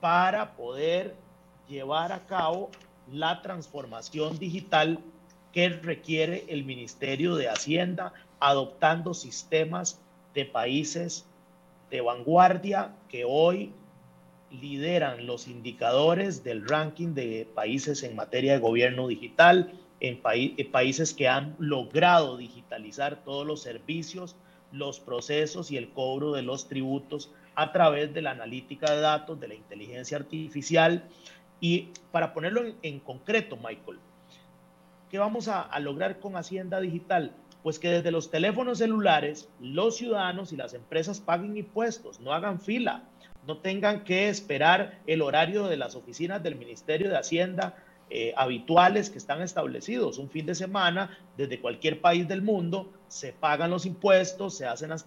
para 0.00 0.56
poder 0.56 1.14
llevar 1.68 2.12
a 2.12 2.26
cabo 2.26 2.70
la 3.10 3.40
transformación 3.42 4.38
digital 4.38 4.98
que 5.52 5.68
requiere 5.68 6.44
el 6.48 6.64
Ministerio 6.64 7.36
de 7.36 7.48
Hacienda 7.48 8.12
adoptando 8.40 9.14
sistemas 9.14 10.00
de 10.34 10.44
países 10.44 11.24
de 11.90 12.00
vanguardia 12.00 12.94
que 13.08 13.24
hoy 13.24 13.72
lideran 14.60 15.26
los 15.26 15.48
indicadores 15.48 16.44
del 16.44 16.68
ranking 16.68 17.14
de 17.14 17.48
países 17.54 18.02
en 18.02 18.14
materia 18.14 18.52
de 18.52 18.58
gobierno 18.58 19.08
digital, 19.08 19.72
en, 20.00 20.20
países 20.70 21.14
que 21.14 21.28
han 21.28 21.54
logrado 21.58 22.36
digitalizar 22.36 23.22
todos 23.24 23.46
los 23.46 23.62
servicios, 23.62 24.36
los 24.72 25.00
procesos 25.00 25.70
y 25.70 25.76
el 25.76 25.90
cobro 25.90 26.32
de 26.32 26.42
los 26.42 26.68
tributos 26.68 27.30
a 27.54 27.72
través 27.72 28.12
de 28.12 28.22
la 28.22 28.32
analítica 28.32 28.92
de 28.92 29.00
datos, 29.00 29.38
de 29.38 29.48
la 29.48 29.54
inteligencia 29.54 30.16
artificial. 30.16 31.04
Y 31.60 31.88
para 32.10 32.34
ponerlo 32.34 32.62
en, 32.82 33.00
concreto, 33.00 33.56
Michael, 33.56 33.98
¿qué 35.10 35.18
vamos 35.18 35.48
a 35.48 35.78
lograr 35.78 36.18
con 36.18 36.36
Hacienda 36.36 36.80
Digital? 36.80 37.32
Pues 37.62 37.78
que 37.78 37.90
desde 37.90 38.10
los 38.10 38.30
teléfonos 38.30 38.78
celulares 38.78 39.48
los 39.60 39.96
ciudadanos 39.96 40.52
y 40.52 40.56
las 40.56 40.74
empresas 40.74 41.20
paguen 41.20 41.56
impuestos, 41.56 42.18
no 42.18 42.32
hagan 42.32 42.60
fila, 42.60 43.04
no 43.46 43.58
tengan 43.58 44.04
que 44.04 44.28
esperar 44.28 45.00
el 45.06 45.22
horario 45.22 45.66
de 45.66 45.76
las 45.76 45.94
oficinas 45.94 46.42
del 46.42 46.56
Ministerio 46.56 47.10
de 47.10 47.16
Hacienda 47.16 47.76
eh, 48.14 48.34
habituales 48.36 49.08
que 49.08 49.16
están 49.16 49.40
establecidos. 49.40 50.18
Un 50.18 50.28
fin 50.28 50.44
de 50.44 50.54
semana, 50.54 51.16
desde 51.36 51.60
cualquier 51.60 52.00
país 52.02 52.28
del 52.28 52.42
mundo, 52.42 52.92
se 53.08 53.32
pagan 53.32 53.70
los 53.70 53.86
impuestos, 53.86 54.56
se 54.56 54.66
hacen 54.66 54.90
las, 54.90 55.06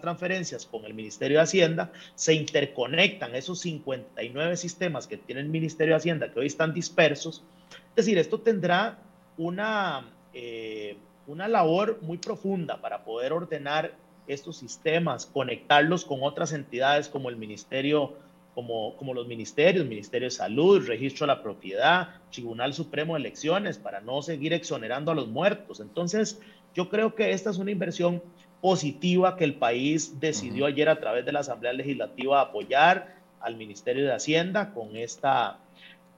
transferencias 0.00 0.64
con 0.64 0.84
el 0.84 0.94
Ministerio 0.94 1.38
de 1.38 1.42
Hacienda, 1.42 1.90
se 2.14 2.34
interconectan 2.34 3.34
esos 3.34 3.58
59 3.60 4.56
sistemas 4.56 5.08
que 5.08 5.16
tiene 5.16 5.40
el 5.40 5.48
Ministerio 5.48 5.94
de 5.94 5.98
Hacienda, 5.98 6.30
que 6.30 6.38
hoy 6.38 6.46
están 6.46 6.72
dispersos. 6.72 7.42
Es 7.90 7.96
decir, 7.96 8.16
esto 8.16 8.40
tendrá 8.40 8.98
una... 9.36 10.08
Eh, 10.32 10.96
una 11.26 11.48
labor 11.48 11.98
muy 12.02 12.18
profunda 12.18 12.80
para 12.80 13.04
poder 13.04 13.32
ordenar 13.32 13.94
estos 14.26 14.56
sistemas, 14.56 15.26
conectarlos 15.26 16.04
con 16.04 16.22
otras 16.22 16.52
entidades 16.52 17.08
como 17.08 17.28
el 17.28 17.36
Ministerio, 17.36 18.14
como, 18.54 18.96
como 18.96 19.14
los 19.14 19.26
ministerios, 19.26 19.86
Ministerio 19.86 20.26
de 20.26 20.30
Salud, 20.30 20.86
Registro 20.86 21.26
de 21.26 21.34
la 21.34 21.42
Propiedad, 21.42 22.08
Tribunal 22.30 22.74
Supremo 22.74 23.14
de 23.14 23.20
Elecciones, 23.20 23.78
para 23.78 24.00
no 24.00 24.22
seguir 24.22 24.52
exonerando 24.52 25.12
a 25.12 25.14
los 25.14 25.28
muertos. 25.28 25.80
Entonces, 25.80 26.40
yo 26.74 26.88
creo 26.88 27.14
que 27.14 27.32
esta 27.32 27.50
es 27.50 27.58
una 27.58 27.70
inversión 27.70 28.22
positiva 28.60 29.36
que 29.36 29.44
el 29.44 29.54
país 29.54 30.18
decidió 30.20 30.66
ayer 30.66 30.88
a 30.88 30.98
través 30.98 31.24
de 31.24 31.32
la 31.32 31.40
Asamblea 31.40 31.72
Legislativa 31.72 32.40
apoyar 32.40 33.16
al 33.40 33.56
Ministerio 33.56 34.04
de 34.04 34.12
Hacienda 34.12 34.72
con 34.72 34.96
esta 34.96 35.58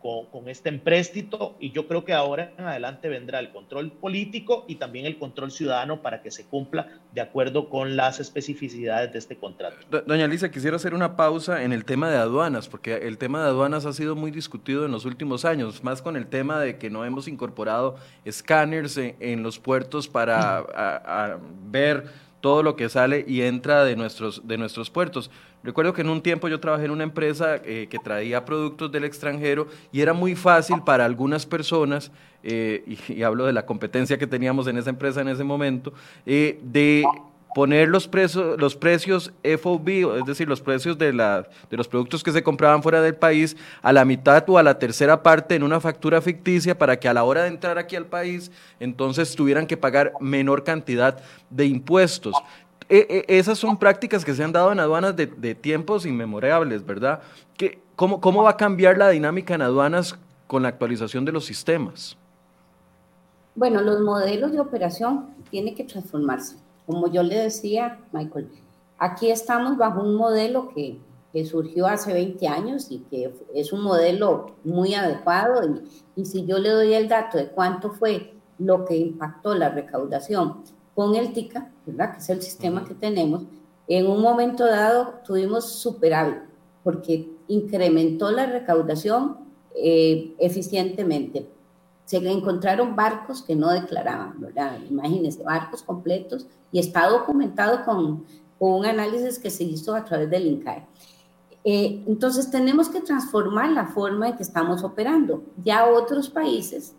con, 0.01 0.49
este 0.49 0.69
empréstito 0.69 1.57
y 1.61 1.73
yo 1.73 1.87
creo 1.89 2.05
que 2.05 2.13
ahora 2.13 2.53
en 2.57 2.65
adelante 2.65 3.09
vendrá 3.09 3.41
el 3.41 3.51
control 3.51 3.91
político 3.93 4.65
y 4.69 4.77
también 4.77 5.05
el 5.07 5.19
control 5.19 5.51
ciudadano 5.51 6.01
para 6.01 6.23
que 6.23 6.31
se 6.31 6.47
cumpla 6.47 6.89
de 7.13 7.21
acuerdo 7.21 7.69
con 7.69 7.97
las 7.97 8.21
especificidades 8.21 9.13
de 9.13 9.19
este 9.19 9.37
contrato. 9.37 9.77
Doña 10.07 10.27
Lisa, 10.27 10.51
quisiera 10.51 10.77
hacer 10.77 10.95
una 10.95 11.17
pausa 11.17 11.65
en 11.65 11.73
el 11.73 11.85
tema 11.85 12.11
de 12.11 12.17
aduanas, 12.17 12.69
porque 12.69 12.95
el 12.95 13.19
tema 13.19 13.43
de 13.43 13.49
aduanas 13.49 13.87
ha 13.87 13.93
sido 13.93 14.17
muy 14.17 14.31
discutido 14.31 14.87
en 14.87 14.93
los 14.93 15.05
últimos 15.05 15.45
años, 15.45 15.83
más 15.83 16.01
con 16.01 16.17
el 16.17 16.27
tema 16.27 16.61
de 16.61 16.79
que 16.79 16.91
no 16.91 17.05
hemos 17.05 17.29
incorporado 17.29 17.97
escáneres 18.25 18.97
en, 18.97 19.43
los 19.43 19.59
puertos 19.59 20.09
para 20.09 21.39
ver 21.71 22.28
todo 22.41 22.63
lo 22.63 22.77
que 22.77 22.89
sale 22.89 23.25
y 23.27 23.43
entra 23.43 23.85
de 23.85 23.97
nuestros, 23.97 24.47
de 24.47 24.59
nuestros 24.59 24.91
puertos. 24.91 25.31
Recuerdo 25.63 25.93
que 25.93 26.03
en 26.03 26.09
un 26.09 26.23
tiempo 26.23 26.49
yo 26.49 26.61
trabajé 26.61 26.85
en 26.85 26.93
una 26.93 27.05
empresa 27.05 27.57
eh, 27.65 27.89
que 27.91 27.99
traía 27.99 28.45
productos 28.45 28.93
del 28.93 29.05
extranjero 29.05 29.67
y 29.91 30.01
era 30.01 30.13
muy 30.13 30.37
fácil 30.37 30.83
para 30.85 31.05
algunas 31.05 31.47
personas, 31.47 32.13
eh, 32.45 32.97
y, 33.09 33.23
hablo 33.23 33.47
de 33.47 33.53
la 33.53 33.67
competencia 33.67 34.19
que 34.19 34.27
teníamos 34.27 34.69
en 34.69 34.79
esa 34.79 34.91
empresa 34.91 35.21
en 35.21 35.29
ese 35.29 35.43
momento, 35.43 35.93
eh, 36.27 36.61
de 36.63 37.05
poner 37.55 37.89
los, 37.89 38.09
los 38.59 38.77
precios 38.77 39.33
FOB, 39.43 40.19
es 40.19 40.25
decir, 40.27 40.49
los 40.49 40.61
precios 40.61 40.99
de, 40.99 41.13
la, 41.13 41.49
de 41.71 41.77
los 41.77 41.89
productos 41.89 42.23
que 42.23 42.33
se 42.33 42.43
compraban 42.43 42.83
fuera 42.83 43.01
del 43.01 43.15
país, 43.15 43.57
a 43.83 43.93
la 43.93 44.05
mitad 44.05 44.45
o 44.49 44.59
a 44.59 44.63
la 44.63 44.79
tercera 44.79 45.23
parte 45.23 45.55
en 45.55 45.63
una 45.63 45.81
factura 45.81 46.21
ficticia 46.21 46.77
para 46.77 46.99
que 46.99 47.09
a 47.09 47.15
la 47.15 47.25
hora 47.25 47.43
de 47.43 47.49
entrar 47.49 47.79
aquí 47.79 47.97
al 47.97 48.07
país, 48.07 48.51
entonces 48.81 49.35
tuvieran 49.35 49.67
que 49.67 49.77
pagar 49.77 50.13
menor 50.21 50.65
cantidad 50.65 51.19
de 51.51 51.67
impuestos. 51.67 52.35
E, 52.89 53.25
e, 53.29 53.39
esas 53.39 53.59
son 53.59 53.79
prácticas 53.79 54.25
que 54.25 54.35
se 54.35 54.43
han 54.43 54.53
dado 54.53 54.73
en 54.73 54.81
aduanas 54.81 55.15
de, 55.17 55.55
tiempos 55.55 56.07
inmemorables, 56.07 56.85
¿verdad? 56.85 57.21
¿Qué, 57.57 57.81
cómo, 57.97 58.21
¿Cómo 58.21 58.43
va 58.43 58.51
a 58.51 58.57
cambiar 58.57 58.97
la 58.99 59.11
dinámica 59.11 59.55
en 59.55 59.63
aduanas 59.63 60.19
con 60.47 60.63
la 60.63 60.69
actualización 60.69 61.25
de 61.25 61.33
los 61.33 61.45
sistemas? 61.45 62.17
Bueno, 63.55 63.81
los 63.83 64.01
modelos 64.01 64.53
de 64.53 64.61
operación 64.61 65.35
tienen 65.51 65.75
que 65.75 65.85
transformarse 65.85 66.57
como 66.89 67.13
yo 67.13 67.23
le 67.23 67.39
decía, 67.39 68.01
Michael, 68.13 68.49
aquí 68.97 69.31
estamos 69.31 69.77
bajo 69.77 70.01
un 70.01 70.15
modelo 70.15 70.71
que, 70.71 70.99
que 71.35 71.45
surgió 71.45 71.87
hace 71.87 72.15
20 72.15 72.49
años 72.49 72.91
y 72.91 73.01
que 73.01 73.31
es 73.55 73.75
un 73.75 73.83
modelo 73.83 74.57
muy 74.65 74.95
adecuado. 74.95 75.63
Y, 76.17 76.23
y 76.23 76.25
si 76.25 76.47
yo 76.47 76.59
le 76.59 76.71
doy 76.71 76.95
el 76.95 77.07
dato 77.07 77.37
de 77.37 77.49
cuánto 77.49 77.91
fue 77.91 78.33
lo 78.59 78.87
que 78.87 78.97
impactó 78.97 79.55
la 79.55 79.69
recaudación 79.69 80.63
con 80.95 81.15
el 81.15 81.35
TICA, 81.35 81.71
¿verdad? 81.85 82.13
que 82.13 82.19
es 82.21 82.31
el 82.31 82.41
sistema 82.41 82.85
que 82.85 82.95
tenemos, 82.95 83.45
en 83.87 84.07
un 84.07 84.23
momento 84.23 84.65
dado 84.65 85.21
tuvimos 85.27 85.71
superávit 85.71 86.43
porque 86.83 87.31
incrementó 87.49 88.31
la 88.31 88.47
recaudación 88.47 89.37
eh, 89.75 90.35
eficientemente. 90.39 91.51
Se 92.09 92.17
encontraron 92.17 92.97
barcos 92.97 93.43
que 93.43 93.55
no 93.55 93.69
declaraban, 93.69 94.41
¿verdad? 94.41 94.79
Imagínense, 94.89 95.43
barcos 95.43 95.83
completos 95.83 96.47
y 96.73 96.79
está 96.79 97.07
documentado 97.07 97.85
con, 97.85 98.25
un 98.59 98.87
análisis 98.87 99.39
que 99.39 99.51
se 99.51 99.65
hizo 99.65 99.95
a 99.95 100.07
través 100.07 100.31
del 100.31 100.47
INCAE. 100.47 100.87
Eh, 101.65 102.03
entonces 102.07 102.51
tenemos 102.51 102.89
que 102.89 103.03
transformar 103.03 103.73
la 103.73 103.89
forma 103.89 104.31
en 104.31 104.37
que 104.39 104.43
estamos 104.43 104.83
operando. 104.83 105.43
Ya 105.63 105.87
otros 105.87 106.31
países, 106.31 106.95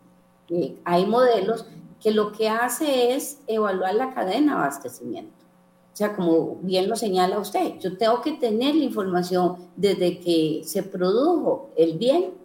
eh, 0.49 0.78
hay 0.86 1.07
modelos 1.07 1.66
que 1.99 2.12
lo 2.12 2.32
que 2.32 2.47
hace 2.47 3.16
es 3.16 3.39
evaluar 3.47 3.95
la 3.95 4.14
cadena 4.14 4.53
de 4.53 4.60
abastecimiento. 4.60 5.43
O 5.91 5.95
sea, 5.95 6.16
como 6.16 6.60
bien 6.62 6.88
lo 6.88 6.95
señala 6.95 7.39
usted, 7.39 7.80
yo 7.80 7.97
tengo 7.97 8.22
que 8.22 8.34
tener 8.34 8.76
la 8.76 8.84
información 8.84 9.55
desde 9.76 10.20
que 10.20 10.62
se 10.66 10.84
produjo 10.84 11.72
el 11.76 11.97
bien 11.97 12.38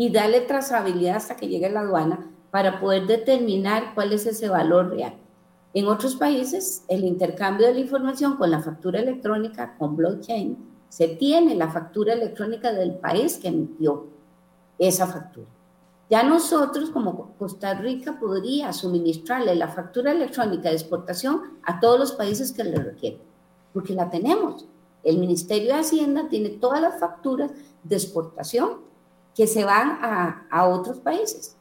y 0.00 0.08
darle 0.08 0.40
trazabilidad 0.40 1.16
hasta 1.16 1.36
que 1.36 1.46
llegue 1.46 1.66
a 1.66 1.70
la 1.70 1.80
aduana 1.80 2.30
para 2.50 2.80
poder 2.80 3.06
determinar 3.06 3.92
cuál 3.94 4.14
es 4.14 4.24
ese 4.24 4.48
valor 4.48 4.88
real. 4.88 5.12
En 5.74 5.88
otros 5.88 6.16
países, 6.16 6.84
el 6.88 7.04
intercambio 7.04 7.66
de 7.66 7.74
la 7.74 7.80
información 7.80 8.38
con 8.38 8.50
la 8.50 8.62
factura 8.62 9.00
electrónica, 9.00 9.76
con 9.76 9.96
blockchain, 9.96 10.56
se 10.88 11.06
tiene 11.06 11.54
la 11.54 11.68
factura 11.68 12.14
electrónica 12.14 12.72
del 12.72 12.94
país 12.94 13.36
que 13.36 13.48
emitió 13.48 14.06
esa 14.78 15.06
factura. 15.06 15.48
Ya 16.08 16.22
nosotros, 16.22 16.88
como 16.88 17.34
Costa 17.38 17.74
Rica, 17.74 18.18
podría 18.18 18.72
suministrarle 18.72 19.54
la 19.54 19.68
factura 19.68 20.12
electrónica 20.12 20.70
de 20.70 20.76
exportación 20.76 21.58
a 21.62 21.78
todos 21.78 22.00
los 22.00 22.12
países 22.12 22.52
que 22.52 22.64
le 22.64 22.78
requieren, 22.78 23.20
porque 23.74 23.92
la 23.92 24.08
tenemos. 24.08 24.64
El 25.04 25.18
Ministerio 25.18 25.74
de 25.74 25.80
Hacienda 25.80 26.30
tiene 26.30 26.48
todas 26.48 26.80
las 26.80 26.98
facturas 26.98 27.50
de 27.84 27.96
exportación 27.96 28.88
que 29.34 29.46
se 29.46 29.64
van 29.64 29.98
a, 30.02 30.46
a 30.50 30.68
otros 30.68 30.98
países. 30.98 31.56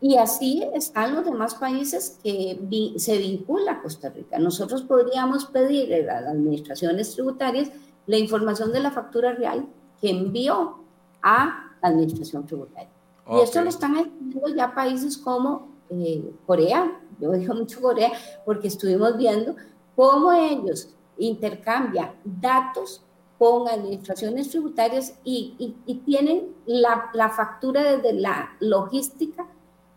Y 0.00 0.16
así 0.16 0.62
están 0.74 1.14
los 1.14 1.24
demás 1.24 1.54
países 1.54 2.18
que 2.22 2.60
se 2.98 3.18
vincula 3.18 3.72
a 3.72 3.82
Costa 3.82 4.10
Rica. 4.10 4.38
Nosotros 4.38 4.82
podríamos 4.82 5.46
pedir 5.46 5.94
a 5.94 6.20
las 6.20 6.30
administraciones 6.30 7.14
tributarias 7.14 7.70
la 8.06 8.18
información 8.18 8.72
de 8.72 8.80
la 8.80 8.90
factura 8.90 9.32
real 9.32 9.66
que 10.00 10.10
envió 10.10 10.78
a 11.22 11.72
la 11.82 11.88
administración 11.88 12.46
tributaria. 12.46 12.90
Y 13.28 13.40
esto 13.40 13.60
lo 13.62 13.68
están 13.68 13.96
haciendo 13.96 14.46
ya 14.54 14.72
países 14.72 15.18
como 15.18 15.68
eh, 15.90 16.32
Corea, 16.46 17.00
yo 17.18 17.32
digo 17.32 17.54
mucho 17.54 17.80
Corea, 17.80 18.12
porque 18.44 18.68
estuvimos 18.68 19.16
viendo 19.16 19.56
cómo 19.96 20.32
ellos 20.32 20.90
intercambian 21.18 22.12
datos 22.24 23.02
con 23.38 23.68
administraciones 23.68 24.50
tributarias 24.50 25.14
y, 25.24 25.74
tienen 26.04 26.54
la, 26.66 27.30
factura 27.34 27.82
desde 27.82 28.12
la 28.14 28.56
logística 28.60 29.46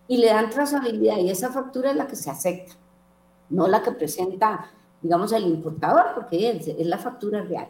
y 0.08 0.18
le 0.18 0.28
dan 0.28 0.50
trazabilidad 0.50 1.18
y 1.18 1.30
esa 1.30 1.50
factura 1.50 1.92
es 1.92 1.96
la 1.96 2.08
que 2.08 2.16
se 2.16 2.30
acepta, 2.30 2.74
no 3.50 3.68
la 3.68 3.82
que 3.82 3.92
presenta, 3.92 4.72
digamos, 5.02 5.32
el 5.32 5.46
importador, 5.46 6.08
porque 6.16 6.50
es 6.50 6.88
la 6.88 6.98
factura 6.98 7.42
real. 7.44 7.68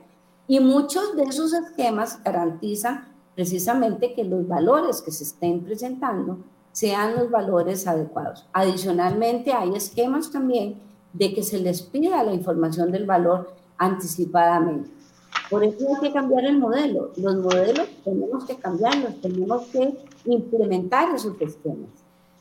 Y 0.48 0.60
muchos 0.60 1.16
de 1.16 1.24
esos 1.24 1.54
esquemas 1.54 2.24
garantizan 2.24 3.08
precisamente 3.36 4.14
que 4.14 4.24
los 4.24 4.48
valores 4.48 5.02
que 5.02 5.12
se 5.12 5.24
estén 5.24 5.64
presentando 5.64 6.40
sean 6.72 7.16
los 7.16 7.30
valores 7.30 7.88
adecuados. 7.88 8.48
Adicionalmente, 8.54 9.54
hay 9.54 9.76
esquemas 9.76 10.32
también 10.32 10.82
de 11.14 11.34
que 11.34 11.44
se 11.44 11.60
les 11.60 11.82
pida 11.82 12.24
la 12.24 12.34
información 12.34 12.92
del 12.92 13.06
valor 13.06 13.54
anticipadamente. 13.78 14.90
Por 15.50 15.64
eso 15.64 15.88
hay 15.90 16.02
que 16.02 16.14
cambiar 16.14 16.46
el 16.46 16.60
modelo. 16.60 17.12
Los 17.18 17.36
modelos 17.38 17.88
tenemos 18.04 18.46
que 18.46 18.56
cambiarlos, 18.56 19.20
tenemos 19.22 19.66
que 19.68 19.98
implementar 20.26 21.16
esos 21.16 21.40
esquemas 21.42 21.90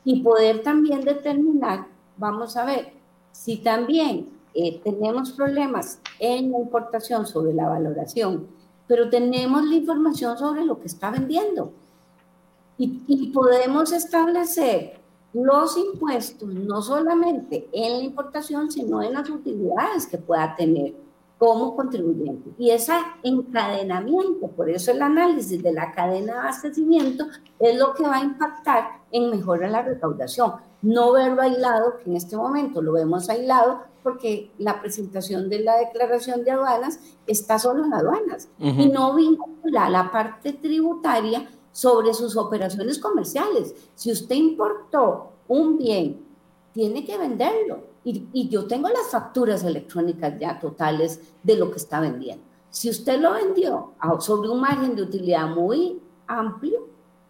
y 0.04 0.22
poder 0.22 0.62
también 0.62 1.02
determinar, 1.02 1.86
vamos 2.16 2.56
a 2.56 2.64
ver, 2.64 2.92
si 3.32 3.58
también 3.58 4.28
eh, 4.54 4.80
tenemos 4.82 5.32
problemas 5.32 6.00
en 6.18 6.52
la 6.52 6.58
importación 6.58 7.26
sobre 7.26 7.54
la 7.54 7.68
valoración, 7.68 8.46
pero 8.86 9.10
tenemos 9.10 9.64
la 9.64 9.74
información 9.74 10.38
sobre 10.38 10.64
lo 10.64 10.80
que 10.80 10.86
está 10.86 11.10
vendiendo 11.10 11.72
y, 12.78 13.02
y 13.06 13.28
podemos 13.32 13.92
establecer 13.92 14.98
los 15.34 15.76
impuestos 15.76 16.48
no 16.48 16.80
solamente 16.80 17.68
en 17.72 17.98
la 17.98 18.04
importación, 18.04 18.70
sino 18.70 19.02
en 19.02 19.12
las 19.12 19.28
utilidades 19.28 20.06
que 20.06 20.16
pueda 20.16 20.56
tener 20.56 20.94
como 21.38 21.76
contribuyente. 21.76 22.50
Y 22.58 22.70
ese 22.70 22.94
encadenamiento, 23.22 24.48
por 24.48 24.68
eso 24.68 24.90
el 24.90 25.00
análisis 25.00 25.62
de 25.62 25.72
la 25.72 25.92
cadena 25.92 26.34
de 26.34 26.38
abastecimiento 26.40 27.26
es 27.60 27.78
lo 27.78 27.94
que 27.94 28.02
va 28.02 28.16
a 28.16 28.24
impactar 28.24 28.88
en 29.12 29.30
mejorar 29.30 29.70
la 29.70 29.82
recaudación. 29.82 30.54
No 30.82 31.12
verlo 31.12 31.42
aislado, 31.42 31.98
que 31.98 32.10
en 32.10 32.16
este 32.16 32.36
momento 32.36 32.82
lo 32.82 32.92
vemos 32.92 33.28
aislado 33.28 33.82
porque 34.02 34.50
la 34.58 34.80
presentación 34.80 35.48
de 35.48 35.60
la 35.60 35.76
declaración 35.76 36.44
de 36.44 36.50
aduanas 36.50 37.00
está 37.26 37.58
solo 37.58 37.84
en 37.84 37.94
aduanas 37.94 38.48
y 38.58 38.88
no 38.88 39.14
vincula 39.14 39.90
la 39.90 40.10
parte 40.10 40.52
tributaria 40.52 41.48
sobre 41.72 42.14
sus 42.14 42.36
operaciones 42.36 42.98
comerciales. 42.98 43.74
Si 43.94 44.10
usted 44.10 44.34
importó 44.34 45.32
un 45.46 45.78
bien, 45.78 46.24
tiene 46.72 47.04
que 47.04 47.18
venderlo 47.18 47.80
y, 48.04 48.48
yo 48.48 48.66
tengo 48.66 48.88
las 48.88 49.08
facturas 49.10 49.64
electrónicas 49.64 50.38
ya 50.38 50.58
totales 50.58 51.20
de 51.42 51.56
lo 51.56 51.70
que 51.70 51.76
está 51.76 52.00
vendiendo. 52.00 52.44
Si 52.70 52.88
usted 52.90 53.20
lo 53.20 53.32
vendió 53.32 53.94
sobre 54.20 54.48
un 54.48 54.60
margen 54.60 54.94
de 54.94 55.02
utilidad 55.02 55.48
muy 55.48 56.00
amplio, 56.26 56.88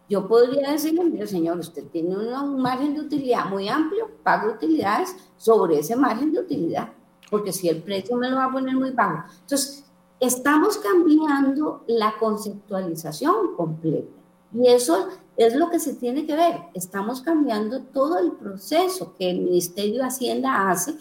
yo 0.08 0.26
podría 0.26 0.72
decirle, 0.72 1.04
mire 1.04 1.26
señor, 1.26 1.58
usted 1.58 1.84
tiene 1.88 2.16
un 2.16 2.60
margen 2.60 2.94
de 2.94 3.00
utilidad 3.00 3.46
muy 3.46 3.68
amplio, 3.68 4.10
paga 4.22 4.52
utilidades 4.52 5.14
sobre 5.36 5.78
ese 5.78 5.96
margen 5.96 6.32
de 6.32 6.40
utilidad, 6.40 6.92
porque 7.30 7.52
si 7.52 7.68
el 7.68 7.82
precio 7.82 8.16
me 8.16 8.30
lo 8.30 8.36
va 8.36 8.44
a 8.44 8.52
poner 8.52 8.74
muy 8.74 8.90
bajo. 8.90 9.24
Entonces, 9.40 9.84
estamos 10.18 10.78
cambiando 10.78 11.84
la 11.86 12.14
conceptualización 12.18 13.54
completa. 13.54 14.10
Y 14.52 14.68
eso 14.68 15.08
es 15.39 15.55
lo 15.55 15.70
que 15.70 15.78
se 15.78 15.95
tiene 15.95 16.26
que 16.26 16.34
ver. 16.34 16.57
Estamos 16.74 17.22
cambiando 17.22 17.80
todo 17.80 18.18
el 18.18 18.32
proceso 18.32 19.14
que 19.16 19.30
el 19.30 19.41
Ministerio 19.43 20.01
de 20.01 20.09
Hacienda 20.09 20.68
hace 20.68 20.95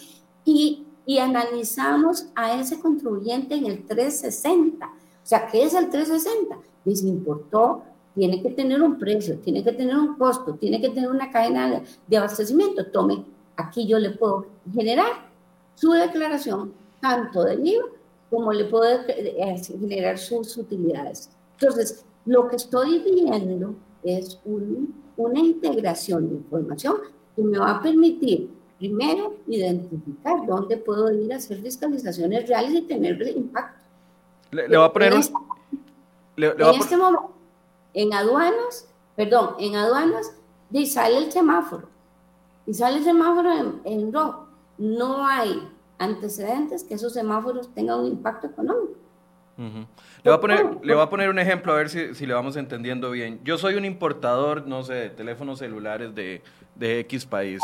y, 0.46 0.84
analizamos 1.20 2.28
a 2.36 2.60
ese 2.60 2.80
contribuyente 2.80 3.56
en 3.56 3.66
el 3.66 3.86
360. 3.86 4.86
O 4.86 4.90
sea, 5.24 5.48
¿qué 5.48 5.64
es 5.64 5.74
el 5.74 5.90
360? 5.90 6.58
Les 6.86 7.02
importó 7.04 7.82
tiene 8.14 8.42
que 8.42 8.50
tener 8.50 8.82
un 8.82 8.98
precio, 8.98 9.38
tiene 9.40 9.64
que 9.64 9.72
tener 9.72 9.96
un 9.96 10.16
costo, 10.16 10.56
tiene 10.56 10.82
que 10.82 10.90
tener 10.90 11.10
una 11.10 11.32
cadena 11.32 11.84
de 12.08 12.18
abastecimiento. 12.18 12.88
Tome, 12.88 13.24
aquí 13.56 13.88
yo 13.88 14.00
le 14.00 14.10
puedo 14.10 14.48
generar 14.74 15.30
su 15.76 15.92
declaración, 15.92 16.74
tanto 17.00 17.44
del 17.44 17.66
IVA 17.66 17.86
como 18.30 18.52
le 18.52 18.66
puedo 18.66 18.86
eh, 19.08 19.56
generar 19.80 20.18
sus 20.18 20.58
utilidades. 20.58 21.30
Entonces, 21.60 22.04
lo 22.26 22.48
que 22.48 22.56
estoy 22.56 23.00
viendo 23.00 23.76
es 24.08 24.40
una 24.46 25.40
integración 25.40 26.30
de 26.30 26.36
información 26.36 26.98
que 27.36 27.44
me 27.44 27.60
va 27.60 27.72
a 27.72 27.82
permitir, 27.82 28.50
primero, 28.78 29.36
identificar 29.48 30.46
dónde 30.46 30.78
puedo 30.78 31.12
ir 31.12 31.34
a 31.34 31.38
hacer 31.38 31.62
fiscalizaciones 31.62 32.48
reales 32.48 32.74
y 32.74 32.82
tener 32.82 33.22
impacto. 33.28 33.84
Le, 34.52 34.78
va 34.78 34.86
a 34.86 34.94
poner 34.94 35.14
un... 35.14 35.20
Este 35.20 35.34
en 36.38 36.80
este 36.80 36.98
momento, 36.98 37.34
en 37.94 38.14
aduanas, 38.14 38.88
perdón, 39.16 39.56
en 39.60 39.76
aduanas, 39.76 40.34
y 40.72 40.86
sale 40.86 41.18
el 41.18 41.32
semáforo. 41.32 41.90
Y 42.66 42.74
sale 42.74 42.98
el 42.98 43.04
semáforo 43.04 43.82
en, 43.84 44.14
rojo. 44.14 44.48
No 44.78 45.26
hay 45.26 45.68
antecedentes 45.98 46.84
que 46.84 46.94
esos 46.94 47.14
semáforos 47.14 47.74
tengan 47.74 48.02
un 48.02 48.08
impacto 48.08 48.48
económico. 48.48 49.00
Le, 49.58 49.88
voy 50.24 50.34
a 50.34 50.40
poner, 50.40 50.66
le 50.84 50.94
voy 50.94 51.04
a 51.04 51.10
poner 51.10 51.30
un 51.30 51.40
ejemplo 51.40 51.74
a 51.74 51.78
ver 51.78 51.90
si, 51.90 52.14
si, 52.14 52.26
le 52.26 52.34
vamos 52.34 52.56
entendiendo 52.58 53.12
bien. 53.12 53.40
Yo 53.44 53.58
soy 53.58 53.76
un 53.76 53.86
importador, 53.86 54.68
no 54.68 54.84
sé, 54.84 54.94
de 54.94 55.10
teléfonos 55.10 55.60
celulares 55.60 56.14
de, 56.14 56.42
de 56.76 57.00
X 57.02 57.26
país. 57.26 57.62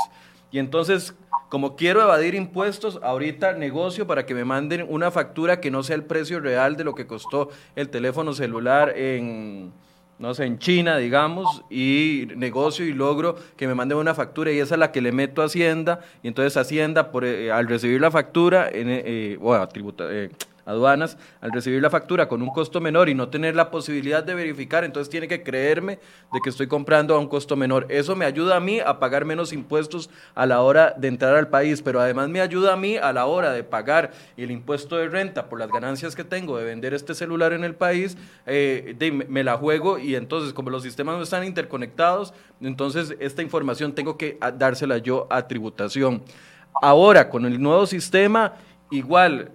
Y 0.51 0.59
entonces, 0.59 1.15
como 1.49 1.75
quiero 1.75 2.01
evadir 2.01 2.35
impuestos, 2.35 2.99
ahorita 3.01 3.53
negocio 3.53 4.05
para 4.05 4.25
que 4.25 4.35
me 4.35 4.45
manden 4.45 4.85
una 4.87 5.09
factura 5.09 5.59
que 5.59 5.71
no 5.71 5.81
sea 5.81 5.95
el 5.95 6.03
precio 6.03 6.39
real 6.39 6.77
de 6.77 6.83
lo 6.83 6.93
que 6.93 7.07
costó 7.07 7.49
el 7.75 7.89
teléfono 7.89 8.33
celular 8.33 8.93
en, 8.95 9.73
no 10.19 10.33
sé, 10.35 10.45
en 10.45 10.59
China, 10.59 10.97
digamos, 10.97 11.63
y 11.69 12.27
negocio 12.35 12.85
y 12.85 12.93
logro 12.93 13.35
que 13.57 13.67
me 13.67 13.73
manden 13.73 13.97
una 13.97 14.13
factura 14.13 14.51
y 14.51 14.59
esa 14.59 14.75
es 14.75 14.79
la 14.79 14.91
que 14.91 15.01
le 15.01 15.11
meto 15.11 15.41
a 15.41 15.45
Hacienda, 15.45 16.01
y 16.21 16.27
entonces 16.27 16.55
Hacienda, 16.55 17.11
por, 17.11 17.25
eh, 17.25 17.51
al 17.51 17.67
recibir 17.67 17.99
la 17.99 18.11
factura, 18.11 18.69
en, 18.69 18.87
eh, 18.89 19.37
bueno, 19.39 19.67
tributa, 19.67 20.05
eh, 20.09 20.29
aduanas, 20.65 21.17
al 21.41 21.51
recibir 21.51 21.81
la 21.81 21.89
factura 21.89 22.27
con 22.27 22.41
un 22.41 22.49
costo 22.49 22.81
menor 22.81 23.09
y 23.09 23.15
no 23.15 23.29
tener 23.29 23.55
la 23.55 23.71
posibilidad 23.71 24.23
de 24.23 24.35
verificar, 24.35 24.83
entonces 24.83 25.09
tiene 25.09 25.27
que 25.27 25.43
creerme 25.43 25.99
de 26.31 26.39
que 26.43 26.49
estoy 26.49 26.67
comprando 26.67 27.15
a 27.15 27.19
un 27.19 27.27
costo 27.27 27.55
menor. 27.55 27.85
Eso 27.89 28.15
me 28.15 28.25
ayuda 28.25 28.57
a 28.57 28.59
mí 28.59 28.79
a 28.79 28.99
pagar 28.99 29.25
menos 29.25 29.53
impuestos 29.53 30.09
a 30.35 30.45
la 30.45 30.61
hora 30.61 30.93
de 30.97 31.07
entrar 31.07 31.35
al 31.35 31.49
país, 31.49 31.81
pero 31.81 31.99
además 31.99 32.29
me 32.29 32.41
ayuda 32.41 32.73
a 32.73 32.77
mí 32.77 32.97
a 32.97 33.11
la 33.13 33.25
hora 33.25 33.51
de 33.51 33.63
pagar 33.63 34.11
el 34.37 34.51
impuesto 34.51 34.97
de 34.97 35.09
renta 35.09 35.49
por 35.49 35.59
las 35.59 35.69
ganancias 35.69 36.15
que 36.15 36.23
tengo 36.23 36.57
de 36.57 36.65
vender 36.65 36.93
este 36.93 37.15
celular 37.15 37.53
en 37.53 37.63
el 37.63 37.75
país, 37.75 38.17
eh, 38.45 38.95
me 39.27 39.43
la 39.43 39.57
juego 39.57 39.97
y 39.97 40.15
entonces 40.15 40.53
como 40.53 40.69
los 40.69 40.83
sistemas 40.83 41.17
no 41.17 41.23
están 41.23 41.43
interconectados, 41.43 42.33
entonces 42.61 43.15
esta 43.19 43.41
información 43.41 43.93
tengo 43.93 44.17
que 44.17 44.37
dársela 44.57 44.97
yo 44.97 45.27
a 45.29 45.47
tributación. 45.47 46.23
Ahora, 46.81 47.29
con 47.29 47.45
el 47.45 47.61
nuevo 47.61 47.85
sistema, 47.85 48.53
igual 48.89 49.51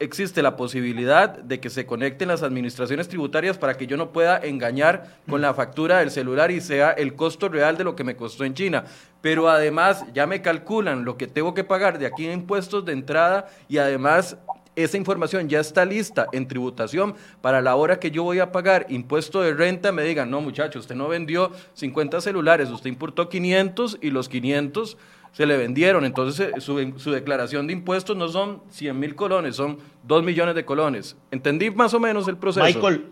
existe 0.00 0.42
la 0.42 0.56
posibilidad 0.56 1.38
de 1.38 1.60
que 1.60 1.70
se 1.70 1.86
conecten 1.86 2.28
las 2.28 2.42
administraciones 2.42 3.06
tributarias 3.06 3.58
para 3.58 3.76
que 3.76 3.86
yo 3.86 3.96
no 3.98 4.12
pueda 4.12 4.38
engañar 4.38 5.18
con 5.28 5.42
la 5.42 5.54
factura 5.54 5.98
del 5.98 6.10
celular 6.10 6.50
y 6.50 6.60
sea 6.62 6.90
el 6.90 7.14
costo 7.14 7.48
real 7.50 7.76
de 7.76 7.84
lo 7.84 7.94
que 7.94 8.02
me 8.02 8.16
costó 8.16 8.44
en 8.44 8.54
China. 8.54 8.84
Pero 9.20 9.50
además 9.50 10.04
ya 10.14 10.26
me 10.26 10.40
calculan 10.40 11.04
lo 11.04 11.18
que 11.18 11.26
tengo 11.26 11.52
que 11.52 11.64
pagar 11.64 11.98
de 11.98 12.06
aquí 12.06 12.24
en 12.26 12.32
impuestos 12.32 12.84
de 12.86 12.94
entrada 12.94 13.48
y 13.68 13.76
además 13.76 14.38
esa 14.74 14.96
información 14.96 15.48
ya 15.48 15.60
está 15.60 15.84
lista 15.84 16.28
en 16.32 16.48
tributación 16.48 17.14
para 17.42 17.60
la 17.60 17.74
hora 17.76 18.00
que 18.00 18.10
yo 18.10 18.22
voy 18.22 18.38
a 18.38 18.52
pagar 18.52 18.86
impuesto 18.88 19.42
de 19.42 19.52
renta, 19.52 19.92
me 19.92 20.02
digan, 20.02 20.30
no 20.30 20.40
muchachos, 20.40 20.82
usted 20.82 20.94
no 20.94 21.08
vendió 21.08 21.50
50 21.74 22.22
celulares, 22.22 22.70
usted 22.70 22.88
importó 22.88 23.28
500 23.28 23.98
y 24.00 24.10
los 24.10 24.30
500 24.30 24.96
se 25.32 25.46
le 25.46 25.56
vendieron. 25.56 26.04
Entonces 26.04 26.52
eh, 26.56 26.60
su, 26.60 26.98
su 26.98 27.10
declaración 27.10 27.66
de 27.66 27.72
impuestos 27.72 28.16
no 28.16 28.28
son 28.28 28.62
100 28.70 28.98
mil 28.98 29.14
colones, 29.14 29.56
son 29.56 29.78
2 30.04 30.24
millones 30.24 30.54
de 30.54 30.64
colones. 30.64 31.16
¿Entendí 31.30 31.70
más 31.70 31.94
o 31.94 32.00
menos 32.00 32.28
el 32.28 32.36
proceso? 32.36 32.64
Michael, 32.64 33.06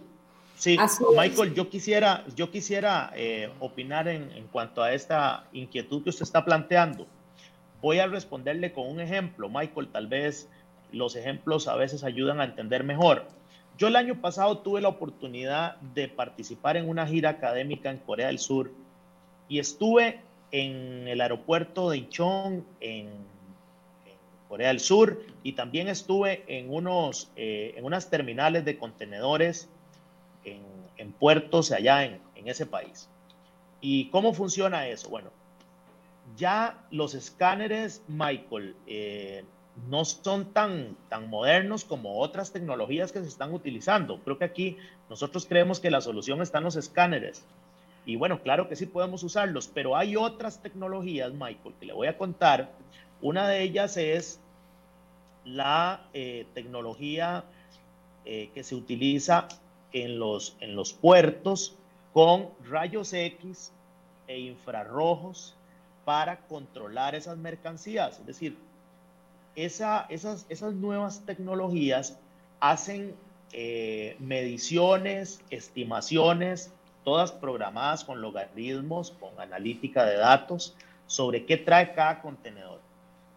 sí, 0.56 0.76
Michael, 1.16 1.54
yo 1.54 1.68
quisiera, 1.68 2.24
yo 2.34 2.50
quisiera 2.50 3.12
eh, 3.14 3.50
opinar 3.60 4.08
en, 4.08 4.30
en 4.32 4.46
cuanto 4.48 4.82
a 4.82 4.92
esta 4.92 5.46
inquietud 5.52 6.02
que 6.02 6.10
usted 6.10 6.22
está 6.22 6.44
planteando. 6.44 7.06
Voy 7.80 8.00
a 8.00 8.06
responderle 8.06 8.72
con 8.72 8.88
un 8.88 9.00
ejemplo, 9.00 9.48
Michael, 9.48 9.88
tal 9.88 10.08
vez 10.08 10.48
los 10.90 11.14
ejemplos 11.16 11.68
a 11.68 11.76
veces 11.76 12.02
ayudan 12.02 12.40
a 12.40 12.44
entender 12.44 12.82
mejor. 12.82 13.26
Yo 13.76 13.86
el 13.86 13.94
año 13.94 14.20
pasado 14.20 14.58
tuve 14.58 14.80
la 14.80 14.88
oportunidad 14.88 15.76
de 15.94 16.08
participar 16.08 16.76
en 16.76 16.88
una 16.88 17.06
gira 17.06 17.30
académica 17.30 17.90
en 17.90 17.98
Corea 17.98 18.26
del 18.26 18.40
Sur 18.40 18.72
y 19.48 19.60
estuve 19.60 20.20
en 20.50 21.08
el 21.08 21.20
aeropuerto 21.20 21.90
de 21.90 21.98
Incheon, 21.98 22.66
en, 22.80 23.28
Corea 24.48 24.68
del 24.68 24.80
Sur, 24.80 25.22
y 25.42 25.52
también 25.52 25.88
estuve 25.88 26.42
en, 26.46 26.72
unos, 26.72 27.30
eh, 27.36 27.74
en 27.76 27.84
unas 27.84 28.08
terminales 28.08 28.64
de 28.64 28.78
contenedores 28.78 29.68
en, 30.44 31.12
puertos 31.12 31.70
allá 31.70 32.04
en, 32.04 32.20
ese 32.46 32.64
país. 32.64 33.10
¿Y 33.82 34.08
cómo 34.08 34.32
funciona 34.32 34.88
eso? 34.88 35.10
Bueno, 35.10 35.30
ya 36.36 36.82
los 36.90 37.14
escáneres, 37.14 38.02
Michael, 38.08 38.74
eh, 38.86 39.44
no 39.88 40.04
son 40.04 40.52
tan, 40.52 40.96
tan 41.08 41.28
modernos 41.28 41.84
como 41.84 42.20
otras 42.20 42.52
tecnologías 42.52 43.12
que 43.12 43.20
se 43.20 43.28
están 43.28 43.52
utilizando. 43.52 44.20
Creo 44.24 44.38
que 44.38 44.44
aquí 44.44 44.76
nosotros 45.08 45.46
creemos 45.46 45.80
que 45.80 45.90
la 45.90 46.00
solución 46.00 46.40
está 46.40 46.58
en 46.58 46.64
los 46.64 46.76
escáneres. 46.76 47.44
Y 48.08 48.16
bueno, 48.16 48.40
claro 48.40 48.70
que 48.70 48.74
sí 48.74 48.86
podemos 48.86 49.22
usarlos, 49.22 49.68
pero 49.68 49.94
hay 49.94 50.16
otras 50.16 50.62
tecnologías, 50.62 51.30
Michael, 51.34 51.74
que 51.78 51.84
le 51.84 51.92
voy 51.92 52.06
a 52.06 52.16
contar. 52.16 52.72
Una 53.20 53.46
de 53.46 53.62
ellas 53.62 53.98
es 53.98 54.40
la 55.44 56.08
eh, 56.14 56.46
tecnología 56.54 57.44
eh, 58.24 58.48
que 58.54 58.64
se 58.64 58.74
utiliza 58.74 59.46
en 59.92 60.18
los, 60.18 60.56
en 60.60 60.74
los 60.74 60.94
puertos 60.94 61.76
con 62.14 62.48
rayos 62.64 63.12
X 63.12 63.72
e 64.26 64.38
infrarrojos 64.38 65.54
para 66.06 66.38
controlar 66.46 67.14
esas 67.14 67.36
mercancías. 67.36 68.20
Es 68.20 68.24
decir, 68.26 68.56
esa, 69.54 70.06
esas, 70.08 70.46
esas 70.48 70.72
nuevas 70.72 71.26
tecnologías 71.26 72.18
hacen 72.58 73.14
eh, 73.52 74.16
mediciones, 74.18 75.42
estimaciones 75.50 76.72
todas 77.08 77.32
programadas 77.32 78.04
con 78.04 78.20
logaritmos, 78.20 79.12
con 79.12 79.40
analítica 79.40 80.04
de 80.04 80.18
datos, 80.18 80.74
sobre 81.06 81.46
qué 81.46 81.56
trae 81.56 81.94
cada 81.94 82.20
contenedor. 82.20 82.80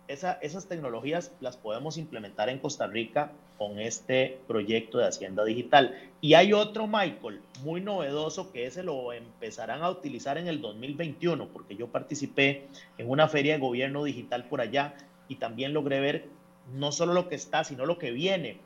esas 0.09 0.67
tecnologías 0.67 1.31
las 1.39 1.55
podemos 1.55 1.97
implementar 1.97 2.49
en 2.49 2.59
Costa 2.59 2.87
Rica 2.87 3.31
con 3.57 3.79
este 3.79 4.41
proyecto 4.45 4.97
de 4.97 5.07
Hacienda 5.07 5.45
Digital. 5.45 5.97
Y 6.19 6.33
hay 6.33 6.51
otro, 6.51 6.85
Michael, 6.85 7.39
muy 7.63 7.79
novedoso 7.79 8.51
que 8.51 8.65
ese 8.65 8.83
lo 8.83 9.13
empezarán 9.13 9.83
a 9.83 9.89
utilizar 9.89 10.37
en 10.37 10.49
el 10.49 10.59
2021, 10.59 11.47
porque 11.47 11.77
yo 11.77 11.87
participé 11.87 12.67
en 12.97 13.09
una 13.09 13.29
feria 13.29 13.53
de 13.53 13.61
gobierno 13.61 14.03
digital 14.03 14.49
por 14.49 14.59
allá 14.59 14.95
y 15.29 15.35
también 15.35 15.71
logré 15.71 16.01
ver 16.01 16.25
no 16.73 16.91
solo 16.91 17.13
lo 17.13 17.29
que 17.29 17.35
está, 17.35 17.63
sino 17.63 17.85
lo 17.85 17.97
que 17.97 18.11
viene 18.11 18.57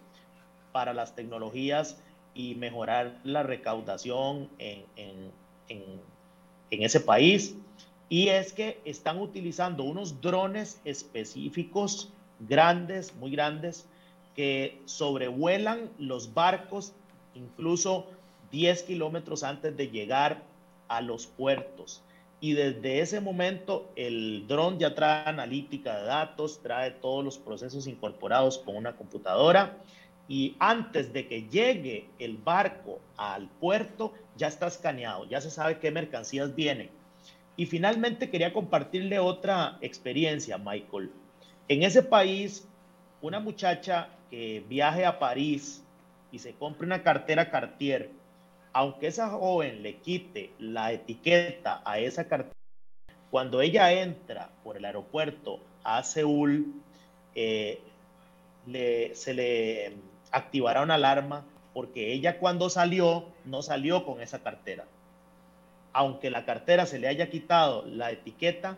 para 0.72 0.96
las 0.96 1.14
tecnologías 1.14 2.02
y 2.36 2.54
mejorar 2.56 3.18
la 3.24 3.42
recaudación 3.42 4.50
en, 4.60 4.84
en, 4.98 5.32
en, 5.70 6.84
ese 6.84 7.00
país. 7.00 7.56
Y 8.10 8.28
es 8.28 8.52
que 8.52 8.80
están 8.84 9.20
utilizando 9.20 9.84
unos 9.84 10.22
drones 10.22 10.80
específicos 10.84 12.12
grandes, 12.42 13.16
muy 13.16 13.32
grandes, 13.32 13.88
que 14.36 14.82
sobrevuelan 14.84 15.90
los 15.98 16.34
barcos 16.34 16.94
incluso 17.34 18.08
10 18.52 18.84
kilómetros 18.84 19.44
antes 19.44 19.76
de 19.76 19.88
llegar 19.88 20.44
a 20.90 21.02
los 21.02 21.26
puertos. 21.26 22.02
Y 22.42 22.54
desde 22.54 23.00
ese 23.00 23.22
momento 23.22 23.90
el 23.96 24.46
dron 24.48 24.78
ya 24.78 24.94
trae 24.94 25.28
analítica 25.28 25.98
de 25.98 26.06
datos, 26.06 26.60
trae 26.62 26.92
todos 26.92 27.24
los 27.24 27.38
procesos 27.38 27.88
incorporados 27.88 28.58
con 28.58 28.76
una 28.76 28.98
computadora 28.98 29.78
y 30.28 30.56
antes 30.60 31.14
de 31.14 31.28
que 31.28 31.44
llegue 31.44 32.10
el 32.18 32.38
barco 32.38 33.00
al 33.18 33.48
puerto 33.48 34.14
ya 34.36 34.48
está 34.48 34.68
escaneado, 34.68 35.26
ya 35.26 35.40
se 35.40 35.52
sabe 35.52 35.80
qué 35.80 35.92
mercancías 35.92 36.56
vienen. 36.56 36.90
Y 37.58 37.68
finalmente 37.68 38.30
quería 38.30 38.52
compartirle 38.52 39.20
otra 39.20 39.78
experiencia, 39.82 40.58
Michael. 40.58 41.12
En 41.68 41.84
ese 41.84 42.04
país, 42.04 42.68
una 43.22 43.40
muchacha 43.40 44.10
que 44.30 44.66
viaje 44.68 45.06
a 45.06 45.20
París 45.20 45.84
y 46.32 46.40
se 46.40 46.54
compre 46.54 46.86
una 46.86 47.02
cartera 47.02 47.50
Cartier, 47.50 48.12
aunque 48.74 49.08
esa 49.08 49.30
joven 49.30 49.84
le 49.84 49.98
quite 49.98 50.52
la 50.60 50.92
etiqueta 50.92 51.82
a 51.86 52.00
esa 52.00 52.28
cartera, 52.28 52.56
cuando 53.32 53.62
ella 53.62 53.92
entra 53.94 54.50
por 54.64 54.76
el 54.76 54.86
aeropuerto 54.86 55.60
a 55.84 56.04
Seúl, 56.04 56.74
eh, 57.36 57.80
se 59.14 59.34
le 59.34 59.96
activará 60.32 60.82
una 60.82 60.96
alarma 60.96 61.46
porque 61.74 62.14
ella 62.14 62.40
cuando 62.40 62.70
salió 62.70 63.26
no 63.44 63.62
salió 63.62 64.06
con 64.06 64.22
esa 64.22 64.40
cartera. 64.40 64.86
Aunque 65.92 66.30
la 66.30 66.46
cartera 66.46 66.86
se 66.86 67.00
le 67.00 67.08
haya 67.08 67.30
quitado 67.30 67.86
la 67.86 68.12
etiqueta, 68.12 68.78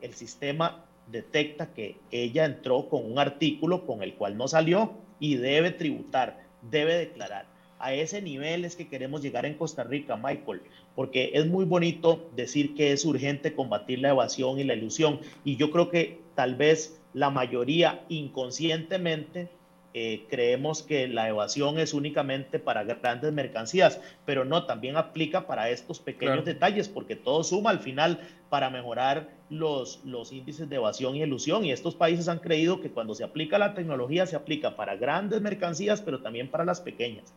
el 0.00 0.14
sistema 0.14 0.84
detecta 1.10 1.72
que 1.74 1.96
ella 2.10 2.44
entró 2.44 2.88
con 2.88 3.10
un 3.10 3.18
artículo 3.18 3.86
con 3.86 4.02
el 4.02 4.14
cual 4.14 4.36
no 4.36 4.48
salió 4.48 4.92
y 5.18 5.36
debe 5.36 5.70
tributar, 5.70 6.40
debe 6.62 6.94
declarar. 6.94 7.46
A 7.78 7.94
ese 7.94 8.20
nivel 8.20 8.64
es 8.64 8.76
que 8.76 8.88
queremos 8.88 9.22
llegar 9.22 9.46
en 9.46 9.54
Costa 9.54 9.84
Rica, 9.84 10.16
Michael, 10.16 10.60
porque 10.94 11.30
es 11.34 11.46
muy 11.46 11.64
bonito 11.64 12.28
decir 12.36 12.74
que 12.74 12.92
es 12.92 13.04
urgente 13.04 13.54
combatir 13.54 14.00
la 14.00 14.10
evasión 14.10 14.58
y 14.58 14.64
la 14.64 14.74
ilusión. 14.74 15.20
Y 15.44 15.56
yo 15.56 15.70
creo 15.70 15.88
que 15.88 16.20
tal 16.34 16.56
vez 16.56 17.00
la 17.14 17.30
mayoría 17.30 18.04
inconscientemente 18.08 19.48
eh, 19.92 20.24
creemos 20.30 20.84
que 20.84 21.08
la 21.08 21.28
evasión 21.28 21.78
es 21.78 21.94
únicamente 21.94 22.60
para 22.60 22.84
grandes 22.84 23.32
mercancías, 23.32 24.00
pero 24.24 24.44
no, 24.44 24.64
también 24.64 24.96
aplica 24.96 25.48
para 25.48 25.68
estos 25.70 25.98
pequeños 25.98 26.44
detalles, 26.44 26.88
porque 26.88 27.16
todo 27.16 27.42
suma 27.42 27.70
al 27.70 27.80
final 27.80 28.20
para 28.50 28.70
mejorar 28.70 29.28
los, 29.48 30.00
los 30.04 30.30
índices 30.32 30.68
de 30.68 30.76
evasión 30.76 31.16
y 31.16 31.22
ilusión. 31.22 31.64
Y 31.64 31.72
estos 31.72 31.96
países 31.96 32.28
han 32.28 32.38
creído 32.38 32.80
que 32.80 32.90
cuando 32.90 33.16
se 33.16 33.24
aplica 33.24 33.58
la 33.58 33.74
tecnología 33.74 34.26
se 34.26 34.36
aplica 34.36 34.76
para 34.76 34.94
grandes 34.94 35.40
mercancías, 35.40 36.00
pero 36.00 36.20
también 36.20 36.48
para 36.48 36.64
las 36.64 36.80
pequeñas. 36.80 37.32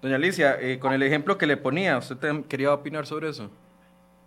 Doña 0.00 0.16
Alicia, 0.16 0.58
eh, 0.60 0.78
con 0.78 0.92
el 0.94 1.02
ejemplo 1.02 1.36
que 1.36 1.46
le 1.46 1.58
ponía, 1.58 1.98
¿usted 1.98 2.44
quería 2.48 2.72
opinar 2.72 3.06
sobre 3.06 3.28
eso? 3.28 3.50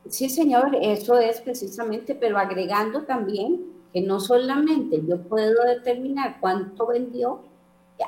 Sí, 0.10 0.30
señor, 0.30 0.78
eso 0.82 1.18
es 1.18 1.42
precisamente, 1.42 2.16
pero 2.16 2.38
agregando 2.38 3.04
también 3.04 3.77
que 3.94 4.02
no 4.02 4.20
solamente 4.20 5.02
yo 5.08 5.22
puedo 5.24 5.64
determinar 5.64 6.38
cuánto 6.40 6.88
vendió 6.88 7.42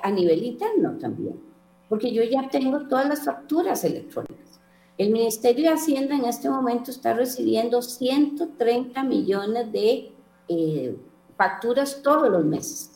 a 0.03 0.11
nivel 0.11 0.43
interno 0.43 0.97
también, 0.97 1.39
porque 1.87 2.13
yo 2.13 2.23
ya 2.23 2.49
tengo 2.49 2.87
todas 2.87 3.07
las 3.07 3.25
facturas 3.25 3.83
electrónicas. 3.83 4.59
El 4.97 5.11
Ministerio 5.11 5.69
de 5.69 5.75
Hacienda 5.75 6.15
en 6.15 6.25
este 6.25 6.49
momento 6.49 6.91
está 6.91 7.13
recibiendo 7.13 7.81
130 7.81 9.01
millones 9.03 9.71
de 9.71 10.11
eh, 10.49 10.97
facturas 11.37 12.01
todos 12.03 12.29
los 12.29 12.43
meses. 12.43 12.91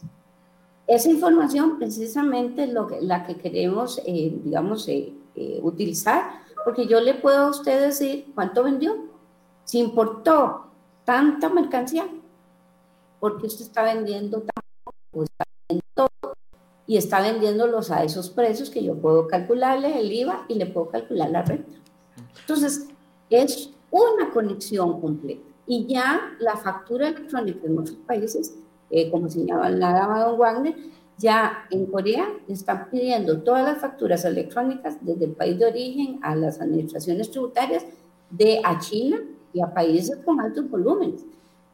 Esa 0.85 1.09
información 1.09 1.79
precisamente 1.79 2.65
es 2.65 2.73
lo 2.73 2.89
la 2.99 3.25
que 3.25 3.37
queremos, 3.37 4.01
eh, 4.05 4.37
digamos, 4.43 4.87
eh, 4.89 5.13
utilizar, 5.61 6.41
porque 6.65 6.87
yo 6.87 6.99
le 6.99 7.13
puedo 7.13 7.45
a 7.45 7.49
usted 7.49 7.79
decir 7.79 8.31
cuánto 8.35 8.63
vendió, 8.63 8.95
si 9.63 9.79
importó 9.79 10.65
tanta 11.05 11.49
mercancía, 11.49 12.05
porque 13.23 13.47
usted 13.47 13.63
está 13.63 13.83
vendiendo 13.83 14.41
tanto, 14.41 15.23
está 15.23 15.45
vendiendo 15.69 15.85
todo, 15.95 16.33
y 16.85 16.97
está 16.97 17.21
vendiéndolos 17.21 17.89
a 17.89 18.03
esos 18.03 18.29
precios 18.29 18.69
que 18.69 18.83
yo 18.83 18.95
puedo 18.95 19.29
calcularle 19.29 19.97
el 19.97 20.11
IVA 20.11 20.43
y 20.49 20.55
le 20.55 20.65
puedo 20.65 20.89
calcular 20.89 21.29
la 21.29 21.41
renta. 21.41 21.71
Entonces, 22.41 22.89
es 23.29 23.69
una 23.91 24.29
conexión 24.33 24.99
completa. 24.99 25.47
Y 25.65 25.87
ya 25.87 26.35
la 26.39 26.57
factura 26.57 27.07
electrónica 27.07 27.65
en 27.65 27.75
muchos 27.75 27.95
países, 27.95 28.55
eh, 28.89 29.09
como 29.09 29.29
señalaba 29.29 30.25
don 30.25 30.37
Wagner, 30.37 30.75
ya 31.17 31.65
en 31.71 31.85
Corea 31.85 32.27
están 32.49 32.89
pidiendo 32.89 33.41
todas 33.41 33.63
las 33.63 33.77
facturas 33.77 34.25
electrónicas 34.25 34.97
desde 34.99 35.23
el 35.23 35.31
país 35.31 35.57
de 35.57 35.67
origen 35.67 36.19
a 36.23 36.35
las 36.35 36.59
administraciones 36.59 37.31
tributarias 37.31 37.85
de 38.29 38.59
a 38.65 38.79
China 38.79 39.21
y 39.53 39.61
a 39.61 39.73
países 39.73 40.17
con 40.25 40.41
altos 40.41 40.69
volúmenes. 40.69 41.23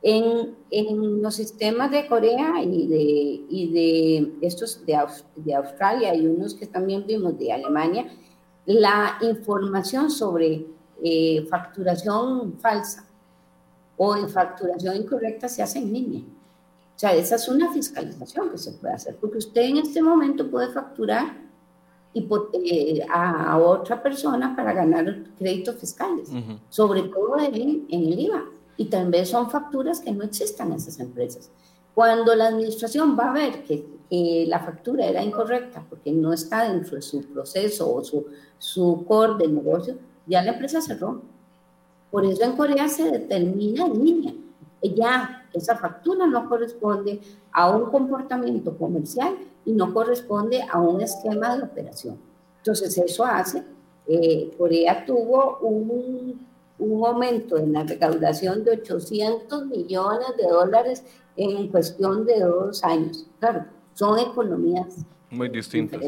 En, 0.02 0.56
en, 0.72 1.22
los 1.22 1.36
sistemas 1.36 1.92
de 1.92 2.08
Corea 2.08 2.64
y 2.64 2.88
de, 2.88 3.46
y 3.50 3.72
de 3.74 4.48
estos 4.48 4.86
de, 4.86 4.98
de, 5.36 5.56
Australia 5.56 6.16
y 6.16 6.26
unos 6.26 6.54
que 6.54 6.68
también 6.68 7.06
vimos 7.06 7.38
de 7.38 7.52
Alemania, 7.52 8.10
la 8.66 9.18
información 9.22 10.10
sobre 10.10 10.66
eh, 11.04 11.46
facturación 11.50 12.54
falsa 12.60 13.06
o 13.98 14.16
en 14.16 14.30
facturación 14.30 14.96
incorrecta 14.96 15.50
se 15.50 15.62
hace 15.62 15.80
en 15.80 15.92
línea. 15.92 16.22
O 16.22 17.00
sea, 17.00 17.14
esa 17.14 17.36
es 17.36 17.50
una 17.50 17.72
fiscalización 17.74 18.50
que 18.50 18.58
se 18.58 18.72
puede 18.74 18.94
hacer, 18.94 19.18
porque 19.18 19.40
usted 19.40 19.62
en 19.64 19.78
este 19.78 20.02
momento 20.02 20.50
puede 20.50 20.72
facturar 20.72 21.38
y, 22.14 22.28
eh, 22.64 23.06
a, 23.12 23.58
otra 23.58 24.02
persona 24.02 24.56
para 24.56 24.72
ganar 24.72 25.24
créditos 25.38 25.76
fiscales, 25.76 26.30
sobre 26.70 27.04
todo 27.04 27.38
en, 27.38 27.86
en 27.90 28.06
el 28.06 28.20
IVA 28.20 28.46
y 28.80 28.86
tal 28.86 29.12
vez 29.12 29.28
son 29.28 29.50
facturas 29.52 30.00
que 30.00 30.14
no 30.14 30.24
existan 30.24 30.70
en 30.70 30.78
esas 30.78 31.02
empresas. 31.02 31.52
Cuando 31.94 32.34
la 32.34 32.48
administración 32.48 33.18
va 33.20 33.30
a 33.30 33.34
ver 33.34 33.64
que, 33.66 34.00
la 34.48 34.60
factura 34.60 35.06
era 35.06 35.22
incorrecta 35.22 35.86
porque 35.88 36.12
no 36.12 36.34
está 36.34 36.68
dentro 36.68 36.96
de 36.96 37.02
su 37.04 37.22
proceso 37.26 37.94
o 37.94 38.04
su, 38.04 38.26
su 38.58 39.06
core 39.06 39.36
de 39.38 39.48
negocio, 39.50 39.98
ya 40.26 40.42
la 40.42 40.54
empresa 40.54 40.82
cerró. 40.82 41.22
Por 42.10 42.26
eso 42.26 42.44
en 42.44 42.54
Corea 42.54 42.88
se 42.88 43.12
determina 43.12 43.86
en 43.86 44.04
línea. 44.04 44.34
Ya 44.82 45.46
esa 45.54 45.76
factura 45.76 46.26
no 46.26 46.48
corresponde 46.48 47.20
a 47.52 47.70
un 47.70 47.92
comportamiento 47.92 48.76
comercial 48.78 49.38
y 49.66 49.74
no 49.74 49.94
corresponde 49.94 50.64
a 50.72 50.80
un 50.80 51.02
esquema 51.02 51.56
de 51.56 51.64
operación. 51.64 52.18
Entonces 52.58 52.98
eso 52.98 53.26
hace, 53.26 53.62
eh, 54.08 54.52
Corea 54.58 55.06
tuvo 55.06 55.60
un 55.60 56.49
un 56.80 57.06
aumento 57.06 57.58
en 57.58 57.74
la 57.74 57.84
recaudación 57.84 58.64
de 58.64 58.72
800 58.72 59.66
millones 59.68 60.28
de 60.38 60.48
dólares 60.48 61.04
en 61.36 61.68
cuestión 61.68 62.26
de 62.26 62.40
dos 62.40 62.84
años. 62.84 63.28
Claro, 63.40 63.66
son 63.94 64.18
economías 64.20 65.06
muy 65.30 65.50
distintas. 65.50 66.02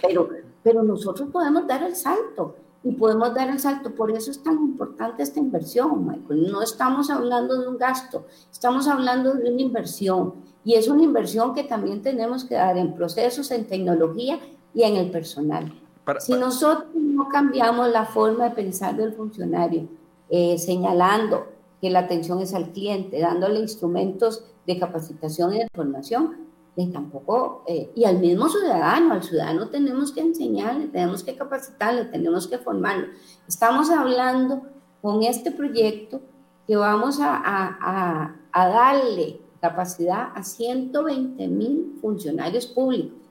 Pero, 0.00 0.28
pero 0.62 0.82
nosotros 0.82 1.28
podemos 1.30 1.66
dar 1.66 1.82
el 1.82 1.94
salto 1.94 2.56
y 2.82 2.92
podemos 2.92 3.34
dar 3.34 3.50
el 3.50 3.60
salto. 3.60 3.94
Por 3.94 4.10
eso 4.10 4.30
es 4.30 4.42
tan 4.42 4.54
importante 4.54 5.22
esta 5.22 5.40
inversión, 5.40 6.06
Michael. 6.06 6.50
No 6.50 6.62
estamos 6.62 7.10
hablando 7.10 7.60
de 7.60 7.68
un 7.68 7.76
gasto, 7.76 8.26
estamos 8.50 8.88
hablando 8.88 9.34
de 9.34 9.50
una 9.50 9.60
inversión. 9.60 10.34
Y 10.64 10.74
es 10.74 10.88
una 10.88 11.02
inversión 11.02 11.54
que 11.54 11.64
también 11.64 12.00
tenemos 12.00 12.44
que 12.44 12.54
dar 12.54 12.78
en 12.78 12.94
procesos, 12.94 13.50
en 13.50 13.66
tecnología 13.66 14.38
y 14.72 14.82
en 14.82 14.96
el 14.96 15.10
personal 15.10 15.72
si 16.20 16.34
nosotros 16.34 16.88
no 16.94 17.28
cambiamos 17.28 17.90
la 17.90 18.04
forma 18.04 18.44
de 18.44 18.54
pensar 18.54 18.96
del 18.96 19.12
funcionario, 19.12 19.88
eh, 20.28 20.58
señalando 20.58 21.46
que 21.80 21.90
la 21.90 22.00
atención 22.00 22.40
es 22.40 22.54
al 22.54 22.72
cliente, 22.72 23.20
dándole 23.20 23.60
instrumentos 23.60 24.44
de 24.66 24.78
capacitación 24.78 25.54
y 25.54 25.58
de 25.58 25.68
formación, 25.74 26.36
pues 26.74 26.92
tampoco, 26.92 27.62
eh, 27.68 27.92
y 27.94 28.04
al 28.04 28.18
mismo 28.18 28.48
ciudadano, 28.48 29.14
al 29.14 29.22
ciudadano 29.22 29.68
tenemos 29.68 30.12
que 30.12 30.20
enseñarle, 30.20 30.88
tenemos 30.88 31.22
que 31.22 31.36
capacitarle, 31.36 32.06
tenemos 32.06 32.48
que 32.48 32.58
formarlo. 32.58 33.06
Estamos 33.46 33.90
hablando 33.90 34.62
con 35.00 35.22
este 35.22 35.52
proyecto 35.52 36.20
que 36.66 36.76
vamos 36.76 37.20
a, 37.20 37.36
a, 37.36 38.34
a 38.50 38.68
darle 38.68 39.40
capacidad 39.60 40.32
a 40.34 40.42
120 40.42 41.46
mil 41.48 41.98
funcionarios 42.00 42.66
públicos 42.66 43.23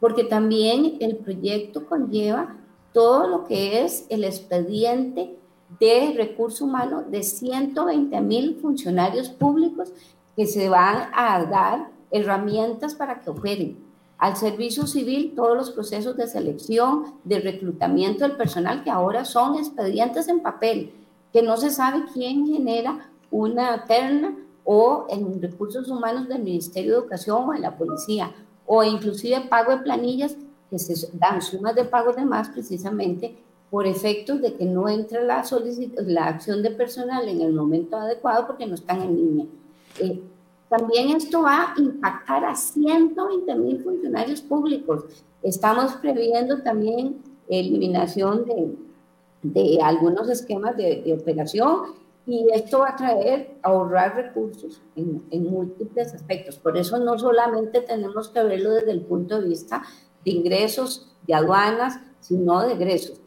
porque 0.00 0.24
también 0.24 0.96
el 1.00 1.16
proyecto 1.16 1.86
conlleva 1.86 2.56
todo 2.92 3.28
lo 3.28 3.44
que 3.44 3.84
es 3.84 4.06
el 4.08 4.24
expediente 4.24 5.36
de 5.78 6.14
recurso 6.16 6.64
humano 6.64 7.02
de 7.02 7.22
120 7.22 8.20
mil 8.20 8.58
funcionarios 8.60 9.28
públicos 9.28 9.92
que 10.36 10.46
se 10.46 10.68
van 10.68 11.10
a 11.12 11.44
dar 11.44 11.90
herramientas 12.10 12.94
para 12.94 13.20
que 13.20 13.30
operen. 13.30 13.76
Al 14.16 14.36
servicio 14.36 14.86
civil, 14.86 15.34
todos 15.36 15.56
los 15.56 15.70
procesos 15.70 16.16
de 16.16 16.26
selección, 16.26 17.14
de 17.22 17.38
reclutamiento 17.38 18.26
del 18.26 18.36
personal, 18.36 18.82
que 18.82 18.90
ahora 18.90 19.24
son 19.24 19.56
expedientes 19.56 20.26
en 20.26 20.40
papel, 20.40 20.92
que 21.32 21.42
no 21.42 21.56
se 21.56 21.70
sabe 21.70 22.04
quién 22.12 22.46
genera 22.46 23.10
una 23.30 23.84
terna 23.84 24.36
o 24.64 25.06
en 25.08 25.40
recursos 25.40 25.88
humanos 25.88 26.28
del 26.28 26.42
Ministerio 26.42 26.92
de 26.92 26.98
Educación 26.98 27.48
o 27.48 27.52
de 27.52 27.60
la 27.60 27.76
policía 27.76 28.32
o 28.68 28.84
inclusive 28.84 29.40
pago 29.48 29.72
de 29.72 29.78
planillas 29.78 30.36
que 30.70 30.78
se 30.78 31.08
dan 31.14 31.42
sumas 31.42 31.74
de 31.74 31.84
pago 31.84 32.12
de 32.12 32.24
más 32.24 32.50
precisamente 32.50 33.34
por 33.70 33.86
efectos 33.86 34.40
de 34.40 34.54
que 34.54 34.64
no 34.64 34.88
entra 34.88 35.22
la, 35.22 35.42
la 36.06 36.26
acción 36.26 36.62
de 36.62 36.70
personal 36.70 37.26
en 37.28 37.40
el 37.40 37.52
momento 37.52 37.96
adecuado 37.96 38.46
porque 38.46 38.66
no 38.66 38.74
están 38.74 39.02
en 39.02 39.16
línea. 39.16 39.46
Eh, 39.98 40.20
También 40.68 41.16
esto 41.16 41.42
va 41.42 41.72
a 41.72 41.80
impactar 41.80 42.44
a 42.44 42.54
120 42.54 43.54
mil 43.56 43.82
funcionarios 43.82 44.42
públicos. 44.42 45.04
Estamos 45.42 45.94
previendo 45.94 46.62
también 46.62 47.22
eliminación 47.48 48.44
de, 48.44 48.74
de 49.42 49.82
algunos 49.82 50.28
esquemas 50.28 50.76
de, 50.76 51.02
de, 51.02 51.14
operación 51.14 51.94
y 52.28 52.46
esto 52.52 52.80
va 52.80 52.90
a 52.90 52.96
traer 52.96 53.56
ahorrar 53.62 54.14
recursos 54.14 54.82
en, 54.94 55.24
en, 55.30 55.50
múltiples 55.50 56.12
aspectos. 56.12 56.58
Por 56.58 56.76
eso 56.76 56.98
no 56.98 57.18
solamente 57.18 57.80
tenemos 57.80 58.28
que 58.28 58.42
verlo 58.42 58.72
desde 58.72 58.90
el 58.90 59.00
punto 59.00 59.40
de 59.40 59.48
vista 59.48 59.82
de 60.24 60.30
ingresos, 60.32 61.16
de 61.26 61.32
aduanas, 61.32 61.98
sino 62.20 62.60
de 62.66 62.74
egresos. 62.74 63.18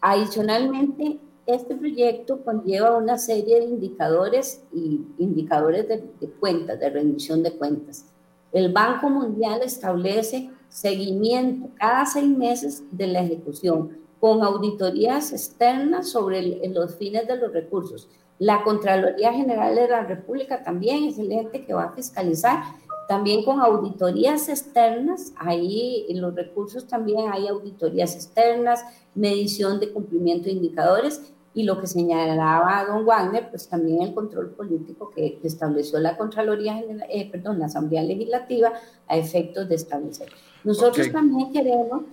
Adicionalmente, 0.00 1.20
este 1.46 1.76
proyecto 1.76 2.42
conlleva 2.44 2.96
una 2.96 3.18
serie 3.18 3.60
de 3.60 3.66
indicadores 3.66 4.64
y 4.72 5.06
indicadores 5.18 5.86
de, 5.86 6.04
de 6.20 6.28
cuentas, 6.28 6.80
de 6.80 6.90
rendición 6.90 7.44
de 7.44 7.52
cuentas. 7.52 8.06
El 8.52 8.72
Banco 8.72 9.08
Mundial 9.08 9.62
establece 9.62 10.50
seguimiento 10.68 11.68
cada 11.78 12.04
seis 12.04 12.28
meses 12.28 12.82
de 12.90 13.06
la 13.06 13.22
ejecución 13.22 14.00
con 14.20 14.42
auditorías 14.42 15.32
externas 15.32 16.10
sobre 16.10 16.40
el, 16.40 16.74
los 16.74 16.94
fines 16.96 17.26
de 17.26 17.36
los 17.36 17.52
recursos. 17.52 18.08
La 18.40 18.64
Contraloría 18.64 19.34
General 19.34 19.74
de 19.74 19.86
la 19.86 20.02
República 20.02 20.62
también 20.62 21.04
es 21.04 21.18
el 21.18 21.30
ente 21.30 21.62
que 21.66 21.74
va 21.74 21.84
a 21.84 21.92
fiscalizar, 21.92 22.62
también 23.06 23.44
con 23.44 23.60
auditorías 23.60 24.48
externas, 24.48 25.34
ahí 25.36 26.06
en 26.08 26.22
los 26.22 26.34
recursos 26.34 26.86
también 26.86 27.30
hay 27.30 27.48
auditorías 27.48 28.14
externas, 28.14 28.82
medición 29.14 29.78
de 29.78 29.92
cumplimiento 29.92 30.44
de 30.44 30.52
indicadores 30.52 31.20
y 31.52 31.64
lo 31.64 31.78
que 31.82 31.86
señalaba 31.86 32.86
don 32.86 33.04
Wagner, 33.04 33.50
pues 33.50 33.68
también 33.68 34.00
el 34.00 34.14
control 34.14 34.52
político 34.52 35.10
que, 35.10 35.38
estableció 35.42 35.98
la 35.98 36.16
Contraloría 36.16 36.82
eh, 37.10 37.28
perdón, 37.30 37.58
la 37.58 37.66
Asamblea 37.66 38.02
Legislativa 38.02 38.72
a 39.06 39.16
efectos 39.18 39.68
de 39.68 39.74
establecer. 39.74 40.28
Nosotros 40.64 41.12
también 41.12 41.52
queremos 41.52 42.04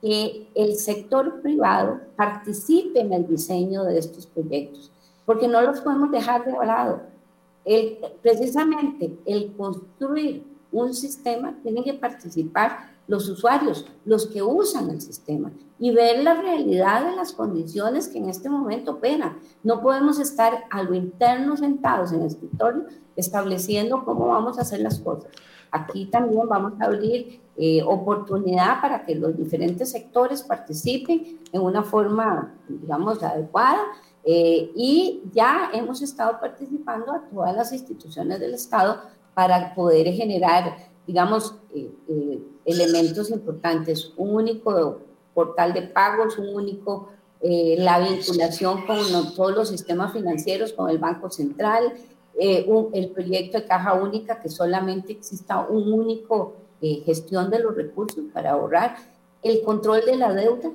que 0.00 0.48
el 0.54 0.76
sector 0.76 1.42
privado 1.42 2.00
participe 2.16 3.00
en 3.00 3.12
el 3.12 3.26
diseño 3.26 3.84
de 3.84 3.98
estos 3.98 4.26
proyectos, 4.26 4.90
porque 5.24 5.48
no 5.48 5.60
los 5.62 5.80
podemos 5.80 6.10
dejar 6.10 6.44
de 6.44 6.52
lado. 6.52 7.02
El, 7.64 7.98
precisamente 8.22 9.18
el 9.24 9.54
construir 9.56 10.44
un 10.70 10.92
sistema 10.92 11.54
tiene 11.62 11.82
que 11.82 11.94
participar 11.94 12.92
los 13.06 13.28
usuarios, 13.28 13.86
los 14.04 14.26
que 14.26 14.42
usan 14.42 14.90
el 14.90 15.00
sistema 15.00 15.52
y 15.78 15.90
ver 15.92 16.22
la 16.22 16.34
realidad 16.34 17.08
de 17.08 17.16
las 17.16 17.32
condiciones 17.32 18.08
que 18.08 18.18
en 18.18 18.28
este 18.28 18.48
momento 18.48 18.92
operan. 18.92 19.38
No 19.62 19.82
podemos 19.82 20.18
estar 20.18 20.64
a 20.70 20.82
lo 20.82 20.94
interno 20.94 21.56
sentados 21.56 22.12
en 22.12 22.20
el 22.20 22.26
escritorio 22.26 22.84
estableciendo 23.16 24.04
cómo 24.04 24.28
vamos 24.28 24.58
a 24.58 24.62
hacer 24.62 24.80
las 24.80 24.98
cosas. 24.98 25.30
Aquí 25.70 26.06
también 26.06 26.48
vamos 26.48 26.74
a 26.80 26.84
abrir 26.84 27.40
eh, 27.56 27.82
oportunidad 27.82 28.80
para 28.80 29.04
que 29.04 29.14
los 29.14 29.36
diferentes 29.36 29.90
sectores 29.90 30.42
participen 30.42 31.40
en 31.52 31.60
una 31.60 31.82
forma, 31.82 32.54
digamos, 32.68 33.22
adecuada. 33.22 33.82
Eh, 34.26 34.72
y 34.74 35.22
ya 35.32 35.70
hemos 35.74 36.00
estado 36.02 36.40
participando 36.40 37.12
a 37.12 37.24
todas 37.28 37.54
las 37.54 37.72
instituciones 37.72 38.40
del 38.40 38.54
Estado 38.54 39.00
para 39.34 39.74
poder 39.74 40.12
generar, 40.12 40.76
digamos, 41.06 41.54
eh, 41.74 42.42
elementos 42.64 43.30
importantes. 43.30 44.12
Un 44.16 44.34
único 44.34 45.00
portal 45.34 45.74
de 45.74 45.82
pagos, 45.82 46.38
un 46.38 46.54
único, 46.54 47.10
la 47.42 47.98
vinculación 47.98 48.86
con 48.86 49.34
todos 49.34 49.54
los 49.54 49.68
sistemas 49.68 50.14
financieros, 50.14 50.72
con 50.72 50.88
el 50.88 50.96
Banco 50.96 51.28
Central, 51.28 51.92
eh, 52.36 52.66
el 52.92 53.10
proyecto 53.10 53.58
de 53.58 53.66
caja 53.66 53.94
única, 53.94 54.40
que 54.40 54.48
solamente 54.48 55.12
exista 55.12 55.60
un 55.60 55.92
único 55.92 56.54
eh, 56.80 57.02
gestión 57.04 57.48
de 57.48 57.60
los 57.60 57.76
recursos 57.76 58.24
para 58.32 58.52
ahorrar, 58.52 58.96
el 59.42 59.62
control 59.62 60.04
de 60.04 60.16
la 60.16 60.32
deuda, 60.32 60.70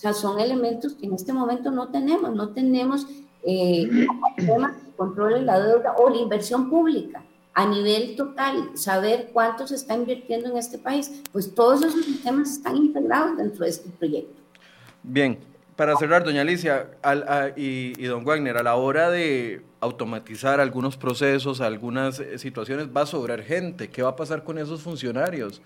sea, 0.00 0.14
son 0.14 0.40
elementos 0.40 0.94
que 0.94 1.06
en 1.06 1.14
este 1.14 1.32
momento 1.32 1.70
no 1.70 1.88
tenemos, 1.88 2.34
no 2.34 2.48
tenemos 2.50 3.06
eh, 3.42 4.06
control 4.96 5.34
de 5.34 5.42
la 5.42 5.60
deuda 5.60 5.94
o 5.98 6.08
la 6.08 6.16
inversión 6.16 6.70
pública 6.70 7.22
a 7.52 7.66
nivel 7.66 8.16
total, 8.16 8.70
saber 8.74 9.30
cuánto 9.32 9.66
se 9.66 9.74
está 9.74 9.94
invirtiendo 9.94 10.48
en 10.48 10.56
este 10.56 10.78
país, 10.78 11.22
pues 11.32 11.54
todos 11.54 11.82
esos 11.82 12.04
sistemas 12.04 12.50
están 12.52 12.76
integrados 12.76 13.36
dentro 13.36 13.64
de 13.64 13.70
este 13.70 13.90
proyecto. 13.90 14.40
Bien, 15.02 15.38
para 15.76 15.96
cerrar, 15.96 16.24
doña 16.24 16.42
Alicia 16.42 16.90
y, 17.56 18.02
don 18.04 18.24
Wagner, 18.24 18.56
a 18.56 18.62
la 18.62 18.76
hora 18.76 19.10
de 19.10 19.62
automatizar 19.80 20.60
algunos 20.60 20.96
procesos, 20.96 21.60
algunas 21.60 22.20
eh, 22.20 22.38
situaciones, 22.38 22.88
va 22.94 23.02
a 23.02 23.06
sobrar 23.06 23.42
gente. 23.42 23.88
¿Qué 23.88 24.02
va 24.02 24.10
a 24.10 24.16
pasar 24.16 24.44
con 24.44 24.58
esos 24.58 24.82
funcionarios? 24.82 25.60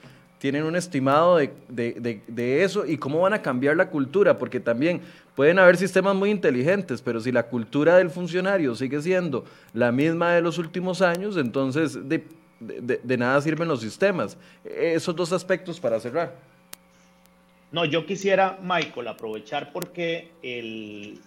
¿Tienen 0.45 0.64
un 0.64 0.76
estimado 0.76 1.38
de, 1.38 2.62
eso? 2.62 2.84
¿Y 2.84 2.99
cómo 2.99 3.18
van 3.18 3.32
a 3.32 3.40
cambiar 3.40 3.78
la 3.78 3.88
cultura? 3.88 4.36
Porque 4.36 4.61
también 4.61 5.01
pueden 5.34 5.59
haber 5.59 5.78
sistemas 5.78 6.14
muy 6.14 6.28
inteligentes, 6.28 7.01
pero 7.01 7.18
si 7.18 7.32
la 7.32 7.45
cultura 7.45 7.97
del 7.97 8.11
funcionario 8.11 8.74
sigue 8.74 9.01
siendo 9.01 9.47
la 9.72 9.90
misma 9.90 10.34
de 10.34 10.42
los 10.42 10.59
últimos 10.59 11.01
años, 11.01 11.38
entonces 11.38 11.99
de 12.07 13.16
nada 13.16 13.40
sirven 13.40 13.68
los 13.68 13.80
sistemas. 13.80 14.36
Esos 14.66 15.16
dos 15.16 15.32
aspectos 15.32 15.80
para 15.80 15.99
cerrar. 15.99 16.34
No, 17.72 17.86
yo 17.86 18.05
quisiera, 18.05 18.59
Michael, 18.61 19.09
aprovechar 19.09 19.72
porque 19.72 20.32
el, 20.42 21.20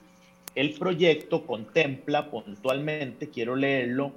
el 0.54 0.74
proyecto 0.76 1.44
contempla 1.44 2.30
puntualmente, 2.30 3.30
quiero 3.30 3.56
leerlo, 3.56 4.12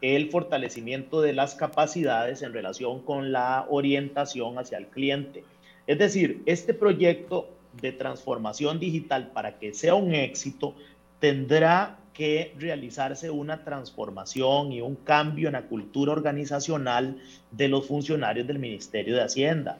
el 0.00 0.30
fortalecimiento 0.30 1.20
de 1.20 1.32
las 1.32 1.54
capacidades 1.54 2.42
en 2.42 2.52
relación 2.52 3.00
con 3.02 3.32
la 3.32 3.66
orientación 3.68 4.58
hacia 4.58 4.78
el 4.78 4.86
cliente. 4.88 5.44
Es 5.86 5.98
decir, 5.98 6.42
este 6.46 6.74
proyecto 6.74 7.48
de 7.80 7.92
transformación 7.92 8.78
digital 8.78 9.30
para 9.32 9.58
que 9.58 9.74
sea 9.74 9.94
un 9.94 10.14
éxito 10.14 10.74
tendrá 11.20 11.98
que 12.12 12.54
realizarse 12.58 13.30
una 13.30 13.62
transformación 13.62 14.72
y 14.72 14.80
un 14.80 14.96
cambio 14.96 15.48
en 15.48 15.52
la 15.52 15.66
cultura 15.66 16.12
organizacional 16.12 17.20
de 17.50 17.68
los 17.68 17.86
funcionarios 17.86 18.46
del 18.46 18.58
Ministerio 18.58 19.16
de 19.16 19.22
Hacienda. 19.22 19.78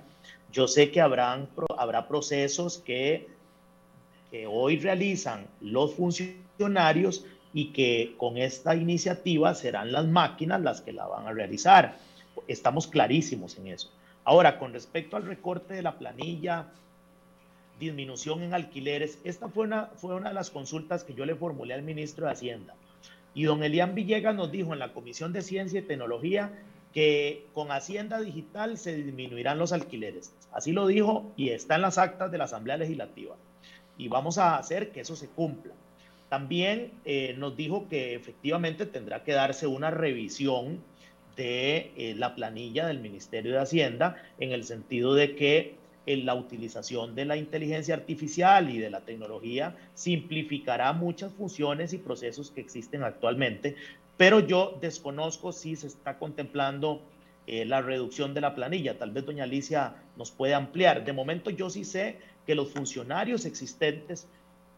Yo 0.53 0.69
sé 0.69 0.91
que 0.91 1.01
habrán, 1.01 1.49
habrá 1.79 2.07
procesos 2.09 2.79
que, 2.79 3.29
que 4.31 4.47
hoy 4.47 4.79
realizan 4.79 5.47
los 5.63 5.95
funcionarios 5.95 7.25
y 7.57 7.69
que 7.73 8.15
con 8.19 8.37
esta 8.37 8.77
iniciativa 8.77 9.55
serán 9.55 9.91
las 9.91 10.07
máquinas 10.07 10.61
las 10.61 10.83
que 10.83 10.93
la 10.93 11.07
van 11.07 11.27
a 11.27 11.33
realizar. 11.33 11.97
Estamos 12.49 12.87
clarísimos 12.87 13.57
en 13.57 13.69
eso. 13.69 13.91
Ahora, 14.25 14.59
con 14.59 14.75
respecto 14.75 15.17
al 15.17 15.25
recorte 15.25 15.73
de 15.73 15.81
la 15.81 15.97
planilla, 15.97 16.67
disminución 17.81 18.43
en 18.43 18.53
alquileres, 18.53 19.19
esta 19.25 19.49
fue 19.49 19.65
una, 19.65 19.87
fue 19.97 20.15
una 20.15 20.29
de 20.29 20.35
las 20.35 20.51
consultas 20.51 21.03
que 21.03 21.15
yo 21.15 21.25
le 21.25 21.35
formulé 21.35 21.73
al 21.73 21.83
ministro 21.83 22.27
de 22.27 22.33
Hacienda. 22.33 22.75
Y 23.33 23.45
don 23.45 23.65
Elian 23.65 23.95
Villegas 23.95 24.35
nos 24.35 24.53
dijo 24.53 24.75
en 24.75 24.79
la 24.79 24.93
Comisión 24.93 25.33
de 25.33 25.41
Ciencia 25.41 25.81
y 25.81 25.85
Tecnología 25.85 26.53
que 26.93 27.47
con 27.55 27.73
Hacienda 27.73 28.21
Digital 28.21 28.77
se 28.77 28.97
disminuirán 28.97 29.59
los 29.59 29.73
alquileres. 29.73 30.31
Así 30.53 30.73
lo 30.73 30.87
dijo 30.87 31.33
y 31.39 31.49
está 31.49 31.77
en 31.77 31.83
las 31.83 31.97
actas 31.97 32.31
de 32.31 32.37
la 32.37 32.45
Asamblea 32.45 32.77
Legislativa. 32.77 33.35
Y 33.97 34.09
vamos 34.09 34.37
a 34.37 34.59
hacer 34.59 34.91
que 34.93 35.01
eso 35.01 35.17
se 35.17 35.29
cumpla. 35.29 35.73
También 36.29 36.93
eh, 37.05 37.35
nos 37.39 37.57
dijo 37.57 37.89
que 37.89 38.15
efectivamente 38.15 38.87
tendrá 38.87 39.23
que 39.23 39.33
darse 39.33 39.67
una 39.67 39.91
revisión 39.91 40.81
de 41.37 41.93
eh, 41.97 42.15
la 42.17 42.35
planilla 42.35 42.87
del 42.87 42.99
Ministerio 42.99 43.53
de 43.53 43.59
Hacienda 43.59 44.17
en 44.39 44.53
el 44.53 44.65
sentido 44.65 45.15
de 45.15 45.37
que 45.37 45.75
en 46.07 46.25
la 46.25 46.35
utilización 46.35 47.15
de 47.15 47.25
la 47.25 47.37
inteligencia 47.37 47.95
artificial 47.95 48.71
y 48.71 48.79
de 48.79 48.91
la 48.91 49.01
tecnología 49.01 49.77
simplificará 49.95 50.93
muchas 50.93 51.33
funciones 51.33 51.93
y 51.93 51.99
procesos 51.99 52.51
que 52.51 52.61
existen 52.61 53.03
actualmente, 53.03 53.77
pero 54.17 54.41
yo 54.41 54.79
desconozco 54.81 55.53
si 55.53 55.77
se 55.77 55.89
está 55.89 56.19
contemplando 56.19 57.03
eh, 57.47 57.65
la 57.65 57.83
reducción 57.83 58.35
de 58.35 58.41
la 58.41 58.55
planilla. 58.55 58.99
Tal 58.99 59.11
vez 59.11 59.27
doña 59.27 59.45
Alicia 59.45 59.95
nos 60.17 60.31
puede 60.31 60.55
ampliar. 60.55 61.05
De 61.05 61.13
momento 61.13 61.51
yo 61.51 61.71
sí 61.71 61.85
sé 61.85 62.19
que 62.47 62.55
los 62.55 62.71
funcionarios 62.73 63.45
existentes 63.45 64.29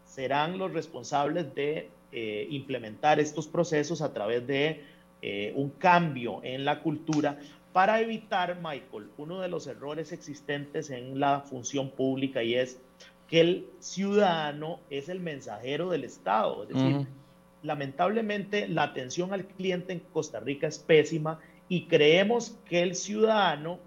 serán 0.09 0.57
los 0.57 0.73
responsables 0.73 1.53
de 1.53 1.89
eh, 2.11 2.47
implementar 2.49 3.19
estos 3.19 3.47
procesos 3.47 4.01
a 4.01 4.11
través 4.11 4.45
de 4.47 4.83
eh, 5.21 5.53
un 5.55 5.69
cambio 5.69 6.41
en 6.43 6.65
la 6.65 6.81
cultura 6.81 7.37
para 7.71 8.01
evitar, 8.01 8.55
Michael, 8.55 9.11
uno 9.17 9.39
de 9.39 9.47
los 9.47 9.67
errores 9.67 10.11
existentes 10.11 10.89
en 10.89 11.19
la 11.19 11.41
función 11.41 11.91
pública 11.91 12.41
y 12.41 12.55
es 12.55 12.81
que 13.27 13.41
el 13.41 13.67
ciudadano 13.77 14.79
es 14.89 15.07
el 15.07 15.19
mensajero 15.19 15.91
del 15.91 16.03
Estado. 16.03 16.63
Es 16.63 16.69
decir, 16.69 17.07
lamentablemente 17.61 18.67
la 18.67 18.83
atención 18.83 19.33
al 19.33 19.45
cliente 19.45 19.93
en 19.93 19.99
Costa 19.99 20.39
Rica 20.39 20.65
es 20.65 20.79
pésima 20.79 21.39
y 21.67 21.85
creemos 21.85 22.57
que 22.65 22.81
el 22.81 22.95
ciudadano 22.95 23.77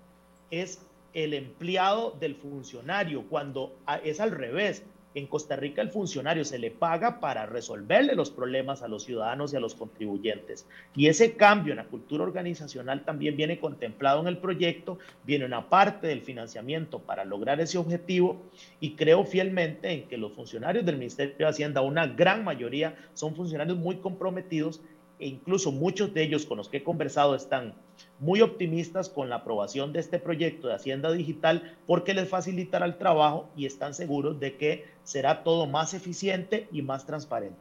es 0.52 0.80
el 1.12 1.34
empleado 1.34 2.12
del 2.12 2.36
funcionario, 2.36 3.24
cuando 3.28 3.74
es 4.04 4.20
al 4.20 4.30
revés. 4.30 4.84
En 5.14 5.26
Costa 5.26 5.56
Rica 5.56 5.82
el 5.82 5.90
funcionario 5.90 6.44
se 6.44 6.58
le 6.58 6.70
paga 6.70 7.20
para 7.20 7.46
resolverle 7.46 8.14
los 8.14 8.30
problemas 8.30 8.82
a 8.82 8.88
los 8.88 9.04
ciudadanos 9.04 9.52
y 9.52 9.56
a 9.56 9.60
los 9.60 9.74
contribuyentes. 9.74 10.66
Y 10.94 11.08
ese 11.08 11.36
cambio 11.36 11.72
en 11.72 11.78
la 11.78 11.86
cultura 11.86 12.24
organizacional 12.24 13.04
también 13.04 13.36
viene 13.36 13.58
contemplado 13.58 14.20
en 14.20 14.28
el 14.28 14.38
proyecto, 14.38 14.98
viene 15.24 15.44
una 15.44 15.68
parte 15.68 16.06
del 16.06 16.22
financiamiento 16.22 16.98
para 16.98 17.24
lograr 17.24 17.60
ese 17.60 17.78
objetivo 17.78 18.42
y 18.80 18.94
creo 18.94 19.24
fielmente 19.24 19.90
en 19.90 20.08
que 20.08 20.16
los 20.16 20.32
funcionarios 20.32 20.84
del 20.84 20.98
Ministerio 20.98 21.34
de 21.36 21.46
Hacienda, 21.46 21.80
una 21.82 22.06
gran 22.06 22.44
mayoría, 22.44 22.96
son 23.14 23.34
funcionarios 23.34 23.78
muy 23.78 23.96
comprometidos 23.96 24.80
e 25.22 25.26
incluso 25.26 25.70
muchos 25.70 26.12
de 26.12 26.24
ellos 26.24 26.44
con 26.44 26.58
los 26.58 26.68
que 26.68 26.78
he 26.78 26.82
conversado 26.82 27.36
están 27.36 27.74
muy 28.18 28.40
optimistas 28.40 29.08
con 29.08 29.30
la 29.30 29.36
aprobación 29.36 29.92
de 29.92 30.00
este 30.00 30.18
proyecto 30.18 30.66
de 30.66 30.74
Hacienda 30.74 31.12
Digital 31.12 31.76
porque 31.86 32.12
les 32.12 32.28
facilitará 32.28 32.86
el 32.86 32.98
trabajo 32.98 33.48
y 33.56 33.66
están 33.66 33.94
seguros 33.94 34.40
de 34.40 34.56
que 34.56 34.84
será 35.04 35.44
todo 35.44 35.66
más 35.66 35.94
eficiente 35.94 36.66
y 36.72 36.82
más 36.82 37.06
transparente. 37.06 37.56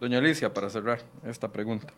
Doña 0.00 0.18
Alicia, 0.18 0.54
para 0.54 0.70
cerrar 0.70 1.00
esta 1.26 1.50
pregunta. 1.50 1.88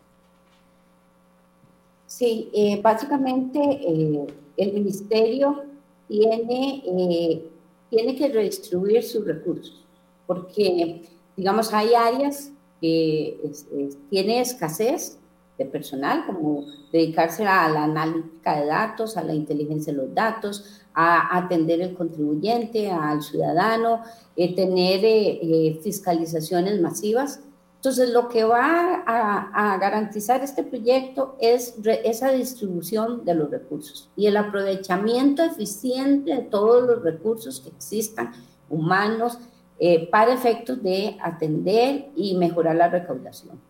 Sí, 2.06 2.50
eh, 2.54 2.80
básicamente 2.80 3.60
eh, 3.60 4.26
el 4.56 4.72
ministerio 4.72 5.64
tiene, 6.08 6.82
eh, 6.86 7.50
tiene 7.90 8.16
que 8.16 8.28
redistribuir 8.28 9.02
sus 9.02 9.26
recursos 9.26 9.84
porque, 10.26 11.02
digamos, 11.36 11.72
hay 11.74 11.92
áreas 11.94 12.53
tiene 12.80 14.40
escasez 14.40 15.18
de 15.58 15.66
personal, 15.66 16.26
como 16.26 16.64
dedicarse 16.92 17.46
a 17.46 17.68
la 17.68 17.84
analítica 17.84 18.60
de 18.60 18.66
datos, 18.66 19.16
a 19.16 19.22
la 19.22 19.34
inteligencia 19.34 19.92
de 19.92 19.98
los 20.00 20.14
datos, 20.14 20.82
a 20.94 21.36
atender 21.36 21.80
el 21.80 21.94
contribuyente, 21.94 22.90
al 22.90 23.22
ciudadano, 23.22 24.02
eh, 24.36 24.54
tener 24.54 25.04
eh, 25.04 25.38
eh, 25.42 25.80
fiscalizaciones 25.82 26.80
masivas. 26.80 27.40
Entonces, 27.76 28.10
lo 28.10 28.28
que 28.28 28.44
va 28.44 29.02
a, 29.06 29.74
a, 29.74 29.78
garantizar 29.78 30.42
este 30.42 30.62
proyecto 30.62 31.36
es 31.38 31.74
esa 32.04 32.30
distribución 32.30 33.24
de 33.26 33.34
los 33.34 33.50
recursos 33.50 34.08
y 34.16 34.26
el 34.26 34.38
aprovechamiento 34.38 35.44
eficiente 35.44 36.34
de 36.34 36.42
todos 36.42 36.84
los 36.84 37.02
recursos 37.02 37.60
que 37.60 37.68
existan, 37.68 38.32
humanos, 38.70 39.38
eh, 39.78 40.08
para 40.08 40.32
efectos 40.32 40.82
de 40.82 41.16
atender 41.20 42.10
y 42.14 42.36
mejorar 42.36 42.76
la 42.76 42.88
recaudación. 42.88 43.60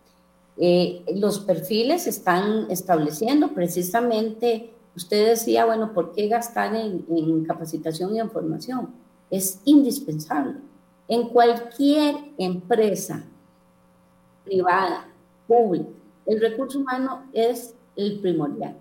Eh, 0.57 1.03
los 1.15 1.39
perfiles 1.39 2.07
están 2.07 2.69
estableciendo 2.69 3.53
precisamente, 3.53 4.71
usted 4.95 5.29
decía, 5.29 5.65
bueno, 5.65 5.93
¿por 5.93 6.13
qué 6.13 6.27
gastar 6.27 6.75
en, 6.75 7.43
capacitación 7.45 8.15
y 8.15 8.19
en 8.19 8.29
formación? 8.29 8.89
Es 9.29 9.59
indispensable. 9.65 10.59
En 11.07 11.27
cualquier 11.29 12.15
empresa 12.37 13.23
privada, 14.43 15.07
pública, 15.47 15.89
el 16.25 16.39
recurso 16.39 16.79
humano 16.79 17.23
es 17.33 17.73
el 17.95 18.19
primordial 18.19 18.75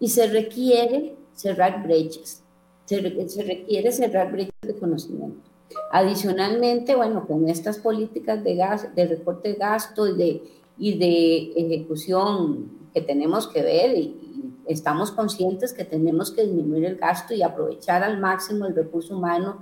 y 0.00 0.08
se 0.08 0.26
requiere 0.26 1.16
cerrar 1.34 1.82
brechas, 1.82 2.42
se, 2.86 3.28
se 3.28 3.42
requiere 3.42 3.92
cerrar 3.92 4.32
brechas 4.32 4.54
de 4.62 4.74
conocimiento. 4.74 5.45
Adicionalmente, 5.90 6.94
bueno, 6.94 7.26
con 7.26 7.48
estas 7.48 7.78
políticas 7.78 8.42
de, 8.42 8.54
gas, 8.54 8.94
de 8.94 9.06
recorte 9.06 9.50
de 9.50 9.54
gasto 9.54 10.06
y 10.06 10.16
de, 10.16 10.42
y 10.78 10.98
de 10.98 11.52
ejecución 11.56 12.88
que 12.92 13.00
tenemos 13.00 13.48
que 13.48 13.62
ver 13.62 13.96
y, 13.96 14.22
estamos 14.66 15.12
conscientes 15.12 15.72
que 15.72 15.84
tenemos 15.84 16.32
que 16.32 16.42
disminuir 16.42 16.84
el 16.86 16.96
gasto 16.96 17.34
y 17.34 17.42
aprovechar 17.42 18.02
al 18.02 18.18
máximo 18.18 18.66
el 18.66 18.74
recurso 18.74 19.16
humano, 19.16 19.60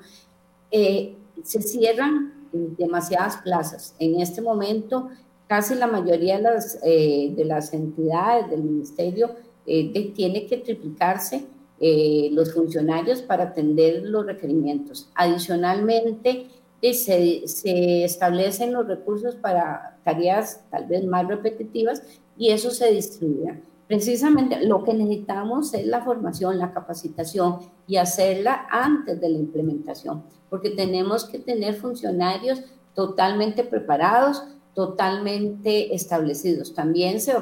eh, 0.70 1.14
se 1.42 1.61
cierran 1.61 2.48
demasiadas 2.52 3.36
plazas. 3.38 3.94
En 3.98 4.20
este 4.20 4.40
momento, 4.40 5.11
casi 5.46 5.74
la 5.74 5.86
mayoría 5.86 6.36
de 6.36 6.42
las, 6.42 6.78
eh, 6.82 7.34
de 7.36 7.44
las 7.44 7.72
entidades 7.72 8.50
del 8.50 8.62
ministerio 8.62 9.30
eh, 9.66 10.12
tiene 10.14 10.46
que 10.46 10.59
triplicarse 10.59 11.44
eh, 11.87 12.30
los 12.32 12.55
funcionarios 12.55 13.20
para 13.20 13.45
atender 13.45 14.05
los 14.05 14.24
requerimientos. 14.24 15.11
Adicionalmente, 15.14 16.47
eh, 16.80 16.95
se, 16.95 17.47
se, 17.47 18.05
establecen 18.05 18.72
los 18.72 18.87
recursos 18.87 19.35
para 19.35 19.99
tareas 20.03 20.64
tal 20.70 20.87
vez 20.87 21.05
más 21.05 21.28
repetitivas 21.28 22.03
y 22.39 22.53
eso 22.53 22.70
se 22.70 22.91
distribuye. 22.91 23.61
Precisamente 23.87 24.64
lo 24.64 24.82
que 24.82 24.95
necesitamos 24.95 25.74
es 25.74 25.87
la 25.87 26.03
formación, 26.03 26.59
la 26.59 26.72
capacitación 26.72 27.59
y 27.87 27.97
hacerla 27.97 28.66
antes 28.70 29.20
de 29.20 29.28
la 29.28 29.37
implementación, 29.37 30.24
porque 30.49 30.70
tenemos 30.70 31.26
que 31.26 31.39
tener 31.39 31.74
funcionarios 31.74 32.62
totalmente 32.95 33.62
preparados, 33.62 34.43
totalmente 34.72 35.95
establecidos. 35.95 36.72
También 36.72 37.20
se, 37.20 37.35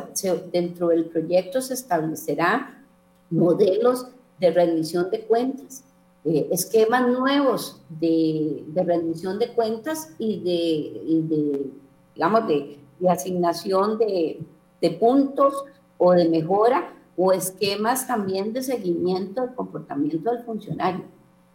dentro 0.53 0.89
del 0.89 1.05
proyecto 1.05 1.63
se 1.63 1.75
establecerá 1.75 2.83
modelos 3.31 4.09
de 4.39 4.51
rendición 4.51 5.11
de 5.11 5.21
cuentas, 5.23 5.85
eh, 6.25 6.49
esquemas 6.53 7.09
nuevos 7.09 7.81
de, 7.89 8.63
de, 8.69 8.85
rendición 8.85 9.39
de 9.39 9.53
cuentas 9.53 10.15
y 10.19 10.39
de, 10.41 11.23
de 11.23 11.71
digamos, 12.15 12.47
de, 12.47 12.79
asignación 13.09 13.99
de, 13.99 14.39
de 14.81 14.91
puntos 14.93 15.65
o 15.99 16.13
de 16.13 16.29
mejora 16.29 16.93
o 17.17 17.33
esquemas 17.33 18.07
también 18.07 18.53
de 18.53 18.63
seguimiento 18.63 19.41
del 19.41 19.55
comportamiento 19.55 20.31
del 20.31 20.45
funcionario. 20.45 21.05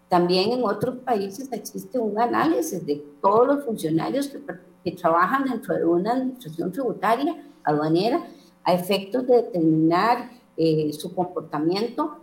También 0.09 0.51
en 0.51 0.63
otros 0.63 0.97
países 0.97 1.51
existe 1.51 1.99
un 1.99 2.19
análisis 2.19 2.85
de 2.85 3.03
todos 3.21 3.47
los 3.47 3.65
funcionarios 3.65 4.27
que, 4.27 4.39
que, 4.83 4.91
trabajan 4.91 5.45
dentro 5.45 5.75
de 5.75 5.85
una 5.85 6.13
administración 6.13 6.71
tributaria, 6.71 7.35
aduanera, 7.63 8.25
a 8.63 8.73
efectos 8.73 9.27
de 9.27 9.35
determinar 9.37 10.31
eh, 10.55 10.91
su 10.93 11.13
comportamiento 11.13 12.17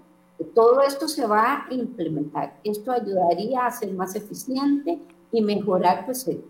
todo 0.54 0.82
esto 0.82 1.08
se 1.08 1.26
va 1.26 1.66
a 1.68 1.74
implementar. 1.74 2.58
Esto 2.64 2.92
ayudaría 2.92 3.66
a 3.66 3.70
ser 3.70 3.92
más 3.92 4.14
eficiente 4.16 4.98
y 5.32 5.42
mejorar 5.42 6.04
pues, 6.06 6.26
eh, 6.28 6.40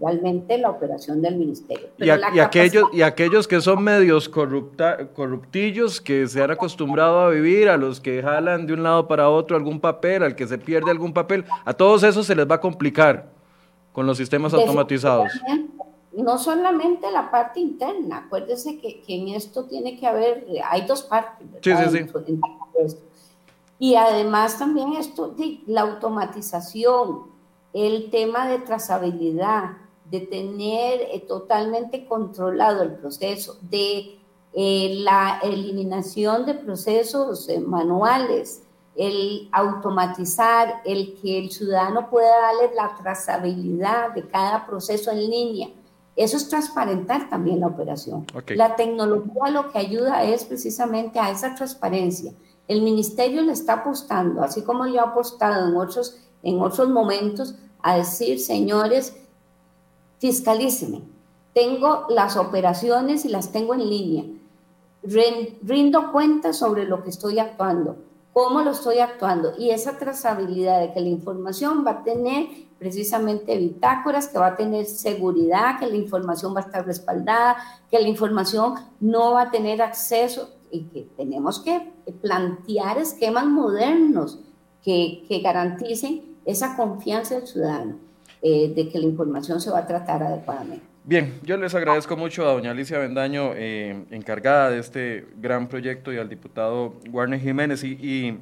realmente 0.00 0.58
la 0.58 0.70
operación 0.70 1.20
del 1.22 1.36
ministerio. 1.36 1.88
y, 1.98 2.10
aquellos, 2.10 2.84
y 2.92 3.02
aquellos 3.02 3.48
que 3.48 3.60
son 3.60 3.82
medios 3.82 4.28
corrupta, 4.28 5.08
corruptillos, 5.08 6.00
que 6.00 6.26
se 6.26 6.42
han 6.42 6.50
acostumbrado 6.50 7.20
a 7.20 7.30
vivir, 7.30 7.68
a 7.68 7.76
los 7.76 8.00
que 8.00 8.22
jalan 8.22 8.66
de 8.66 8.74
un 8.74 8.82
lado 8.82 9.08
para 9.08 9.28
otro 9.28 9.56
algún 9.56 9.80
papel, 9.80 10.22
al 10.22 10.36
que 10.36 10.46
se 10.46 10.58
pierde 10.58 10.90
algún 10.90 11.12
papel, 11.12 11.44
a 11.64 11.72
todos 11.72 12.02
esos 12.02 12.26
se 12.26 12.34
les 12.34 12.48
va 12.48 12.56
a 12.56 12.60
complicar 12.60 13.30
con 13.92 14.06
los 14.06 14.16
sistemas 14.16 14.52
automatizados. 14.54 15.32
No 16.12 16.38
solamente 16.38 17.10
la 17.10 17.30
parte 17.30 17.58
interna, 17.58 18.18
acuérdese 18.26 18.78
que, 18.78 19.02
en 19.08 19.28
esto 19.28 19.64
tiene 19.64 19.98
que 19.98 20.06
haber, 20.06 20.46
hay 20.70 20.86
dos 20.86 21.02
partes. 21.02 21.46
Sí, 21.60 21.72
sí, 21.76 21.98
sí. 21.98 22.98
Y 23.78 23.96
además 23.96 24.58
también 24.58 24.92
esto, 24.94 25.34
la 25.66 25.82
automatización, 25.82 27.24
el 27.72 28.10
tema 28.10 28.48
de 28.48 28.58
trazabilidad, 28.58 29.72
de 30.10 30.20
tener 30.20 31.00
eh, 31.00 31.24
totalmente 31.26 32.06
controlado 32.06 32.82
el 32.82 32.92
proceso, 32.92 33.58
de 33.62 34.18
eh, 34.52 34.94
la 34.98 35.40
eliminación 35.42 36.46
de 36.46 36.54
procesos 36.54 37.48
eh, 37.48 37.58
manuales, 37.58 38.62
el 38.94 39.48
automatizar, 39.50 40.82
el 40.84 41.18
que 41.20 41.38
el 41.40 41.50
ciudadano 41.50 42.08
pueda 42.10 42.30
darle 42.40 42.74
la 42.76 42.94
trazabilidad 42.94 44.14
de 44.14 44.28
cada 44.28 44.66
proceso 44.66 45.10
en 45.10 45.28
línea. 45.28 45.68
Eso 46.14 46.36
es 46.36 46.48
transparentar 46.48 47.28
también 47.28 47.58
la 47.58 47.66
operación. 47.66 48.24
La 48.50 48.76
tecnología 48.76 49.50
lo 49.50 49.72
que 49.72 49.78
ayuda 49.78 50.22
es 50.22 50.44
precisamente 50.44 51.18
a 51.18 51.32
esa 51.32 51.56
transparencia 51.56 52.32
el 52.68 52.82
ministerio 52.82 53.42
le 53.42 53.52
está 53.52 53.74
apostando, 53.74 54.42
así 54.42 54.62
como 54.62 54.86
le 54.86 54.98
ha 54.98 55.04
apostado 55.04 55.68
en 55.68 55.76
otros, 55.76 56.18
en 56.42 56.60
otros 56.60 56.88
momentos, 56.88 57.54
a 57.82 57.96
decir, 57.96 58.40
señores, 58.40 59.16
fiscalíceme. 60.18 61.02
Tengo 61.52 62.06
las 62.08 62.36
operaciones 62.36 63.24
y 63.24 63.28
las 63.28 63.52
tengo 63.52 63.74
en 63.74 63.88
línea. 63.88 64.24
Rindo 65.62 66.10
cuenta 66.10 66.54
sobre 66.54 66.86
lo 66.86 67.04
que 67.04 67.10
estoy 67.10 67.38
actuando, 67.38 67.96
cómo 68.32 68.62
lo 68.62 68.70
estoy 68.70 69.00
actuando 69.00 69.52
y 69.58 69.70
esa 69.70 69.98
trazabilidad 69.98 70.80
de 70.80 70.92
que 70.94 71.00
la 71.00 71.10
información 71.10 71.84
va 71.86 71.90
a 71.90 72.02
tener 72.02 72.46
precisamente 72.78 73.56
bitácoras, 73.58 74.28
que 74.28 74.38
va 74.38 74.48
a 74.48 74.56
tener 74.56 74.86
seguridad, 74.86 75.78
que 75.78 75.86
la 75.86 75.96
información 75.96 76.54
va 76.54 76.60
a 76.60 76.64
estar 76.64 76.86
respaldada, 76.86 77.56
que 77.90 78.00
la 78.00 78.08
información 78.08 78.74
no 78.98 79.32
va 79.32 79.42
a 79.42 79.50
tener 79.50 79.82
acceso 79.82 80.53
y 80.74 80.82
que 80.92 81.06
tenemos 81.16 81.60
que 81.60 81.92
plantear 82.20 82.98
esquemas 82.98 83.46
modernos 83.46 84.40
que, 84.82 85.24
que 85.28 85.38
garanticen 85.38 86.36
esa 86.44 86.76
confianza 86.76 87.36
del 87.36 87.46
ciudadano 87.46 87.96
eh, 88.42 88.72
de 88.74 88.88
que 88.88 88.98
la 88.98 89.06
información 89.06 89.60
se 89.60 89.70
va 89.70 89.78
a 89.78 89.86
tratar 89.86 90.22
adecuadamente. 90.22 90.84
Bien, 91.04 91.38
yo 91.42 91.56
les 91.56 91.74
agradezco 91.74 92.16
mucho 92.16 92.48
a 92.48 92.52
doña 92.54 92.72
Alicia 92.72 92.98
Bendaño, 92.98 93.52
eh, 93.54 94.04
encargada 94.10 94.70
de 94.70 94.80
este 94.80 95.26
gran 95.36 95.68
proyecto, 95.68 96.12
y 96.12 96.16
al 96.16 96.28
diputado 96.28 96.94
Warner 97.10 97.38
Jiménez. 97.38 97.84
Y, 97.84 97.92
y 97.92 98.38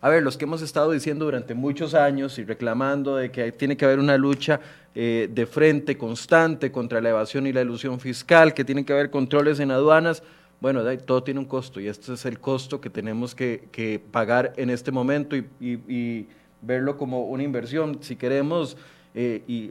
a 0.00 0.08
ver, 0.08 0.22
los 0.22 0.36
que 0.36 0.44
hemos 0.44 0.62
estado 0.62 0.90
diciendo 0.92 1.24
durante 1.24 1.54
muchos 1.54 1.94
años 1.94 2.38
y 2.38 2.44
reclamando 2.44 3.16
de 3.16 3.30
que 3.30 3.52
tiene 3.52 3.76
que 3.76 3.84
haber 3.84 3.98
una 3.98 4.16
lucha 4.16 4.60
eh, 4.94 5.28
de 5.30 5.46
frente 5.46 5.98
constante 5.98 6.72
contra 6.72 7.00
la 7.00 7.10
evasión 7.10 7.46
y 7.46 7.52
la 7.52 7.62
ilusión 7.62 8.00
fiscal, 8.00 8.54
que 8.54 8.64
tiene 8.64 8.84
que 8.84 8.92
haber 8.92 9.10
controles 9.10 9.60
en 9.60 9.70
aduanas, 9.70 10.22
bueno, 10.60 10.82
todo 10.98 11.22
tiene 11.22 11.38
un 11.38 11.46
costo 11.46 11.80
y 11.80 11.86
este 11.86 12.14
es 12.14 12.24
el 12.24 12.40
costo 12.40 12.80
que 12.80 12.90
tenemos 12.90 13.34
que, 13.34 14.02
pagar 14.10 14.52
en 14.56 14.70
este 14.70 14.90
momento 14.90 15.36
y, 15.36 16.26
verlo 16.60 16.96
como 16.96 17.26
una 17.26 17.44
inversión. 17.44 17.98
Si 18.02 18.16
queremos 18.16 18.76
eh, 19.14 19.42
y 19.46 19.70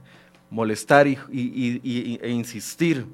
molestar 0.50 1.06
y, 1.06 1.18
e 2.22 2.30
insistir 2.30 3.06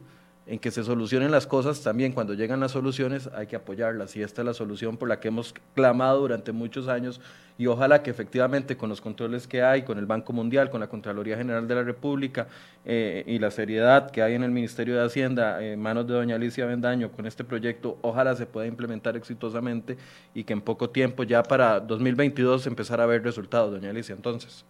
en 0.46 0.58
que 0.58 0.70
se 0.72 0.82
solucionen 0.82 1.30
las 1.30 1.46
cosas, 1.46 1.82
también 1.82 2.12
cuando 2.12 2.34
llegan 2.34 2.58
las 2.58 2.72
soluciones 2.72 3.28
hay 3.34 3.46
que 3.46 3.54
apoyarlas 3.54 4.16
y 4.16 4.22
esta 4.22 4.42
es 4.42 4.46
la 4.46 4.54
solución 4.54 4.96
por 4.96 5.08
la 5.08 5.20
que 5.20 5.28
hemos 5.28 5.54
clamado 5.74 6.20
durante 6.20 6.50
muchos 6.50 6.88
años 6.88 7.20
y 7.58 7.68
ojalá 7.68 8.02
que 8.02 8.10
efectivamente 8.10 8.76
con 8.76 8.88
los 8.88 9.00
controles 9.00 9.46
que 9.46 9.62
hay, 9.62 9.82
con 9.82 9.98
el 9.98 10.06
Banco 10.06 10.32
Mundial, 10.32 10.68
con 10.68 10.80
la 10.80 10.88
Contraloría 10.88 11.36
General 11.36 11.68
de 11.68 11.74
la 11.76 11.84
República 11.84 12.48
eh, 12.84 13.22
y 13.26 13.38
la 13.38 13.52
seriedad 13.52 14.10
que 14.10 14.22
hay 14.22 14.34
en 14.34 14.42
el 14.42 14.50
Ministerio 14.50 14.96
de 14.96 15.04
Hacienda 15.04 15.62
en 15.62 15.80
manos 15.80 16.08
de 16.08 16.14
doña 16.14 16.34
Alicia 16.34 16.66
Bendaño 16.66 17.12
con 17.12 17.26
este 17.26 17.44
proyecto, 17.44 17.98
ojalá 18.02 18.34
se 18.34 18.46
pueda 18.46 18.66
implementar 18.66 19.16
exitosamente 19.16 19.96
y 20.34 20.42
que 20.42 20.54
en 20.54 20.60
poco 20.60 20.90
tiempo 20.90 21.22
ya 21.22 21.44
para 21.44 21.78
2022 21.78 22.66
empezar 22.66 23.00
a 23.00 23.06
ver 23.06 23.22
resultados, 23.22 23.70
doña 23.70 23.90
Alicia, 23.90 24.14
entonces. 24.14 24.64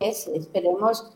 Es, 0.00 0.26
esperemos, 0.26 1.12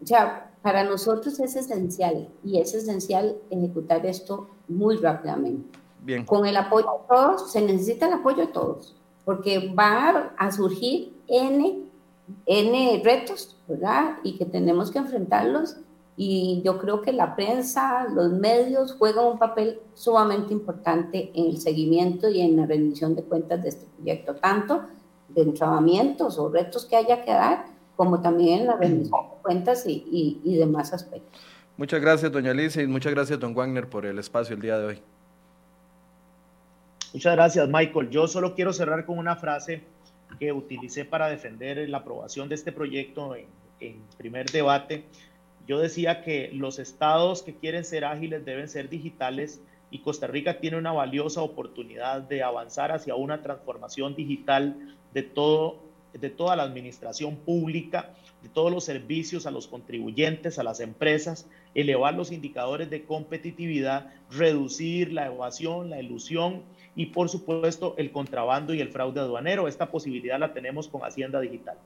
ya 0.00 0.50
para 0.62 0.84
nosotros 0.84 1.38
es 1.40 1.56
esencial 1.56 2.28
y 2.44 2.58
es 2.58 2.74
esencial 2.74 3.36
ejecutar 3.50 4.04
esto 4.06 4.48
muy 4.68 4.96
rápidamente. 4.96 5.78
Bien. 6.02 6.24
Con 6.24 6.46
el 6.46 6.56
apoyo 6.56 6.86
de 6.86 7.14
todos, 7.14 7.52
se 7.52 7.60
necesita 7.60 8.06
el 8.06 8.14
apoyo 8.14 8.46
de 8.46 8.52
todos, 8.52 8.96
porque 9.24 9.72
va 9.74 10.32
a 10.36 10.52
surgir 10.52 11.16
N, 11.26 11.82
N 12.46 13.02
retos, 13.04 13.56
¿verdad? 13.66 14.16
Y 14.22 14.36
que 14.36 14.44
tenemos 14.44 14.90
que 14.90 14.98
enfrentarlos. 14.98 15.76
Y 16.16 16.62
yo 16.64 16.78
creo 16.78 17.00
que 17.00 17.12
la 17.12 17.36
prensa, 17.36 18.08
los 18.08 18.32
medios 18.32 18.94
juegan 18.94 19.26
un 19.26 19.38
papel 19.38 19.80
sumamente 19.94 20.52
importante 20.52 21.30
en 21.34 21.46
el 21.46 21.60
seguimiento 21.60 22.28
y 22.28 22.40
en 22.40 22.56
la 22.56 22.66
rendición 22.66 23.14
de 23.14 23.22
cuentas 23.22 23.62
de 23.62 23.68
este 23.68 23.86
proyecto, 23.96 24.34
tanto 24.34 24.82
de 25.28 25.42
entrabamientos 25.42 26.38
o 26.38 26.48
retos 26.48 26.86
que 26.86 26.96
haya 26.96 27.24
que 27.24 27.30
dar, 27.30 27.66
como 27.98 28.22
también 28.22 28.64
la 28.64 28.76
rendición 28.76 29.28
de 29.28 29.42
cuentas 29.42 29.84
y, 29.84 30.40
y, 30.44 30.56
demás 30.56 30.92
aspectos. 30.92 31.42
Muchas 31.76 32.00
gracias, 32.00 32.30
doña 32.30 32.52
Alicia, 32.52 32.80
y 32.80 32.86
muchas 32.86 33.12
gracias, 33.12 33.40
don 33.40 33.56
Wagner, 33.56 33.88
por 33.88 34.06
el 34.06 34.20
espacio 34.20 34.54
el 34.54 34.62
día 34.62 34.78
de 34.78 34.86
hoy. 34.86 35.02
Muchas 37.12 37.34
gracias, 37.34 37.68
Michael. 37.68 38.08
Yo 38.10 38.28
solo 38.28 38.54
quiero 38.54 38.72
cerrar 38.72 39.04
con 39.04 39.18
una 39.18 39.34
frase 39.34 39.82
que 40.38 40.52
utilicé 40.52 41.06
para 41.06 41.28
defender 41.28 41.88
la 41.88 41.98
aprobación 41.98 42.48
de 42.48 42.54
este 42.54 42.70
proyecto 42.70 43.34
en, 43.34 43.46
en 43.80 44.00
primer 44.16 44.48
debate. 44.48 45.02
Yo 45.66 45.80
decía 45.80 46.22
que 46.22 46.50
los 46.52 46.78
estados 46.78 47.42
que 47.42 47.56
quieren 47.56 47.84
ser 47.84 48.04
ágiles 48.04 48.44
deben 48.44 48.68
ser 48.68 48.88
digitales 48.88 49.60
y 49.90 50.02
Costa 50.02 50.28
Rica 50.28 50.60
tiene 50.60 50.76
una 50.76 50.92
valiosa 50.92 51.42
oportunidad 51.42 52.22
de 52.22 52.44
avanzar 52.44 52.92
hacia 52.92 53.16
una 53.16 53.42
transformación 53.42 54.14
digital 54.14 54.76
de 55.12 55.24
todo 55.24 55.87
de 56.20 56.30
toda 56.30 56.56
la 56.56 56.62
administración 56.62 57.36
pública, 57.36 58.14
de 58.42 58.48
todos 58.48 58.70
los 58.70 58.84
servicios 58.84 59.46
a 59.46 59.50
los 59.50 59.66
contribuyentes, 59.66 60.58
a 60.58 60.62
las 60.62 60.80
empresas, 60.80 61.46
elevar 61.74 62.14
los 62.14 62.32
indicadores 62.32 62.90
de 62.90 63.04
competitividad, 63.04 64.12
reducir 64.30 65.12
la 65.12 65.26
evasión, 65.26 65.90
la 65.90 66.00
ilusión 66.00 66.62
y 66.94 67.06
por 67.06 67.28
supuesto 67.28 67.94
el 67.98 68.12
contrabando 68.12 68.74
y 68.74 68.80
el 68.80 68.90
fraude 68.90 69.20
aduanero. 69.20 69.68
Esta 69.68 69.90
posibilidad 69.90 70.38
la 70.38 70.52
tenemos 70.52 70.88
con 70.88 71.02
Hacienda 71.02 71.40
Digital. 71.40 71.78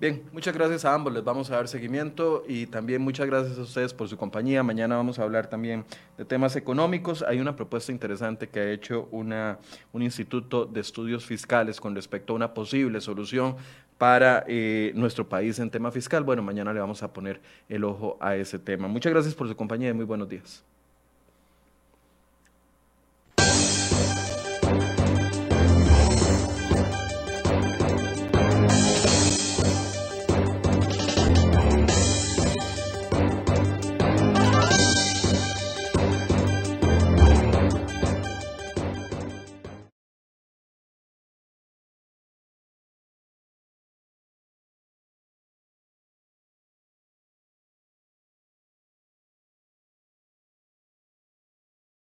Bien, 0.00 0.22
muchas 0.32 0.54
gracias 0.54 0.86
a 0.86 0.94
ambos, 0.94 1.12
les 1.12 1.22
vamos 1.22 1.50
a 1.50 1.56
dar 1.56 1.68
seguimiento 1.68 2.42
y 2.48 2.64
también 2.66 3.02
muchas 3.02 3.26
gracias 3.26 3.58
a 3.58 3.60
ustedes 3.60 3.92
por 3.92 4.08
su 4.08 4.16
compañía. 4.16 4.62
Mañana 4.62 4.96
vamos 4.96 5.18
a 5.18 5.24
hablar 5.24 5.48
también 5.48 5.84
de 6.16 6.24
temas 6.24 6.56
económicos. 6.56 7.20
Hay 7.20 7.38
una 7.38 7.54
propuesta 7.54 7.92
interesante 7.92 8.48
que 8.48 8.60
ha 8.60 8.70
hecho 8.70 9.08
una, 9.10 9.58
un 9.92 10.00
instituto 10.00 10.64
de 10.64 10.80
estudios 10.80 11.26
fiscales 11.26 11.82
con 11.82 11.94
respecto 11.94 12.32
a 12.32 12.36
una 12.36 12.54
posible 12.54 13.02
solución 13.02 13.56
para 13.98 14.42
eh, 14.48 14.92
nuestro 14.94 15.28
país 15.28 15.58
en 15.58 15.68
tema 15.68 15.90
fiscal. 15.90 16.24
Bueno, 16.24 16.40
mañana 16.40 16.72
le 16.72 16.80
vamos 16.80 17.02
a 17.02 17.12
poner 17.12 17.42
el 17.68 17.84
ojo 17.84 18.16
a 18.20 18.36
ese 18.36 18.58
tema. 18.58 18.88
Muchas 18.88 19.12
gracias 19.12 19.34
por 19.34 19.48
su 19.48 19.54
compañía 19.54 19.90
y 19.90 19.92
muy 19.92 20.06
buenos 20.06 20.30
días. 20.30 20.64